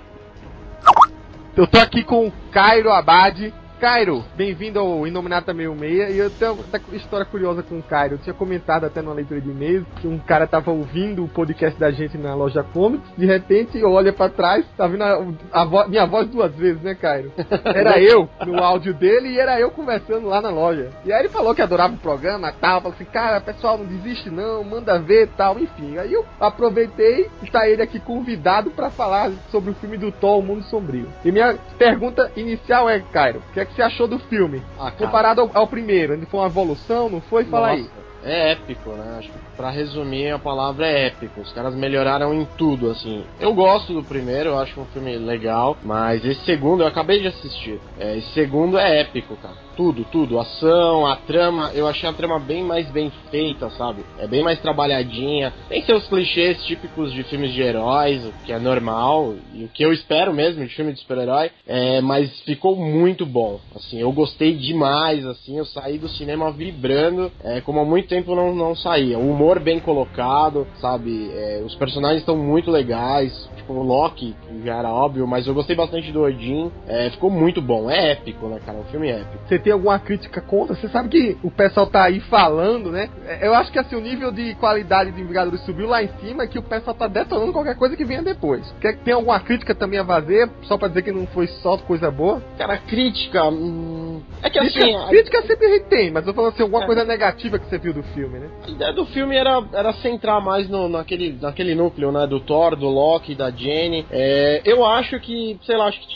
[1.56, 3.54] Eu tô aqui com o Cairo Abad.
[3.84, 8.14] Cairo, bem-vindo ao Inominata 66 e eu tenho uma história curiosa com o Cairo.
[8.14, 11.78] Eu tinha comentado até numa leitura de e-mails que um cara tava ouvindo o podcast
[11.78, 15.86] da gente na loja Comics, de repente olha pra trás, tá vindo a, a vo-
[15.90, 17.34] minha voz duas vezes, né, Cairo?
[17.76, 20.90] Era eu no áudio dele e era eu conversando lá na loja.
[21.04, 23.86] E aí ele falou que adorava o programa e tal, falou assim, cara, pessoal, não
[23.86, 25.98] desiste não, manda ver e tal, enfim.
[25.98, 30.40] Aí eu aproveitei e tá ele aqui convidado pra falar sobre o filme do Thor,
[30.40, 31.10] O Mundo Sombrio.
[31.26, 34.62] E minha pergunta inicial é, Cairo, o que é que você achou do filme?
[34.80, 34.92] Ah.
[34.92, 37.46] Comparado ao, ao primeiro, ele foi uma evolução, não foi?
[37.46, 37.82] Fala aí.
[37.82, 37.92] Nossa,
[38.24, 39.18] é épico, né?
[39.20, 41.42] Acho que pra resumir a palavra é épico.
[41.42, 43.26] Os caras melhoraram em tudo, assim.
[43.40, 47.28] Eu gosto do primeiro, eu acho um filme legal, mas esse segundo eu acabei de
[47.28, 47.80] assistir.
[48.00, 50.40] É, esse segundo é épico, cara tudo, tudo.
[50.40, 54.04] Ação, a trama, eu achei a trama bem mais bem feita, sabe?
[54.18, 55.54] É bem mais trabalhadinha.
[55.70, 59.84] Tem seus clichês típicos de filmes de heróis, o que é normal, e o que
[59.84, 63.60] eu espero mesmo de filme de super-herói, é, mas ficou muito bom.
[63.76, 68.36] Assim, eu gostei demais, assim, eu saí do cinema vibrando, é, como há muito tempo
[68.36, 69.18] não, não saía.
[69.18, 71.32] O humor bem colocado, sabe?
[71.34, 75.54] É, os personagens estão muito legais, tipo o Loki, que já era óbvio, mas eu
[75.54, 76.72] gostei bastante do Odin.
[76.88, 78.80] É, ficou muito bom, é épico, né, cara?
[78.80, 79.48] O filme é épico.
[79.48, 80.76] Você tem alguma crítica contra?
[80.76, 83.10] Você sabe que o pessoal tá aí falando, né?
[83.26, 86.46] É, eu acho que assim, o nível de qualidade de Vingadores subiu lá em cima
[86.46, 88.70] que o pessoal tá detonando qualquer coisa que venha depois.
[88.82, 90.50] Quer, tem alguma crítica também a fazer?
[90.64, 92.42] Só pra dizer que não foi só coisa boa?
[92.58, 93.46] Cara, crítica.
[93.46, 94.22] Hum...
[94.42, 95.08] É que crítica, assim.
[95.10, 96.86] Crítica sempre a gente tem, mas eu falo assim, alguma é.
[96.86, 98.50] coisa negativa que você viu do filme, né?
[98.68, 102.28] A ideia do filme era, era centrar mais no, naquele, naquele núcleo, né?
[102.28, 104.06] Do Thor, do Loki, da Jenny.
[104.12, 106.08] É, eu acho que, sei lá, acho que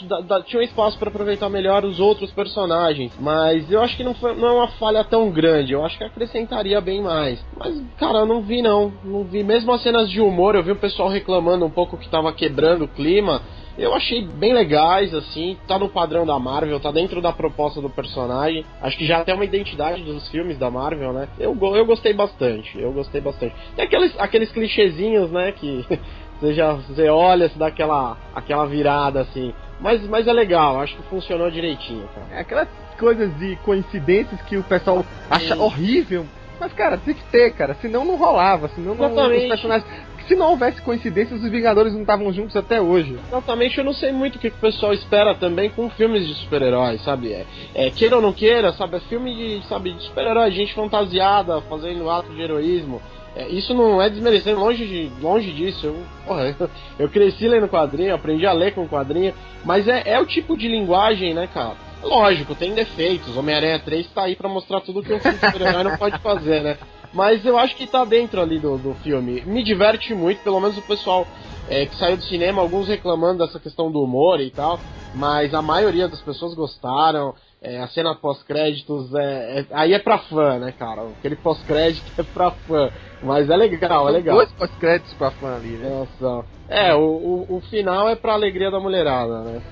[0.46, 3.12] tinha um espaço para aproveitar melhor os outros personagens.
[3.20, 5.72] Mas eu acho que não, foi, não é uma falha tão grande.
[5.72, 7.44] Eu acho que acrescentaria bem mais.
[7.56, 8.92] Mas, cara, eu não vi não.
[9.04, 9.42] Não vi.
[9.42, 12.84] Mesmo as cenas de humor, eu vi o pessoal reclamando um pouco que tava quebrando
[12.84, 13.42] o clima.
[13.78, 17.88] Eu achei bem legais, assim, tá no padrão da Marvel, tá dentro da proposta do
[17.88, 18.66] personagem.
[18.82, 21.28] Acho que já tem uma identidade dos filmes da Marvel, né?
[21.38, 23.54] Eu, eu gostei bastante, eu gostei bastante.
[23.76, 25.86] Tem aqueles, aqueles clichêzinhos, né, que
[26.40, 29.52] você já você olha, se dá aquela, aquela virada assim.
[29.80, 32.26] Mas, mas é legal, acho que funcionou direitinho, cara.
[32.32, 36.26] É aquelas coisas de coincidências que o pessoal acha horrível.
[36.60, 37.76] Mas, cara, tem que ter, cara.
[37.80, 38.68] Senão não rolava.
[38.68, 39.86] Senão não, os personagens.
[40.26, 43.18] Se não houvesse coincidências, os Vingadores não estavam juntos até hoje.
[43.28, 47.02] Exatamente, eu não sei muito o que o pessoal espera também com filmes de super-heróis,
[47.02, 47.32] sabe?
[47.32, 48.96] É, é, queira ou não queira, sabe?
[48.96, 53.00] É filme de, sabe, de super-herói, gente fantasiada, fazendo ato de heroísmo.
[53.36, 55.86] É, isso não é desmerecendo, longe, de, longe disso.
[55.86, 56.70] Eu, porra, eu,
[57.06, 59.34] eu cresci lendo quadrinho, aprendi a ler com quadrinho,
[59.64, 61.76] mas é, é o tipo de linguagem, né, cara?
[62.02, 63.36] Lógico, tem defeitos.
[63.36, 66.78] Homem-Aranha 3 tá aí para mostrar tudo que um filme super-herói não pode fazer, né?
[67.12, 69.42] Mas eu acho que tá dentro ali do, do filme.
[69.46, 71.26] Me diverte muito, pelo menos o pessoal
[71.68, 74.78] é, que saiu do cinema, alguns reclamando dessa questão do humor e tal,
[75.14, 77.34] mas a maioria das pessoas gostaram.
[77.60, 81.02] É, a cena pós-créditos é, é, Aí é pra fã, né, cara?
[81.18, 82.90] Aquele pós-crédito é pra fã.
[83.20, 84.36] Mas é legal, é legal.
[84.36, 85.88] Dois pós-créditos pra fã ali, né?
[85.88, 86.46] Nossa.
[86.68, 89.62] É, o, o, o, final é pra alegria da mulherada, né?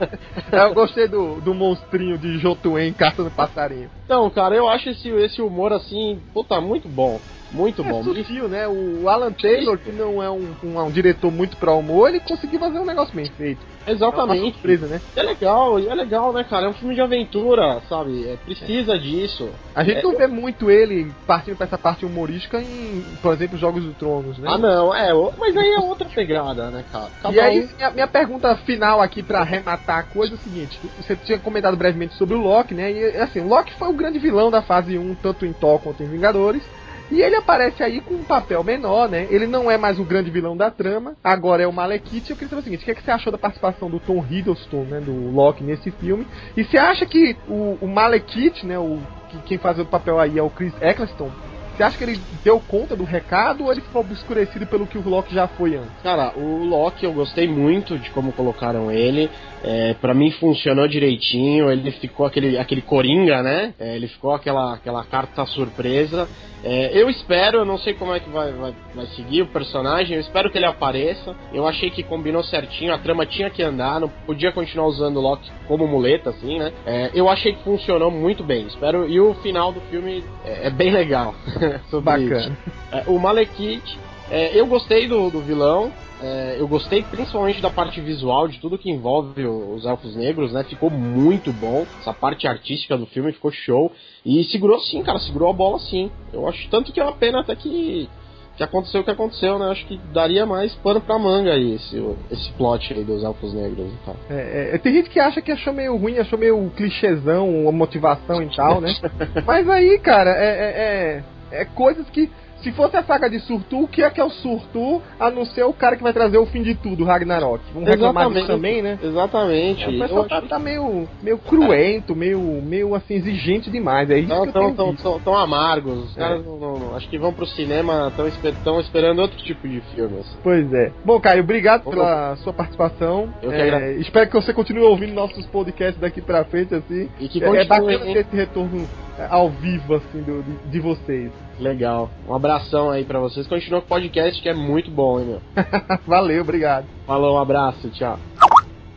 [0.52, 3.90] eu gostei do, do monstrinho de Jotuen caçando passarinho.
[4.04, 7.20] Então, cara, eu acho esse, esse humor assim, puta, muito bom.
[7.50, 8.02] Muito é bom.
[8.02, 8.66] Sutil, né?
[8.66, 12.58] O Alan Taylor, que não é um, um, um diretor muito pro humor, ele conseguiu
[12.58, 13.60] fazer um negócio bem feito.
[13.86, 14.48] Exatamente.
[14.48, 15.00] É surpresa, né?
[15.14, 16.66] É legal, é legal, né, cara?
[16.66, 18.28] É um filme de aventura, sabe?
[18.28, 19.48] É, precisa disso.
[19.74, 23.56] A gente é, não vê muito ele partindo pra essa parte humorística em, por exemplo,
[23.56, 24.48] Jogos do Tronos, né?
[24.50, 25.12] Ah, não, é.
[25.38, 27.10] Mas aí é outra pegada, né, cara?
[27.22, 30.80] Cada e aí, minha, minha, pergunta final aqui pra arrematar a coisa é o seguinte:
[31.00, 32.90] você tinha comentado brevemente sobre o Loki, né?
[32.90, 36.02] E assim, o Loki foi o grande vilão da fase 1, tanto em Thor quanto
[36.02, 36.62] em Vingadores.
[37.10, 39.26] E ele aparece aí com um papel menor, né?
[39.30, 42.30] Ele não é mais o grande vilão da trama, agora é o Malekith.
[42.30, 44.24] Eu queria saber o seguinte: o que, é que você achou da participação do Tom
[44.28, 45.00] Hiddleston, né?
[45.00, 46.26] Do Loki nesse filme?
[46.56, 48.78] E você acha que o, o Malekith, né?
[48.78, 51.30] O, que, quem faz o papel aí é o Chris Eccleston,
[51.76, 55.06] você acha que ele deu conta do recado ou ele ficou obscurecido pelo que o
[55.06, 55.92] Loki já foi antes?
[56.02, 59.30] Cara, o Loki eu gostei muito de como colocaram ele.
[59.66, 61.70] É, para mim funcionou direitinho.
[61.70, 63.74] Ele ficou aquele, aquele coringa, né?
[63.78, 66.28] É, ele ficou aquela, aquela carta surpresa.
[66.64, 70.16] É, eu espero, eu não sei como é que vai, vai, vai, seguir o personagem,
[70.16, 71.36] eu espero que ele apareça.
[71.52, 75.20] Eu achei que combinou certinho, a trama tinha que andar, não podia continuar usando o
[75.20, 76.72] Loki como muleta, assim, né?
[76.84, 79.08] É, eu achei que funcionou muito bem, espero.
[79.08, 81.34] E o final do filme é, é bem legal.
[82.02, 82.56] Bacana.
[82.90, 83.96] É, o Malekith,
[84.30, 88.78] é, eu gostei do, do vilão, é, eu gostei principalmente da parte visual, de tudo
[88.78, 90.64] que envolve os elfos negros, né?
[90.64, 91.86] Ficou muito bom.
[92.00, 93.92] Essa parte artística do filme ficou show.
[94.24, 96.10] E segurou sim, cara, segurou a bola sim.
[96.32, 98.08] Eu acho tanto que é uma pena até que,
[98.56, 99.66] que aconteceu o que aconteceu, né?
[99.70, 103.86] Acho que daria mais pano pra manga aí, esse, esse plot aí dos elfos negros
[103.86, 104.16] e tal.
[104.30, 108.42] É, é, tem gente que acha que achou meio ruim, achou meio clichêzão, a motivação
[108.42, 108.90] e tal, né?
[109.46, 111.22] Mas aí, cara, é, é,
[111.52, 112.30] é, é coisas que
[112.62, 115.44] se fosse a saga de Surtu, o que é que é o Surtu, a não
[115.44, 117.62] ser o cara que vai trazer o fim de tudo, Ragnarok?
[117.72, 118.98] Vamos reclamar disso também, né?
[119.02, 119.84] Exatamente.
[119.84, 124.10] É, o pessoal tá, tá, meio, meio cruento, meio, meio assim, exigente demais.
[124.10, 126.10] É isso não, que tão, tão, tão, tão, amargos.
[126.10, 126.20] Os é.
[126.20, 130.20] caras não, não, acho que vão pro cinema, estão esper, esperando outro tipo de filme.
[130.20, 130.36] Assim.
[130.42, 130.92] Pois é.
[131.04, 133.32] Bom, Caio, obrigado pela sua participação.
[133.42, 137.08] Eu é, que espero que você continue ouvindo nossos podcasts daqui pra frente, assim.
[137.20, 138.86] E que continue, é, é bacana ter esse retorno
[139.30, 141.30] ao vivo, assim, do, de, de vocês.
[141.58, 142.10] Legal.
[142.28, 143.46] Um abração aí para vocês.
[143.46, 145.40] Continua com o podcast que é muito bom, hein, meu?
[146.06, 146.86] Valeu, obrigado.
[147.06, 148.18] Falou, um abraço, tchau.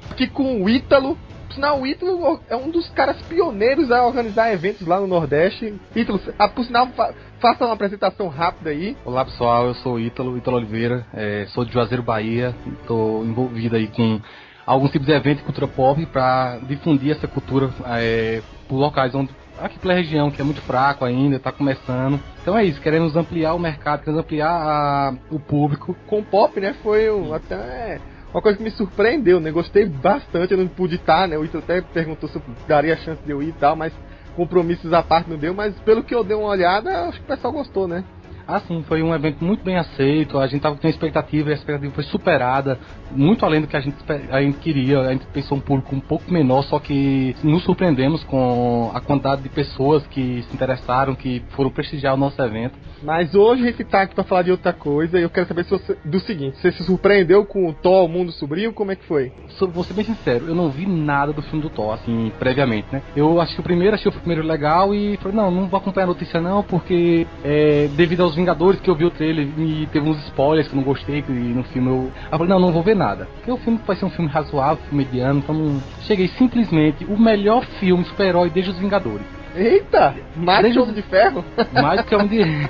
[0.09, 1.17] Aqui com o Ítalo.
[1.53, 5.73] Sinal, o Ítalo é um dos caras pioneiros a organizar eventos lá no Nordeste.
[5.95, 8.97] Ítalo, ah, por sinal, fa faça uma apresentação rápida aí.
[9.05, 12.53] Olá pessoal, eu sou o Ítalo, Ítalo Oliveira, é, sou de Juazeiro, Bahia.
[12.81, 14.19] Estou envolvido aí com
[14.65, 19.31] alguns tipos de eventos de cultura pop para difundir essa cultura é, por locais onde
[19.61, 22.19] aqui pela região que é muito fraco ainda, está começando.
[22.41, 25.95] Então é isso, queremos ampliar o mercado, queremos ampliar a, o público.
[26.07, 26.75] Com pop, né?
[26.81, 27.99] Foi um, até
[28.33, 29.51] uma coisa que me surpreendeu, né?
[29.51, 31.37] Gostei bastante, eu não pude estar, né?
[31.37, 33.93] O Ito até perguntou se daria chance de eu ir e tal, mas
[34.35, 37.35] compromissos à parte não deu, mas pelo que eu dei uma olhada, acho que o
[37.35, 38.03] pessoal gostou, né?
[38.51, 40.39] Ah, sim, foi um evento muito bem aceito.
[40.39, 42.79] A gente tava com expectativa e a expectativa foi superada,
[43.11, 43.95] muito além do que a gente,
[44.31, 45.01] a gente queria.
[45.01, 49.43] A gente pensou um público um pouco menor, só que nos surpreendemos com a quantidade
[49.43, 52.73] de pessoas que se interessaram, que foram prestigiar o nosso evento.
[53.03, 55.63] Mas hoje a gente tá aqui pra falar de outra coisa e eu quero saber
[55.65, 58.73] você, do seguinte: você se surpreendeu com o Thor, o Mundo Sobrinho?
[58.73, 59.31] Como é que foi?
[59.71, 63.03] Vou ser bem sincero, eu não vi nada do filme do Thor, assim, previamente, né?
[63.15, 66.07] Eu achei o primeiro, achei o primeiro legal e falei, não, não vou acompanhar a
[66.07, 70.17] notícia não, porque é, devido aos Vingadores que eu vi o trailer e teve uns
[70.27, 72.11] spoilers que eu não gostei, que no filme eu.
[72.31, 73.27] Eu falei, não, não vou ver nada.
[73.35, 75.81] Porque o filme vai ser um filme razoável, filme mediano, então não.
[76.01, 79.25] Cheguei simplesmente o melhor filme super-herói desde os Vingadores.
[79.53, 80.15] Eita!
[80.37, 81.43] Mais desde que de Ferro?
[81.73, 82.39] Mais que Homem de.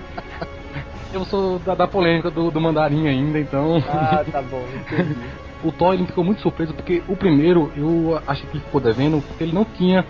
[1.14, 3.84] Eu sou da, da polêmica do, do mandarim ainda, então.
[3.88, 5.16] Ah, tá bom, entendi.
[5.64, 9.22] o Thor ele ficou muito surpreso porque o primeiro eu achei que ele ficou devendo
[9.28, 10.06] porque ele não tinha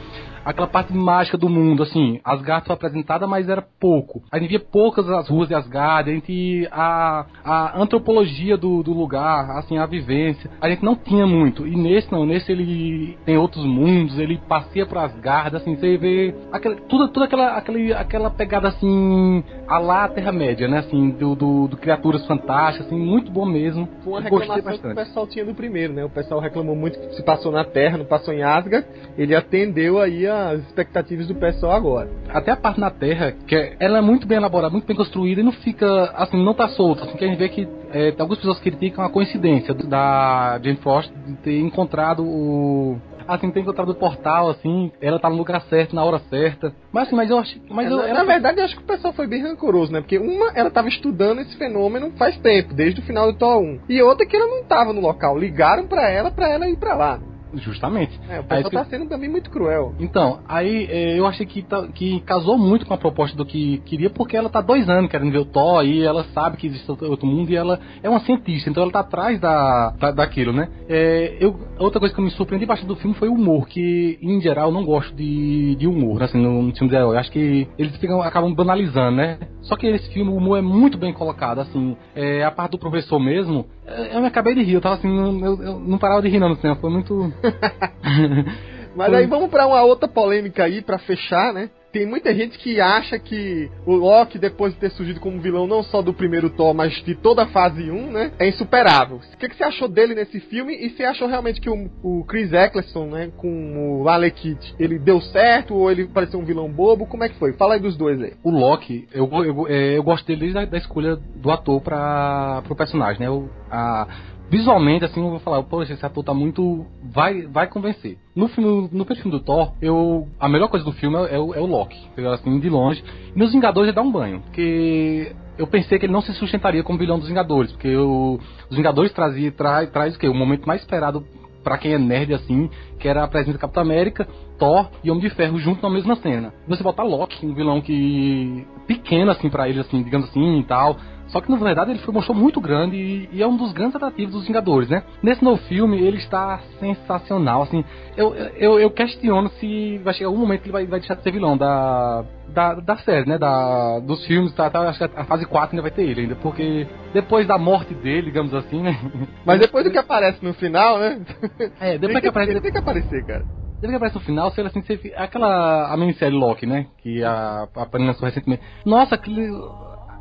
[0.49, 4.23] aquela parte mágica do mundo, assim, Asgard foi apresentada, mas era pouco.
[4.31, 8.91] A gente via poucas as ruas de Asgard, a gente a, a antropologia do, do
[8.91, 11.67] lugar, assim, a vivência, a gente não tinha muito.
[11.67, 16.33] E nesse não, nesse ele tem outros mundos, ele passeia por Asgard, assim, você vê
[16.51, 21.67] aquela, tudo, toda aquela, aquela, aquela pegada assim, a lá Terra-média, né, assim, do, do,
[21.67, 23.87] do, criaturas fantásticas, assim, muito bom mesmo.
[24.03, 26.03] Foi uma reclamação que o pessoal tinha do primeiro, né?
[26.03, 28.87] O pessoal reclamou muito que se passou na Terra, não passou em Asgard.
[29.15, 32.09] Ele atendeu aí a as expectativas do pessoal agora.
[32.29, 35.41] Até a parte na Terra, que é, ela é muito bem elaborada, muito bem construída
[35.41, 37.03] e não fica, assim, não tá solta.
[37.03, 41.15] Assim, que a gente vê que é, algumas pessoas criticam a coincidência da Jane Foster
[41.43, 42.97] ter encontrado o
[43.35, 46.73] assim, tem encontrado o portal, assim, ela tá no lugar certo, na hora certa.
[46.91, 47.61] Mas assim, mas eu acho.
[47.69, 48.13] Mas eu, ela...
[48.13, 50.01] na verdade, eu acho que o pessoal foi bem rancoroso, né?
[50.01, 53.81] Porque uma, ela tava estudando esse fenômeno faz tempo, desde o final do Thor 1.
[53.89, 55.37] E outra que ela não tava no local.
[55.37, 57.19] Ligaram para ela para ela ir para lá.
[57.55, 58.19] Justamente.
[58.29, 59.93] É, o pessoal tá sendo também muito cruel.
[59.99, 64.09] Então, aí é, eu achei que, que casou muito com a proposta do que queria,
[64.09, 67.25] porque ela tá dois anos querendo ver o Thor, e ela sabe que existe outro
[67.25, 70.69] mundo, e ela é uma cientista, então ela tá atrás da, da daquilo, né?
[70.87, 74.17] É, eu, outra coisa que eu me surpreendi bastante do filme foi o humor, que
[74.21, 77.17] em geral eu não gosto de, de humor, assim, no, no filme de herói.
[77.17, 79.39] Acho que eles ficam, acabam banalizando, né?
[79.61, 82.79] Só que esse filme, o humor é muito bem colocado, assim, é, a parte do
[82.79, 83.65] professor mesmo,
[84.13, 86.49] eu me acabei de rir, eu tava assim, eu, eu não parava de rir não
[86.49, 87.33] no cinema, foi muito...
[88.95, 91.69] Mas aí vamos para uma outra polêmica aí para fechar, né?
[91.91, 95.81] Tem muita gente que acha que o Loki, depois de ter surgido como vilão não
[95.81, 98.31] só do primeiro Thor, mas de toda a fase 1, né?
[98.37, 99.17] É insuperável.
[99.17, 100.75] O que, que você achou dele nesse filme?
[100.75, 105.19] E você achou realmente que o, o Chris Eccleston, né, com o Alekit, ele deu
[105.19, 107.07] certo ou ele pareceu um vilão bobo?
[107.07, 107.53] Como é que foi?
[107.53, 108.33] Fala aí dos dois aí.
[108.43, 112.61] O Loki, eu, eu, é, eu gosto dele desde a da escolha do ator para
[112.63, 113.29] pro personagem, né?
[113.29, 114.07] O, a,
[114.49, 116.85] visualmente, assim, eu vou falar, poxa, esse ator tá muito.
[117.03, 118.17] Vai, vai convencer.
[118.35, 120.27] No filme, no filme do Thor, eu.
[120.39, 121.97] A melhor coisa do filme é, é o, é o Loki.
[122.33, 123.03] Assim, de longe.
[123.35, 124.41] E nos Vingadores ele dá um banho.
[124.41, 127.71] Porque eu pensei que ele não se sustentaria como vilão dos Vingadores.
[127.71, 128.39] Porque o,
[128.69, 130.27] os Vingadores trazia, tra, traz o quê?
[130.27, 131.25] O momento mais esperado
[131.63, 132.69] para quem é nerd assim,
[132.99, 134.27] que era a presença do Capitão América,
[134.57, 136.53] Thor e Homem de Ferro junto na mesma cena.
[136.67, 140.97] Você botar Loki, um vilão que pequeno assim para eles assim, digamos assim, e tal,
[141.29, 143.95] só que na verdade ele foi, mostrou muito grande e, e, é um dos grandes
[143.95, 145.03] atrativos dos Vingadores, né?
[145.21, 147.83] Nesse novo filme ele está sensacional, assim.
[148.17, 151.23] Eu, eu, eu questiono se vai chegar algum momento que ele vai, vai deixar de
[151.23, 153.37] ser vilão da, da, da série, né?
[153.37, 156.35] Da, dos filmes, tá, tá, acho que a fase 4 ainda vai ter ele ainda,
[156.35, 158.97] porque depois da morte dele, digamos assim, né?
[159.45, 161.21] Mas depois do que aparece no final, né?
[161.79, 162.51] É, depois que, que, aparece.
[162.51, 163.43] Ele tem que aparecer, cara.
[163.75, 166.87] Depois que aparece no final, sei lá assim, você, aquela a minissérie Loki, né?
[166.97, 168.61] Que a, a Panini lançou recentemente.
[168.85, 169.49] Nossa, aquele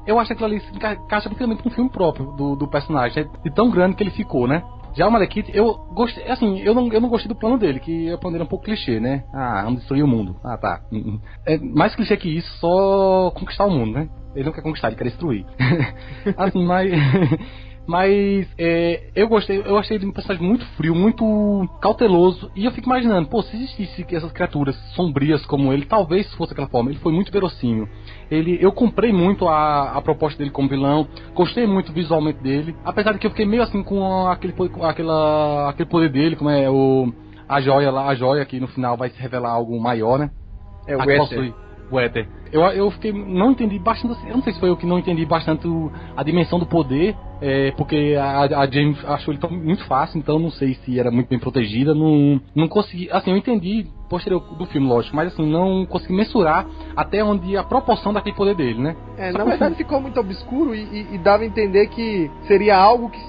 [0.08, 3.24] eu acho que aquilo ali se encaixa perfeitamente com um filme próprio do, do personagem,
[3.24, 3.30] né?
[3.44, 4.62] de tão grande que ele ficou, né?
[4.96, 8.12] Já o Malekith, eu gostei, assim, eu não, eu não gostei do plano dele, que
[8.12, 9.22] o plano dele é um pouco clichê, né?
[9.32, 10.36] Ah, vamos destruir o mundo.
[10.42, 10.80] Ah, tá.
[10.90, 11.20] Hum, hum.
[11.46, 14.08] É mais clichê que isso, só conquistar o mundo, né?
[14.34, 15.44] Ele não quer conquistar, ele quer destruir.
[16.36, 16.90] assim, mas
[17.88, 22.50] Mas é, eu gostei, eu achei ele um personagem muito frio, muito cauteloso.
[22.54, 26.68] E eu fico imaginando, pô, se existisse essas criaturas sombrias como ele, talvez fosse aquela
[26.68, 26.90] forma.
[26.90, 27.88] Ele foi muito verossímil.
[28.30, 32.76] Ele, eu comprei muito a, a proposta dele como vilão, gostei muito visualmente dele.
[32.84, 36.50] Apesar de que eu fiquei meio assim com aquele, com aquela, aquele poder dele, como
[36.50, 37.10] é o
[37.48, 40.30] a joia lá, a joia que no final vai se revelar algo maior, né?
[40.86, 41.06] É o a
[41.96, 42.26] éter.
[42.50, 45.24] Eu, eu fiquei, não entendi bastante, eu não sei se foi eu que não entendi
[45.26, 50.18] bastante o- a dimensão do poder, é, porque a, a James achou ele muito fácil,
[50.18, 54.40] então não sei se era muito bem protegida, não, não consegui, assim, eu entendi posterior
[54.56, 56.66] do filme, lógico, mas assim, não consegui mensurar
[56.96, 58.96] até onde a proporção daquele poder dele, né?
[59.18, 63.10] É, na verdade ficou muito obscuro e, e- e dava a entender que seria algo
[63.10, 63.20] que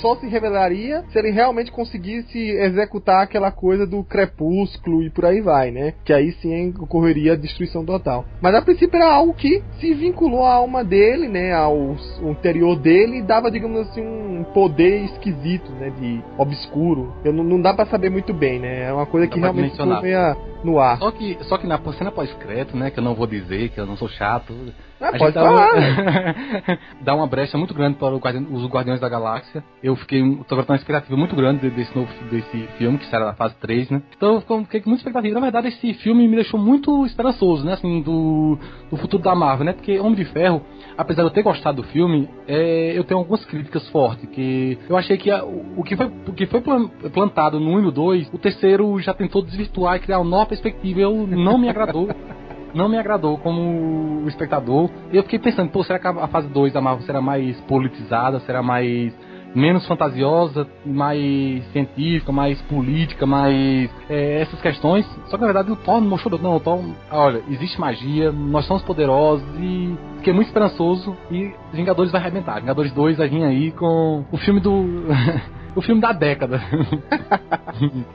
[0.00, 5.40] só se revelaria se ele realmente conseguisse executar aquela coisa do crepúsculo e por aí
[5.40, 5.94] vai, né?
[6.04, 8.24] Que aí sim ocorreria a destruição total.
[8.40, 11.52] Mas a princípio era algo que se vinculou à alma dele, né?
[11.52, 15.90] Ao interior dele e dava, digamos assim, um poder esquisito, né?
[15.90, 17.14] De obscuro.
[17.24, 18.84] Eu não, não dá pra saber muito bem, né?
[18.84, 20.02] É uma coisa que realmente ficou mencionar.
[20.02, 20.98] meio no ar.
[20.98, 23.86] Só que, só que na cena pós-crédito, né, que eu não vou dizer, que eu
[23.86, 24.54] não sou chato,
[25.00, 25.70] Ah, a pode falar.
[25.74, 29.62] uma, dá uma brecha muito grande para os Guardiões da Galáxia.
[29.82, 33.26] Eu fiquei, tô com uma expectativa muito grande de- desse novo desse filme, que será
[33.26, 34.02] da fase 3, né?
[34.16, 35.34] Então eu fiquei com muita expectativa.
[35.34, 38.58] Na verdade, esse filme me deixou muito esperançoso, né, assim, do,
[38.90, 39.72] do futuro da Marvel, né?
[39.72, 40.62] Porque Homem de Ferro,
[40.96, 44.96] apesar de eu ter gostado do filme, é, eu tenho algumas críticas fortes, que eu
[44.96, 47.90] achei que a- o, que foi, o que foi plan- plantado no 1 e no
[47.92, 51.00] 2, o terceiro já tentou desvirtuar e criar uma nova perspectiva.
[51.00, 52.08] Eu não me agradou.
[52.74, 54.90] Não me agradou como espectador.
[55.12, 58.62] Eu fiquei pensando, pô, será que a fase 2 da Marvel será mais politizada, será
[58.62, 59.14] mais
[59.54, 65.06] menos fantasiosa, mais científica, mais política, mais é, essas questões.
[65.26, 66.80] Só que na verdade o Thor não mostrou, não, o Thor,
[67.10, 72.60] olha, existe magia, nós somos poderosos e fiquei muito esperançoso e Vingadores vai arrebentar.
[72.60, 74.84] Vingadores 2 vai vir aí com o filme do
[75.76, 76.60] o filme da década.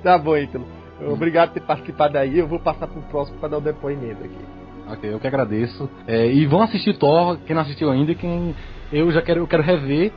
[0.02, 0.78] Tá bom, Ítalo.
[1.07, 2.38] Obrigado por ter participado aí.
[2.38, 4.59] Eu vou passar pro próximo para dar o depoimento aqui.
[4.88, 5.89] Ok, eu que agradeço.
[6.07, 8.55] É, e vão assistir Thor, quem não assistiu ainda, quem
[8.91, 10.11] eu já quero, eu quero rever.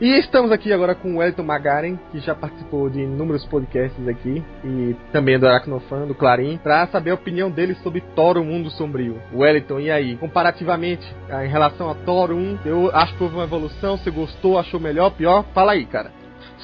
[0.00, 4.42] E estamos aqui agora com o Wellington Magaren, que já participou de inúmeros podcasts aqui,
[4.64, 8.68] e também do Aracnofan, do Clarim, para saber a opinião dele sobre Thor, o Mundo
[8.70, 9.22] Sombrio.
[9.32, 10.16] Wellington, e aí?
[10.16, 14.58] Comparativamente, ah, em relação a Thor 1, eu acho que houve uma evolução, você gostou,
[14.58, 15.44] achou melhor, pior?
[15.54, 16.10] Fala aí, cara.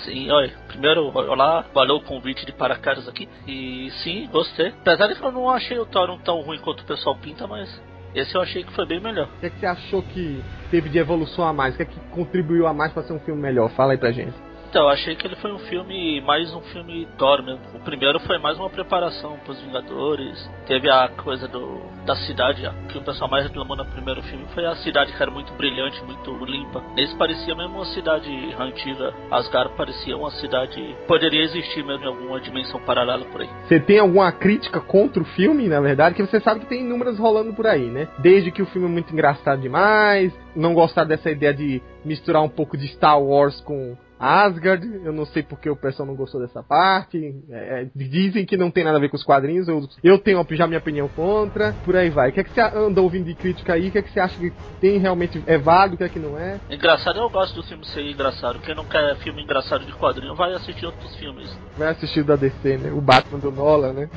[0.05, 3.29] Sim, olha, primeiro, olá, valeu o convite de paracaras aqui.
[3.47, 4.69] E sim, gostei.
[4.69, 7.47] Apesar de que eu não achei o Thor um tão ruim quanto o pessoal pinta,
[7.47, 7.69] mas
[8.15, 9.29] esse eu achei que foi bem melhor.
[9.37, 11.75] O que, é que você achou que teve de evolução a mais?
[11.75, 13.71] O que é que contribuiu a mais para ser um filme melhor?
[13.71, 14.35] Fala aí pra gente.
[14.69, 17.61] Então, eu achei que ele foi um filme, mais um filme Thor mesmo.
[17.75, 20.51] O primeiro foi mais uma preparação pros Vingadores.
[20.67, 24.65] Teve a coisa do da cidade, que o pessoal mais reclamou no primeiro filme foi
[24.65, 26.83] a cidade que era muito brilhante, muito limpa.
[26.97, 29.13] Esse parecia mesmo uma cidade antiga.
[29.31, 30.97] Asgard parecia uma cidade.
[31.07, 33.51] Poderia existir mesmo em alguma dimensão paralela por aí.
[33.67, 36.15] Você tem alguma crítica contra o filme, na verdade?
[36.15, 38.09] Que você sabe que tem inúmeras rolando por aí, né?
[38.19, 42.49] Desde que o filme é muito engraçado demais, não gostar dessa ideia de misturar um
[42.49, 44.85] pouco de Star Wars com Asgard.
[45.05, 47.35] Eu não sei porque o pessoal não gostou dessa parte.
[47.51, 49.69] É, dizem que não tem nada a ver com os quadrinhos.
[49.69, 51.75] Eu, eu tenho já minha opinião contra.
[51.85, 52.31] Por aí vai.
[52.31, 53.89] O que é que você anda ouvindo de crítica aí?
[53.89, 55.95] O que é que você acha que tem realmente é válido?
[55.95, 56.59] O que é que não é?
[56.71, 58.59] Engraçado, eu gosto do filme ser engraçado.
[58.61, 62.37] Quem não quer filme engraçado de quadrinho vai assistir outros filmes Vai assistir o da
[62.37, 62.91] DC, né?
[62.93, 64.11] O Batman do Nolan, né?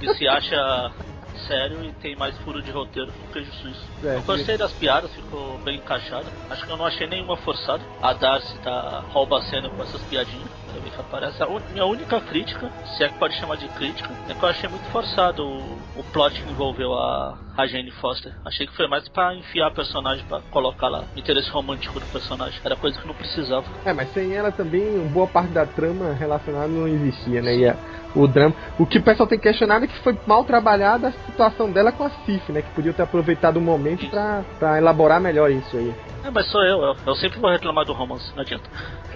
[0.00, 0.56] que se acha
[1.40, 3.92] sério e tem mais furo de roteiro que o queijo suíço.
[4.04, 6.32] É, eu gostei das piadas, ficou bem encaixado.
[6.48, 7.84] Acho que eu não achei nenhuma forçada.
[8.00, 10.48] A Darcy tá rouba a cena com essas piadinhas.
[10.72, 11.40] Vez que aparece.
[11.42, 14.48] A un- minha única crítica, se é que pode chamar de crítica, é que eu
[14.48, 18.34] achei muito forçado o, o plot que envolveu a, a Jane Foster.
[18.44, 22.06] Achei que foi mais pra enfiar a personagem, pra colocar lá o interesse romântico do
[22.06, 22.58] personagem.
[22.64, 23.66] Era coisa que não precisava.
[23.84, 27.56] É, mas sem ela também, boa parte da trama relacionada não existia, né?
[27.56, 27.78] E a-
[28.14, 28.54] o drama.
[28.78, 32.04] O que o pessoal tem questionado é que foi mal trabalhada a situação dela com
[32.04, 32.62] a Sif, né?
[32.62, 35.94] Que podia ter aproveitado o momento pra, pra elaborar melhor isso aí.
[36.24, 38.64] É, mas sou eu, eu, eu sempre vou reclamar do romance, não adianta.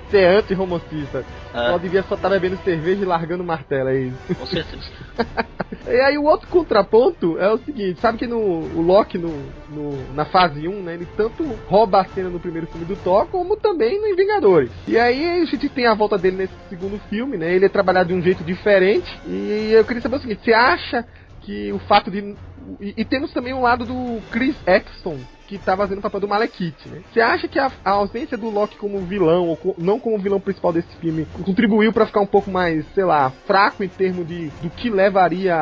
[0.09, 1.23] Você é anti-romancista.
[1.53, 1.69] É.
[1.71, 4.35] Só devia só estar bebendo cerveja e largando martelo, é isso.
[4.37, 4.83] Com certeza.
[5.87, 9.29] E aí o outro contraponto é o seguinte, sabe que no o Loki no,
[9.69, 13.25] no- na fase 1, né, ele tanto rouba a cena no primeiro filme do Thor,
[13.27, 14.69] como também no Vingadores.
[14.87, 17.51] E aí a gente tem a volta dele nesse segundo filme, né?
[17.61, 19.07] Ele é trabalhado de um jeito diferente.
[19.27, 21.05] E eu queria saber o seguinte, você acha
[21.41, 22.35] que o fato de
[22.79, 25.17] e, e temos também o lado do Chris Exton,
[25.57, 27.01] que tá fazendo o papel do Malekith, né?
[27.11, 30.39] Você acha que a, a ausência do Loki como vilão, ou co, não como vilão
[30.39, 34.47] principal desse filme, contribuiu para ficar um pouco mais, sei lá, fraco em termos de
[34.61, 35.55] do que levaria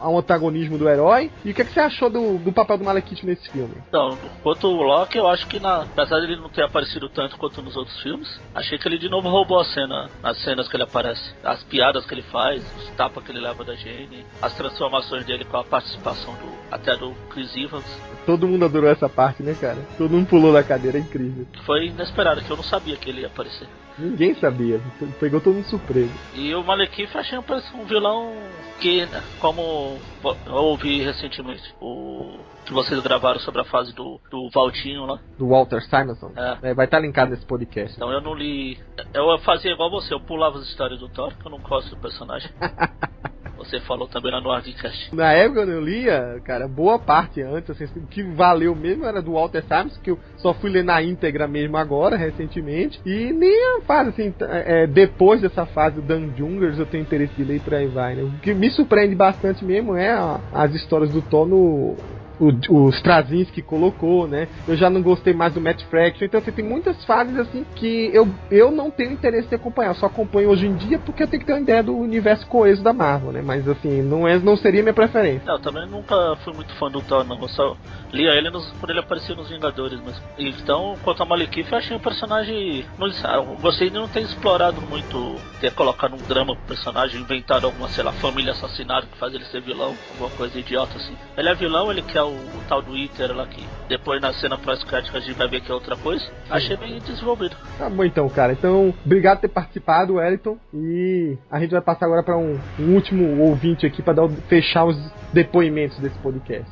[0.00, 1.32] ao antagonismo do herói?
[1.44, 3.74] E o que, é que você achou do, do papel do Malekith nesse filme?
[3.88, 7.36] Então, quanto o Loki, eu acho que na, apesar de ele não ter aparecido tanto
[7.38, 10.76] quanto nos outros filmes, achei que ele de novo roubou a cena, nas cenas que
[10.76, 11.34] ele aparece.
[11.42, 15.44] As piadas que ele faz, os tapas que ele leva da Jane, as transformações dele
[15.44, 17.84] com a participação do até do Chris Evans.
[18.26, 19.78] Todo mundo adorou essa parte, né, cara?
[19.96, 21.46] Todo mundo pulou da cadeira, é incrível.
[21.64, 23.68] Foi inesperado, que eu não sabia que ele ia aparecer.
[23.98, 24.80] Ninguém sabia,
[25.18, 26.12] pegou todo mundo surpreso.
[26.34, 28.32] E o Malekith achei um vilão
[28.80, 29.08] que,
[29.40, 29.98] como
[30.46, 35.18] eu ouvi recentemente, o que vocês gravaram sobre a fase do, do Valtinho lá.
[35.36, 36.32] Do Walter Simonson.
[36.36, 36.70] É.
[36.70, 37.96] É, vai estar linkado nesse podcast.
[37.96, 38.78] Então eu não li.
[39.12, 41.96] Eu fazia igual você, eu pulava as histórias do Thor, que eu não gosto do
[41.96, 42.50] personagem.
[43.56, 45.14] Você falou também lá no Hardcast.
[45.14, 49.32] Na época eu lia, cara, boa parte antes, assim, o que valeu mesmo era do
[49.32, 53.00] Walter Simonson, que eu só fui ler na íntegra mesmo agora, recentemente.
[53.04, 57.34] E nem a fase, assim, é, depois dessa fase do Dan Jungers eu tenho interesse
[57.34, 58.22] de ler e por aí vai, né?
[58.22, 60.12] O que me surpreende bastante mesmo é
[60.52, 61.96] as histórias do Thor no
[62.40, 64.48] o, trazinhos que colocou, né?
[64.66, 66.24] Eu já não gostei mais do Matt Fraction.
[66.24, 69.90] Então, assim, tem muitas fases assim que eu, eu não tenho interesse em acompanhar.
[69.90, 72.46] Eu só acompanho hoje em dia porque eu tenho que ter uma ideia do universo
[72.46, 73.42] coeso da Marvel, né?
[73.42, 75.42] Mas assim, não, é, não seria minha preferência.
[75.46, 77.40] Não, eu também nunca fui muito fã do Thor, não.
[77.40, 77.76] Eu só
[78.12, 80.20] lia ele nos, quando ele aparecia nos Vingadores, mas.
[80.38, 82.84] Então, quanto a Malekith, eu achei um personagem.
[82.98, 87.66] Não, eu gostei de não ter explorado muito, ter colocado um drama pro personagem, inventado
[87.66, 91.16] alguma, sei lá, família assassinada que faz ele ser vilão, alguma coisa idiota assim.
[91.36, 94.56] Ele é vilão, ele quer o, o tal do Iter lá que depois na cena
[94.58, 96.24] pós-crédito a gente vai ver que é outra coisa.
[96.24, 96.30] Sim.
[96.50, 97.56] Achei bem desenvolvido.
[97.78, 98.52] Tá bom então, cara.
[98.52, 100.58] Então, obrigado por ter participado, Wellington.
[100.72, 104.96] E a gente vai passar agora para um, um, último ouvinte aqui para fechar os
[105.32, 106.70] depoimentos desse podcast.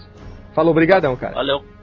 [0.55, 1.35] Falou, obrigadão, cara.
[1.35, 1.76] Valeu.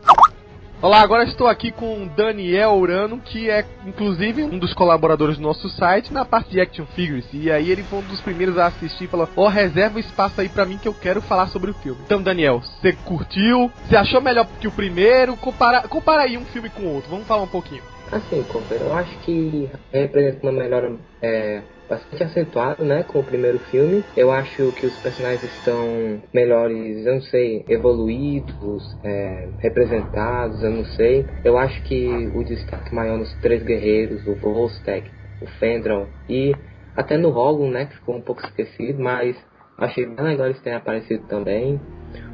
[0.84, 5.70] Olá, agora estou aqui com Daniel Urano, que é inclusive um dos colaboradores do nosso
[5.70, 7.26] site na parte de Action Figures.
[7.32, 10.42] E aí ele foi um dos primeiros a assistir e falou: Ó, oh, reserva espaço
[10.42, 12.02] aí para mim que eu quero falar sobre o filme.
[12.06, 13.72] Então, Daniel, você curtiu?
[13.88, 15.38] Você achou melhor que o primeiro?
[15.38, 17.10] Compara, compara aí um filme com o outro.
[17.10, 17.82] Vamos falar um pouquinho.
[18.12, 21.62] Assim, Cooper, eu acho que representa uma melhor é,
[21.94, 24.04] bastante acentuado, né, com o primeiro filme.
[24.16, 30.86] Eu acho que os personagens estão melhores, eu não sei, evoluídos, é, representados, eu não
[30.86, 31.26] sei.
[31.44, 35.10] Eu acho que o destaque maior nos três guerreiros, o Volstagg,
[35.42, 36.56] o Fendron e
[36.96, 39.36] até no Rogan, né, que ficou um pouco esquecido, mas
[39.78, 41.80] achei bem legal eles terem aparecido também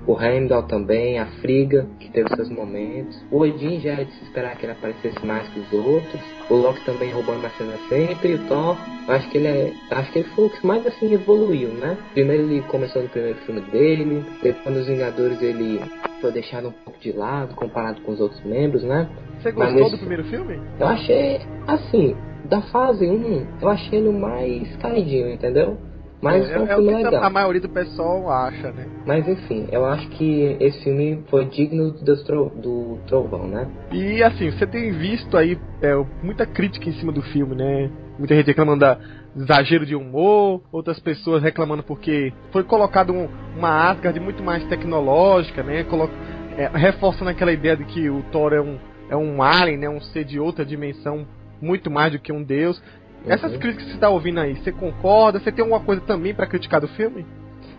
[0.08, 3.24] o Heimdall também, a Friga, que teve seus momentos.
[3.32, 6.22] O Odin já era de se esperar que ele aparecesse mais que os outros.
[6.50, 8.32] O Loki também roubando a cena sempre.
[8.32, 8.76] E o Thor,
[9.08, 9.74] acho que ele é.
[9.92, 11.98] Acho que ele foi o que mais assim evoluiu, né?
[12.14, 15.80] Primeiro ele começou no primeiro filme dele, depois nos Vingadores ele
[16.20, 19.08] foi deixado um pouco de lado comparado com os outros membros, né?
[19.40, 20.60] Você gostou Mas, do primeiro filme?
[20.80, 22.16] Eu achei assim,
[22.46, 25.78] da fase 1, eu achei ele mais caidinho, entendeu?
[26.22, 27.24] Mas é, é um filme é legal.
[27.24, 28.88] A maioria do pessoal acha, né?
[29.06, 33.68] Mas enfim, eu acho que esse filme foi digno do, do Trovão, né?
[33.92, 37.90] E assim, você tem visto aí é, muita crítica em cima do filme, né?
[38.18, 38.98] Muita gente reclamando da
[39.36, 45.64] exagero de humor, outras pessoas reclamando porque foi colocado um, uma Asgard muito mais tecnológica,
[45.64, 45.84] né?
[45.86, 46.10] Colo
[46.58, 48.78] é, reforçando aquela ideia de que o Thor é um,
[49.10, 49.90] é um alien, né?
[49.90, 51.26] Um ser de outra dimensão
[51.62, 52.82] muito mais do que um deus.
[53.26, 53.60] Essas uhum.
[53.60, 55.40] críticas que você está ouvindo aí, você concorda?
[55.40, 57.26] Você tem alguma coisa também para criticar do filme?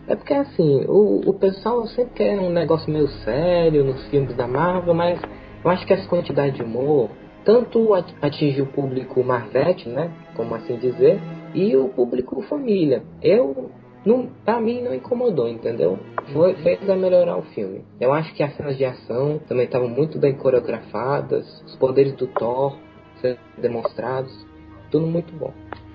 [0.07, 4.47] É porque assim, o, o pessoal sempre quer um negócio meio sério nos filmes da
[4.47, 5.21] Marvel, mas
[5.65, 7.11] eu acho que essa quantidade de humor
[7.45, 10.11] tanto atinge o público Marvete, né?
[10.35, 11.21] Como assim dizer,
[11.55, 13.03] e o público família.
[13.23, 13.71] Eu
[14.05, 15.99] não, pra mim não incomodou, entendeu?
[16.33, 17.85] Foi, fez a melhorar o filme.
[18.01, 22.27] Eu acho que as cenas de ação também estavam muito bem coreografadas, os poderes do
[22.27, 22.77] Thor
[23.21, 24.50] sendo demonstrados
[24.91, 25.53] tudo muito bom.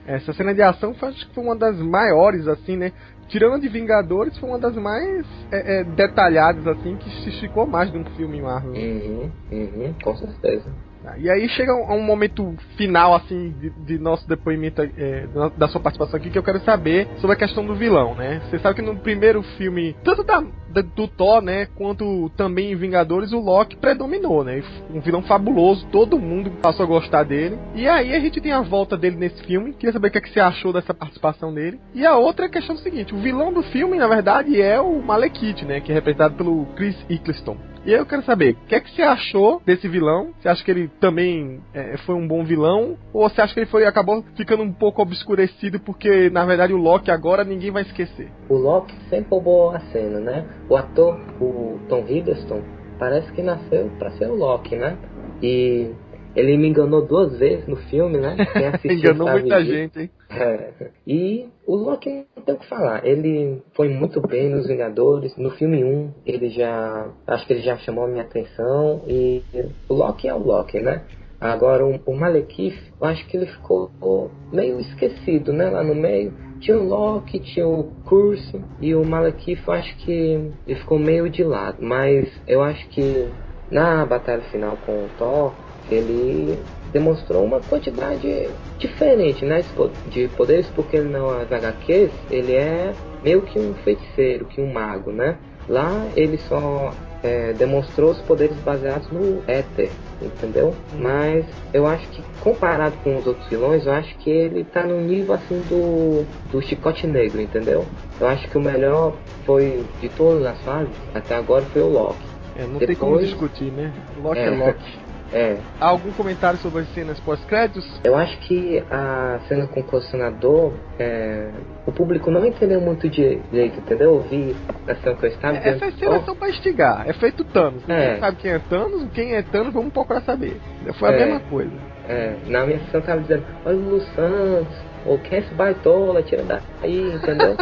[0.07, 2.91] Essa cena de ação foi, acho que foi uma das maiores, assim, né?
[3.27, 7.91] Tirando de Vingadores, foi uma das mais é, é, detalhadas, assim, que se esticou mais
[7.91, 8.71] de um filme Marvel.
[8.71, 10.71] Uhum, uhum, com certeza.
[11.17, 15.27] E aí chega um, um momento final, assim, de, de nosso depoimento, é,
[15.57, 18.41] da sua participação aqui, que eu quero saber sobre a questão do vilão, né?
[18.49, 22.75] Você sabe que no primeiro filme, tanto da, da, do Thor, né, quanto também em
[22.75, 24.63] Vingadores, o Loki predominou, né?
[24.93, 27.57] Um vilão fabuloso, todo mundo passou a gostar dele.
[27.73, 29.73] E aí a gente tem a volta dele nesse filme.
[29.73, 31.79] Queria saber o que, é que você achou dessa participação dele.
[31.93, 35.01] E a outra é questão do seguinte: o vilão do filme, na verdade, é o
[35.01, 35.79] Malekith, né?
[35.79, 37.74] Que é representado pelo Chris Eccleston.
[37.85, 40.33] E eu quero saber, o que é que você achou desse vilão?
[40.39, 42.97] Você acha que ele também é, foi um bom vilão?
[43.13, 46.77] Ou você acha que ele foi acabou ficando um pouco obscurecido porque, na verdade, o
[46.77, 48.31] Loki agora ninguém vai esquecer?
[48.49, 50.45] O Loki sempre roubou a cena, né?
[50.67, 52.63] O ator, o Tom Hiddleston,
[52.97, 54.97] parece que nasceu para ser o Loki, né?
[55.43, 55.91] E
[56.35, 58.35] ele me enganou duas vezes no filme, né?
[58.53, 59.73] Quem assistiu Enganou muita disso.
[59.73, 60.09] gente, hein?
[60.29, 60.69] É.
[61.07, 63.05] E o Loki não tem o que falar.
[63.05, 65.35] Ele foi muito bem nos Vingadores.
[65.37, 67.07] No filme 1, ele já.
[67.25, 69.01] Acho que ele já chamou a minha atenção.
[69.07, 69.43] E
[69.87, 71.03] o Loki é o Loki, né?
[71.39, 75.69] Agora, o, o Malekith, eu acho que ele ficou meio esquecido, né?
[75.69, 76.33] Lá no meio.
[76.59, 78.61] Tinha o Loki, tinha o Curse.
[78.81, 81.77] E o Malekith, eu acho que ele ficou meio de lado.
[81.79, 83.29] Mas eu acho que
[83.69, 85.53] na batalha final com o Thor,
[85.91, 86.57] ele
[86.91, 88.47] demonstrou uma quantidade
[88.79, 92.93] diferente né, de po- de poderes, porque nas HQs ele é
[93.23, 95.37] meio que um feiticeiro, que um mago, né?
[95.67, 96.91] Lá ele só
[97.23, 99.89] é, demonstrou os poderes baseados no éter,
[100.21, 100.73] entendeu?
[100.93, 101.43] Mas
[101.73, 105.33] eu acho que comparado com os outros vilões, eu acho que ele tá no nível
[105.33, 107.83] assim do, do chicote negro, entendeu?
[108.21, 112.19] Eu acho que o melhor foi de todas as fases, até agora foi o Loki.
[112.57, 113.91] É, não tem como Depois- discutir, né?
[114.21, 114.49] Loki é, É.
[114.51, 115.04] Loki.
[115.33, 117.85] É, Algum comentário sobre as cenas pós-créditos?
[118.03, 121.49] Eu acho que a cena com o colecionador, é,
[121.85, 124.15] o público não entendeu muito direito, entendeu?
[124.15, 124.55] Eu vi
[124.87, 127.09] na cena que eu estava dizendo, Essas cenas "Oh, são pra instigar.
[127.09, 127.83] É feito Thanos.
[127.89, 128.17] É.
[128.19, 129.07] sabe quem é Thanos.
[129.13, 130.57] Quem é Thanos, vamos procurar saber.
[130.99, 131.25] Foi a É.
[131.25, 131.71] mesma coisa.
[132.07, 136.21] é, na minha sessão tava dizendo, olha o Lu Santos, ou quem é esse baitola,
[136.23, 137.55] tira daí, entendeu?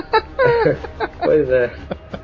[1.23, 1.71] pois é.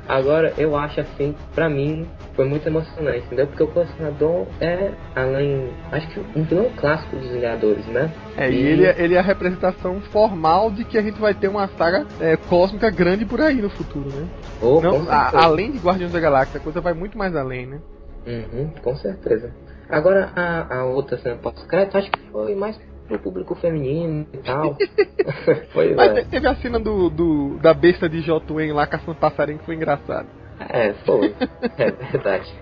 [0.08, 3.46] Agora, eu acho assim, pra mim, foi muito emocionante, entendeu?
[3.46, 8.10] Porque o colecionador é, além, acho que um vilão clássico dos Vingadores, né?
[8.36, 11.68] É, e ele, ele é a representação formal de que a gente vai ter uma
[11.68, 14.26] saga é, cósmica grande por aí no futuro, né?
[14.60, 17.78] Oh, Não, a- além de Guardiões da Galáxia, a coisa vai muito mais além, né?
[18.26, 19.54] Uhum, com certeza.
[19.88, 22.76] Agora, a, a outra cena pós-crédito, acho que foi mais
[23.10, 24.76] pro público feminino e tal.
[25.74, 26.22] pois Mas é.
[26.22, 29.74] te- teve a cena do, do- da besta de Jotun lá caçando passarinho que foi
[29.74, 30.26] engraçado.
[30.60, 31.34] É, foi.
[31.78, 32.52] É verdade.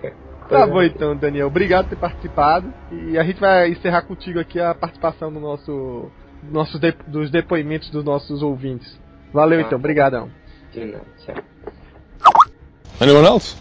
[0.49, 1.47] Tá bom então, Daniel.
[1.47, 2.73] Obrigado por ter participado.
[2.91, 6.09] E a gente vai encerrar contigo aqui a participação do nosso,
[6.51, 8.99] nossos de- dos depoimentos dos nossos ouvintes.
[9.31, 9.61] Valeu Ah.
[9.61, 10.29] então, obrigadão.
[10.71, 11.35] De nada, tchau.
[12.99, 13.55] Anyone else?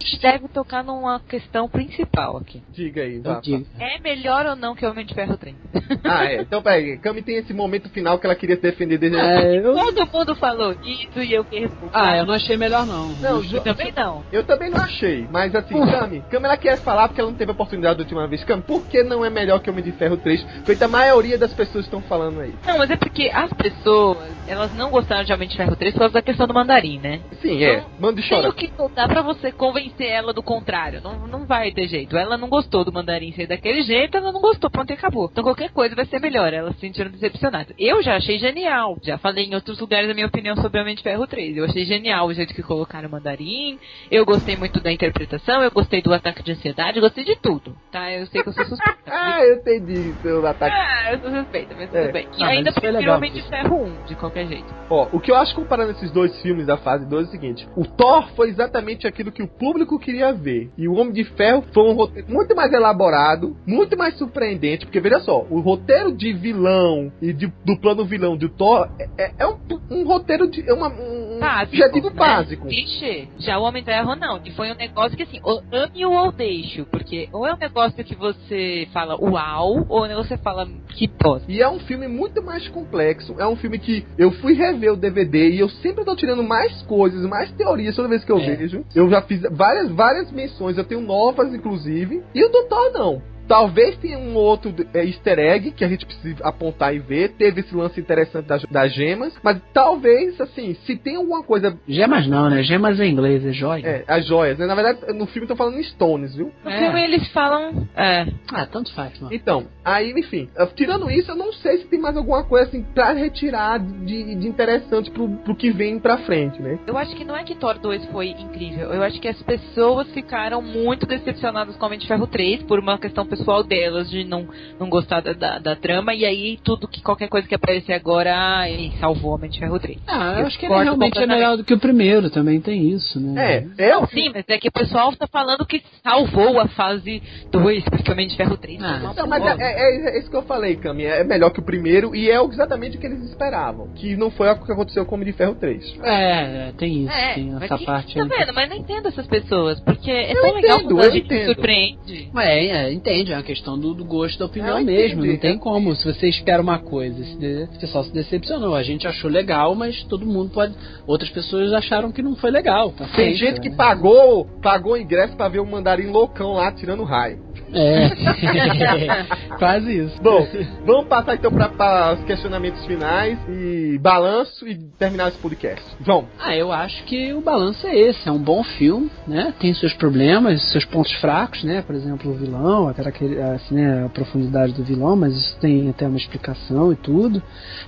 [0.00, 2.62] A gente deve tocar numa questão principal aqui.
[2.72, 3.40] Diga aí, Então vá.
[3.40, 3.64] diga.
[3.80, 5.54] É melhor ou não que o Homem de Ferro 3?
[6.04, 6.40] Ah, é.
[6.42, 6.98] Então, peraí.
[6.98, 9.74] Cami tem esse momento final que ela queria se defender desde É, eu...
[9.74, 11.90] Todo mundo falou isso e eu que respondi.
[11.92, 13.08] Ah, eu não achei melhor não.
[13.20, 14.22] Não, Eu também não.
[14.30, 17.50] Eu também não achei, mas assim, Cami, Cami ela quer falar porque ela não teve
[17.52, 18.44] oportunidade da última vez.
[18.44, 20.42] Cami, por que não é melhor que Homem de Ferro 3?
[20.64, 22.54] Feita a maioria das pessoas estão falando aí.
[22.66, 26.00] Não, mas é porque as pessoas, elas não gostaram de Homem de Ferro 3 por
[26.00, 27.20] causa da questão do mandarim, né?
[27.40, 27.82] Sim, é.
[27.98, 28.48] Manda Tem chorar.
[28.48, 31.00] o que dá pra você convencer ela do contrário.
[31.02, 32.16] Não, não vai ter jeito.
[32.16, 35.28] Ela não gostou do mandarim ser daquele jeito, ela não gostou, pronto, e acabou.
[35.30, 36.52] Então qualquer coisa vai ser melhor.
[36.52, 37.74] Elas se sentiram decepcionadas.
[37.78, 38.96] Eu já achei genial.
[39.02, 41.56] Já falei em outros lugares a minha opinião sobre Homem de Ferro 3.
[41.56, 43.78] Eu achei genial o jeito que colocaram o mandarim.
[44.10, 47.76] Eu gostei muito da interpretação, eu gostei do ataque de ansiedade, eu gostei de tudo.
[47.92, 48.10] Tá?
[48.12, 48.98] Eu sei que eu sou suspeita.
[49.10, 50.74] Ah, eu entendi seu ataque.
[50.76, 52.12] Ah, eu sou suspeita, mas tudo É.
[52.12, 52.28] bem.
[52.38, 53.42] E Ah, ainda prefiro legal, Homem de.
[53.42, 54.66] Ferro 1, de qualquer jeito.
[54.90, 57.68] Ó, o que eu acho comparando esses dois filmes da fase 2 é o seguinte:
[57.76, 60.70] o Thor foi exatamente aquilo que o público queria ver.
[60.76, 64.86] E o Homem de Ferro foi um roteiro muito mais elaborado, muito mais surpreendente.
[64.86, 69.08] Porque veja só, o roteiro de vilão e de- do plano vilão do Thor é,
[69.18, 69.56] é- é um,
[69.90, 70.68] um roteiro de.
[70.68, 72.16] É uma, um Básico, objetivo né?
[72.16, 72.68] básico.
[72.68, 73.28] Clichê.
[73.38, 74.40] Já o Homem de Ferro não.
[74.44, 76.84] E foi um negócio que assim, ou ame ou deixo.
[76.86, 81.50] Porque ou é um negócio que você fala uau, ou você fala que bosta.
[81.50, 83.34] E é um filme muito mais complexo.
[83.38, 86.82] É um filme que eu fui rever o DVD e eu sempre tô tirando mais
[86.82, 88.56] coisas, mais teorias toda vez que eu É.
[88.56, 88.84] vejo.
[88.94, 92.22] Eu já fiz várias, várias menções, eu tenho novas, inclusive.
[92.34, 93.22] E o Thor não.
[93.48, 97.30] Talvez tenha um outro é, easter egg que a gente precisa apontar e ver.
[97.30, 99.34] Teve esse lance interessante das, das gemas.
[99.42, 101.76] Mas talvez, assim, se tem alguma coisa.
[101.88, 102.62] Gemas não, né?
[102.62, 103.86] Gemas em inglês, é joia.
[103.86, 104.66] É, as joias, né?
[104.66, 106.52] Na verdade, no filme estão falando em Stones, viu?
[106.62, 106.78] No É.
[106.78, 107.88] filme eles falam.
[107.96, 108.26] É.
[108.52, 109.34] Ah, tanto faz, mano.
[109.34, 113.12] Então, aí, enfim, tirando isso, eu não sei se tem mais alguma coisa assim pra
[113.12, 116.78] retirar de, de interessante pro, pro que vem pra frente, né?
[116.86, 118.92] Eu acho que não é que Thor 2 foi incrível.
[118.92, 122.98] Eu acho que as pessoas ficaram muito decepcionadas com Homem de Ferro 3 por uma
[122.98, 124.46] questão pessoal delas de não,
[124.78, 126.14] não gostar da, da, da trama.
[126.14, 129.98] E aí, tudo que qualquer coisa que aparecer agora, ai, salvou Homem de Ferro 3.
[130.06, 132.88] Ah, eu Eu acho que ele realmente é melhor do que o primeiro, também tem
[132.90, 133.64] isso, né?
[133.78, 136.68] É, é Não, o sim, mas é que o pessoal tá falando que salvou a
[136.68, 139.62] fase 2, porque Homem de Ferro 3 Ah, uma Não, mas bosta.
[139.62, 141.04] é, é- é isso que eu falei, Cami.
[141.04, 143.88] É melhor que o primeiro e é exatamente o que eles esperavam.
[143.94, 145.98] Que não foi o que aconteceu com o Homem de Ferro 3.
[146.02, 148.28] É, é, tem isso, É, tem essa que- parte tá aí.
[148.28, 148.52] vendo?
[148.54, 151.26] Mas não entendo essas pessoas, porque é Eu tão legal entendo, quando a eu gente
[151.26, 151.46] entendo.
[151.54, 152.30] surpreende.
[152.36, 155.24] É, é, entende, é uma questão do, do gosto da opinião mesmo.
[155.24, 155.94] Não tem como.
[155.94, 158.74] Se você espera uma coisa, se de- o pessoal se decepcionou.
[158.74, 160.74] A gente achou legal, mas todo mundo pode.
[161.06, 162.92] Outras pessoas acharam que não foi legal.
[162.92, 163.76] Tá Tem gente que né?
[163.76, 167.47] pagou, pagou ingresso pra ver o mandarim loucão lá tirando raio.
[167.72, 168.08] É.
[169.58, 170.22] Quase isso.
[170.22, 170.46] Bom,
[170.84, 175.84] vamos passar então para os questionamentos finais e balanço e terminar esse podcast.
[176.00, 176.26] Vamos.
[176.38, 178.28] Ah, eu acho que o balanço é esse.
[178.28, 179.52] É um bom filme, né?
[179.60, 181.82] Tem seus problemas, seus pontos fracos, né?
[181.82, 184.04] Por exemplo, o vilão, aquela que- assim, né?
[184.06, 187.42] a profundidade do vilão, mas isso tem até uma explicação e tudo.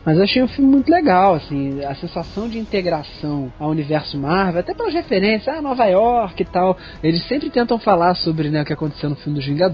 [0.05, 4.61] Mas eu achei o filme muito legal, assim, a sensação de integração ao universo Marvel,
[4.61, 6.77] até pelas referências, ah, Nova York e tal.
[7.03, 9.70] Eles sempre tentam falar sobre né, o que aconteceu no filme dos Vingadores,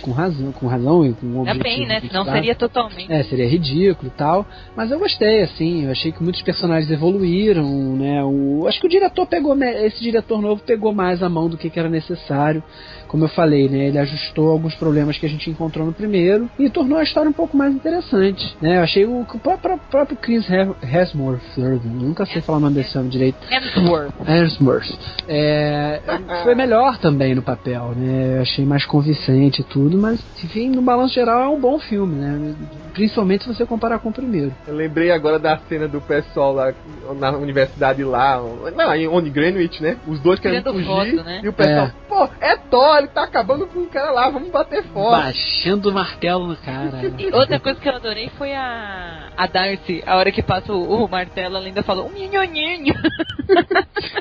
[0.00, 1.62] com razão, com razão e com objetivo.
[1.62, 2.00] bem, né?
[2.00, 3.12] Senão seria totalmente.
[3.12, 4.46] É, seria ridículo e tal.
[4.76, 5.84] Mas eu gostei, assim.
[5.84, 8.22] Eu achei que muitos personagens evoluíram, né?
[8.24, 9.56] O, acho que o diretor pegou.
[9.62, 12.62] Esse diretor novo pegou mais a mão do que, que era necessário.
[13.10, 13.88] Como eu falei, né?
[13.88, 17.32] Ele ajustou alguns problemas que a gente encontrou no primeiro e tornou a história um
[17.32, 18.56] pouco mais interessante.
[18.62, 18.76] Né?
[18.78, 21.42] Eu achei o, o próprio, próprio Chris Hem- Hemsworth,
[21.84, 23.36] nunca sei falar o nome desse homem direito.
[23.50, 24.12] Hemsworth.
[24.28, 24.94] Hemsworth.
[25.26, 26.00] É,
[26.44, 28.36] foi melhor também no papel, né?
[28.36, 32.14] Eu achei mais convincente e tudo, mas enfim, no balanço geral é um bom filme,
[32.14, 32.54] né?
[32.92, 34.52] Principalmente se você comparar com o primeiro.
[34.68, 36.72] Eu lembrei agora da cena do pessoal lá
[37.18, 38.40] na universidade lá,
[38.76, 39.96] não, em Oni Greenwich, né?
[40.06, 41.40] Os dois querendo fugir foto, né?
[41.42, 41.92] e o pessoal, É.
[42.08, 45.22] pô, é Thor, ele tá acabando com o cara lá, vamos bater fora.
[45.24, 47.00] Baixando o martelo no cara.
[47.18, 51.04] E outra coisa que eu adorei foi a, a Darcy, a hora que passa o,
[51.04, 52.94] o martelo, ela ainda falou um minhoninho.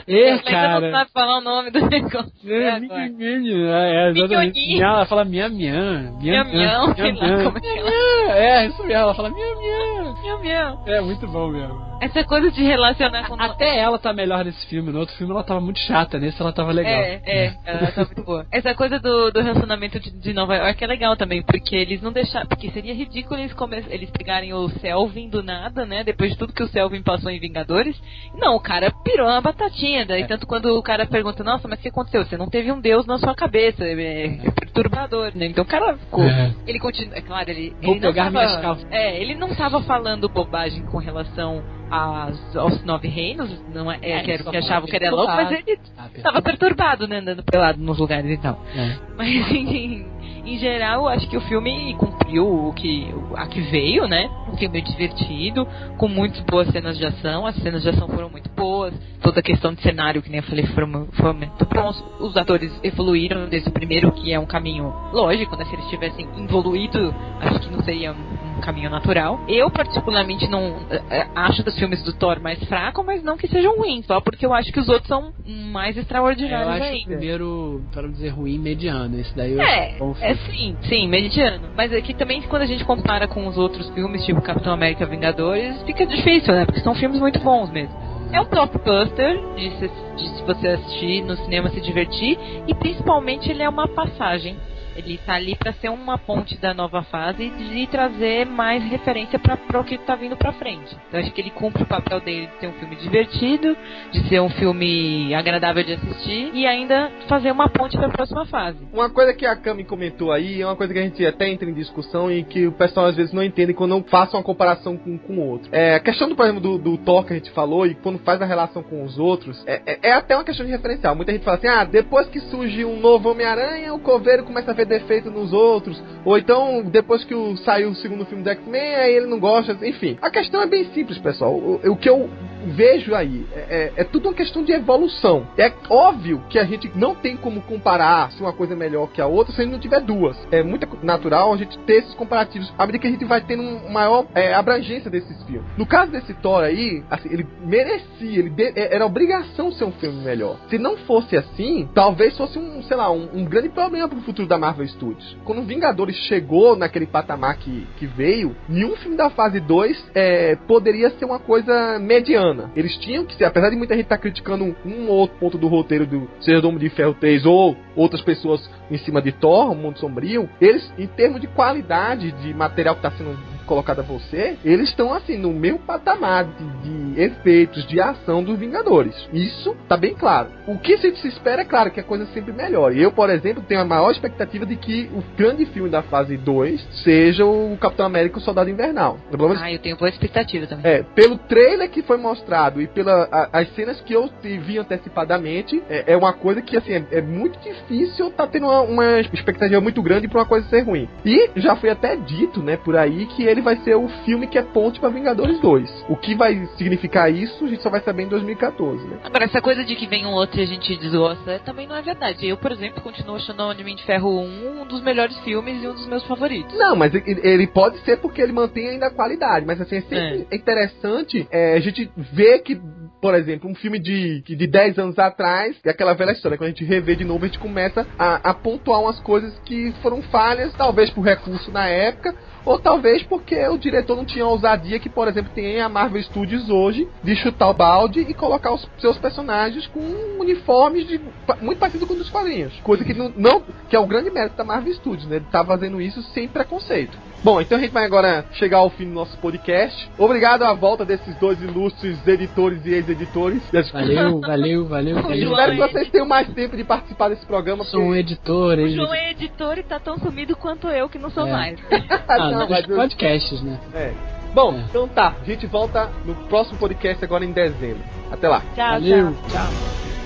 [0.07, 0.91] É, Ela ainda não cara.
[0.91, 2.31] sabe falar o nome do negócio.
[2.47, 3.13] É, é, exatamente.
[3.15, 4.83] Minhoninho.
[4.83, 6.11] Ela fala minha minha.
[6.19, 10.13] Miau, sei lá como é que ela- É, isso mesmo, ela fala minha minha.
[10.23, 10.83] Miau, miau.
[10.87, 11.88] É muito bom mesmo.
[12.01, 14.91] Essa coisa de relacionar com Até ela tá melhor nesse filme.
[14.91, 16.93] No outro filme ela tava muito chata, nesse ela tava legal.
[16.93, 18.45] É, é, ela tá muito boa.
[18.51, 22.11] Essa coisa do, do relacionamento de, de Nova York é legal também, porque eles não
[22.11, 22.47] deixaram.
[22.47, 26.03] Porque seria ridículo eles, come, eles pegarem o Selvin do nada, né?
[26.03, 27.99] Depois de tudo que o Selvin passou em Vingadores.
[28.33, 30.01] Não, o cara pirou na batatinha.
[30.01, 30.05] É.
[30.05, 32.25] Daí, tanto quando o cara pergunta, nossa, mas o que aconteceu?
[32.25, 33.83] Você não teve um deus na sua cabeça.
[33.83, 35.47] É, é perturbador, né?
[35.47, 36.23] Então o cara ficou.
[36.23, 36.53] É.
[36.65, 37.15] Ele continua.
[37.15, 37.75] É claro, ele.
[37.81, 38.87] Vou ele pegar tava, minhas calças.
[38.91, 44.11] É, ele não tava falando bobagem com relação às- aos nove reinos, não é, é,
[44.11, 47.43] É, que, era- que achavam que era louco, mas ele Ah, Tava perturbado, né, andando
[47.43, 48.59] pelado nos lugares e tal.
[48.75, 48.95] É.
[49.17, 50.05] Mas em,
[50.45, 54.29] em geral, acho que o filme cumpriu o que a que veio, né?
[54.51, 55.67] Um filme divertido,
[55.97, 57.45] com muitas boas cenas de ação.
[57.45, 58.93] As cenas de ação foram muito boas.
[59.21, 62.03] Toda a questão de cenário, que nem eu falei, foram, foram muito bons.
[62.19, 65.65] Os atores evoluíram desde o primeiro, que é um caminho lógico, né?
[65.65, 68.15] Se eles tivessem evoluído, acho que não seria
[68.59, 69.39] caminho natural.
[69.47, 73.47] Eu, particularmente, não eh, eh, acho dos filmes do Thor mais fraco, mas não que
[73.47, 76.83] sejam ruins, só porque eu acho que os outros são mais É, extraordinários eu acho
[76.83, 77.05] o ainda.
[77.05, 79.19] primeiro, para não dizer ruim, mediano.
[79.19, 81.69] Esse daí eu É, é sim, sim, mediano.
[81.75, 85.81] Mas aqui também, quando a gente compara com os outros filmes, tipo Capitão América Vingadores,
[85.83, 86.65] fica difícil, né?
[86.65, 87.93] Porque são filmes muito bons mesmo.
[88.31, 92.37] É um blockbuster de se, de se você assistir no cinema se divertir
[92.67, 94.55] e principalmente ele é uma passagem.
[94.99, 99.57] Ele tá ali pra ser uma ponte da nova fase e trazer mais referência pra
[99.79, 100.95] o que tá vindo pra frente.
[101.07, 103.77] Então acho que ele cumpre o papel dele de ser um filme divertido,
[104.11, 108.77] de ser um filme agradável de assistir e ainda fazer uma ponte pra próxima fase.
[108.91, 111.69] Uma coisa que a Cami comentou aí, é uma coisa que a gente até entra
[111.69, 114.97] em discussão e que o pessoal às vezes não entende quando não faça uma comparação
[114.97, 115.69] com com o outro.
[115.71, 118.41] É, a questão do, exemplo, do, do Thor que a gente falou e quando faz
[118.41, 121.15] a relação com os outros, é, é- é até uma questão de referencial.
[121.15, 124.73] Muita gente fala assim, ah, depois que surge um novo Homem-Aranha, o coveiro começa a
[124.73, 126.01] ver defeito nos outros.
[126.25, 129.77] Ou então, depois que o, saiu o segundo filme do X-Men, aí ele não gosta.
[129.87, 131.53] Enfim, a questão é bem simples, pessoal.
[131.53, 132.29] O, o que eu
[132.75, 133.59] vejo aí é,
[133.95, 135.47] é- é tudo uma questão de evolução.
[135.57, 139.21] É óbvio que a gente não tem como comparar se uma coisa é melhor que
[139.21, 140.35] a outra se a gente não tiver duas.
[140.51, 143.63] É muito natural a gente ter esses comparativos à medida que a gente vai tendo
[143.63, 145.63] uma maior é, abrangência desses filmes.
[145.77, 149.91] No caso desse Thor aí, assim, ele merecia, ele de- é- era obrigação ser um
[149.93, 150.57] filme melhor.
[150.69, 154.47] Se não fosse assim, talvez fosse um, sei lá, um, um grande problema pro futuro
[154.47, 155.37] da Marvel Studios.
[155.43, 161.09] Quando Vingadores chegou naquele patamar que, que veio, nenhum filme da fase 2 é, poderia
[161.11, 162.71] ser uma coisa mediana.
[162.75, 165.57] Eles tinham que ser, apesar de muita gente estar criticando um, um ou outro ponto
[165.57, 169.31] do roteiro do seja do Homem de Ferro 3 ou outras pessoas em cima de
[169.31, 173.37] Thor, o Mundo Sombrio, eles, em termos de qualidade de material que está sendo
[173.69, 178.57] colocado a você, eles estão assim, no mesmo patamar de, de, efeitos, de ação dos
[178.57, 179.13] Vingadores.
[179.31, 180.49] Isso tá bem claro.
[180.65, 182.99] O que se espera, é claro, que a coisa sempre melhore.
[182.99, 187.03] Eu, por exemplo, tenho a maior expectativa de que o grande filme da fase 2
[187.03, 189.19] seja o Capitão América o Soldado Invernal.
[189.61, 190.91] Ah, eu tenho boa expectativa também.
[190.91, 193.29] É, pelo trailer que foi mostrado e pelas
[193.75, 198.31] cenas que eu vi antecipadamente, é, é, uma coisa que assim, é, é muito difícil
[198.31, 201.07] tá tendo uma, uma expectativa muito grande pra uma coisa ser ruim.
[201.23, 204.57] E já foi até dito, né, por aí, que ele vai ser o filme que
[204.57, 206.05] é ponte para Vingadores 2.
[206.09, 209.19] O que vai significar isso, a gente só vai saber em 2014, né?
[209.23, 212.01] Agora, essa coisa de que vem um outro e a gente desgosta também não é
[212.01, 212.47] verdade.
[212.47, 215.87] Eu, por exemplo, continuo achando o Homem de Ferro 1 um dos melhores filmes e
[215.87, 216.77] um dos meus favoritos.
[216.77, 219.65] Não, mas ele, ele pode ser porque ele mantém ainda a qualidade.
[219.65, 220.55] Mas assim, é sempre é.
[220.55, 222.79] interessante é, a gente ver que
[223.21, 226.71] por exemplo, um filme de, de 10 anos atrás, e aquela velha história, quando a
[226.71, 230.73] gente revê de novo, a gente começa a, a pontuar umas coisas que foram falhas,
[230.73, 232.33] talvez por recurso na época,
[232.65, 236.21] ou talvez porque o diretor não tinha a ousadia que, por exemplo, tem a Marvel
[236.23, 239.99] Studios hoje de chutar o balde e colocar os seus personagens com
[240.39, 241.19] uniformes de,
[241.61, 242.73] muito parecido com os dos quadrinhos.
[242.83, 245.37] Coisa que não, não, que é o grande mérito da Marvel Studios, né?
[245.37, 247.17] Ele tá fazendo isso sem preconceito.
[247.43, 250.09] Bom, então a gente vai agora chegar ao fim do nosso podcast.
[250.17, 253.61] Obrigado à volta desses dois ilustres editores e ex-editores.
[253.93, 255.49] Valeu, valeu, valeu, valeu.
[255.51, 257.83] Espero que vocês tenham mais tempo de participar desse programa.
[257.85, 258.87] Sou um editor, hein?
[258.87, 261.51] O João é editor e tá tão sumido quanto eu, que não sou é.
[261.51, 261.79] mais.
[262.27, 263.79] ah, não, mas podcasts, né?
[263.93, 264.13] É.
[264.53, 264.83] Bom, é.
[264.89, 265.35] então tá.
[265.41, 268.03] A gente volta no próximo podcast agora em dezembro.
[268.31, 268.61] Até lá.
[268.75, 269.33] Tchau, valeu.
[269.33, 269.49] tchau.
[269.49, 270.18] tchau.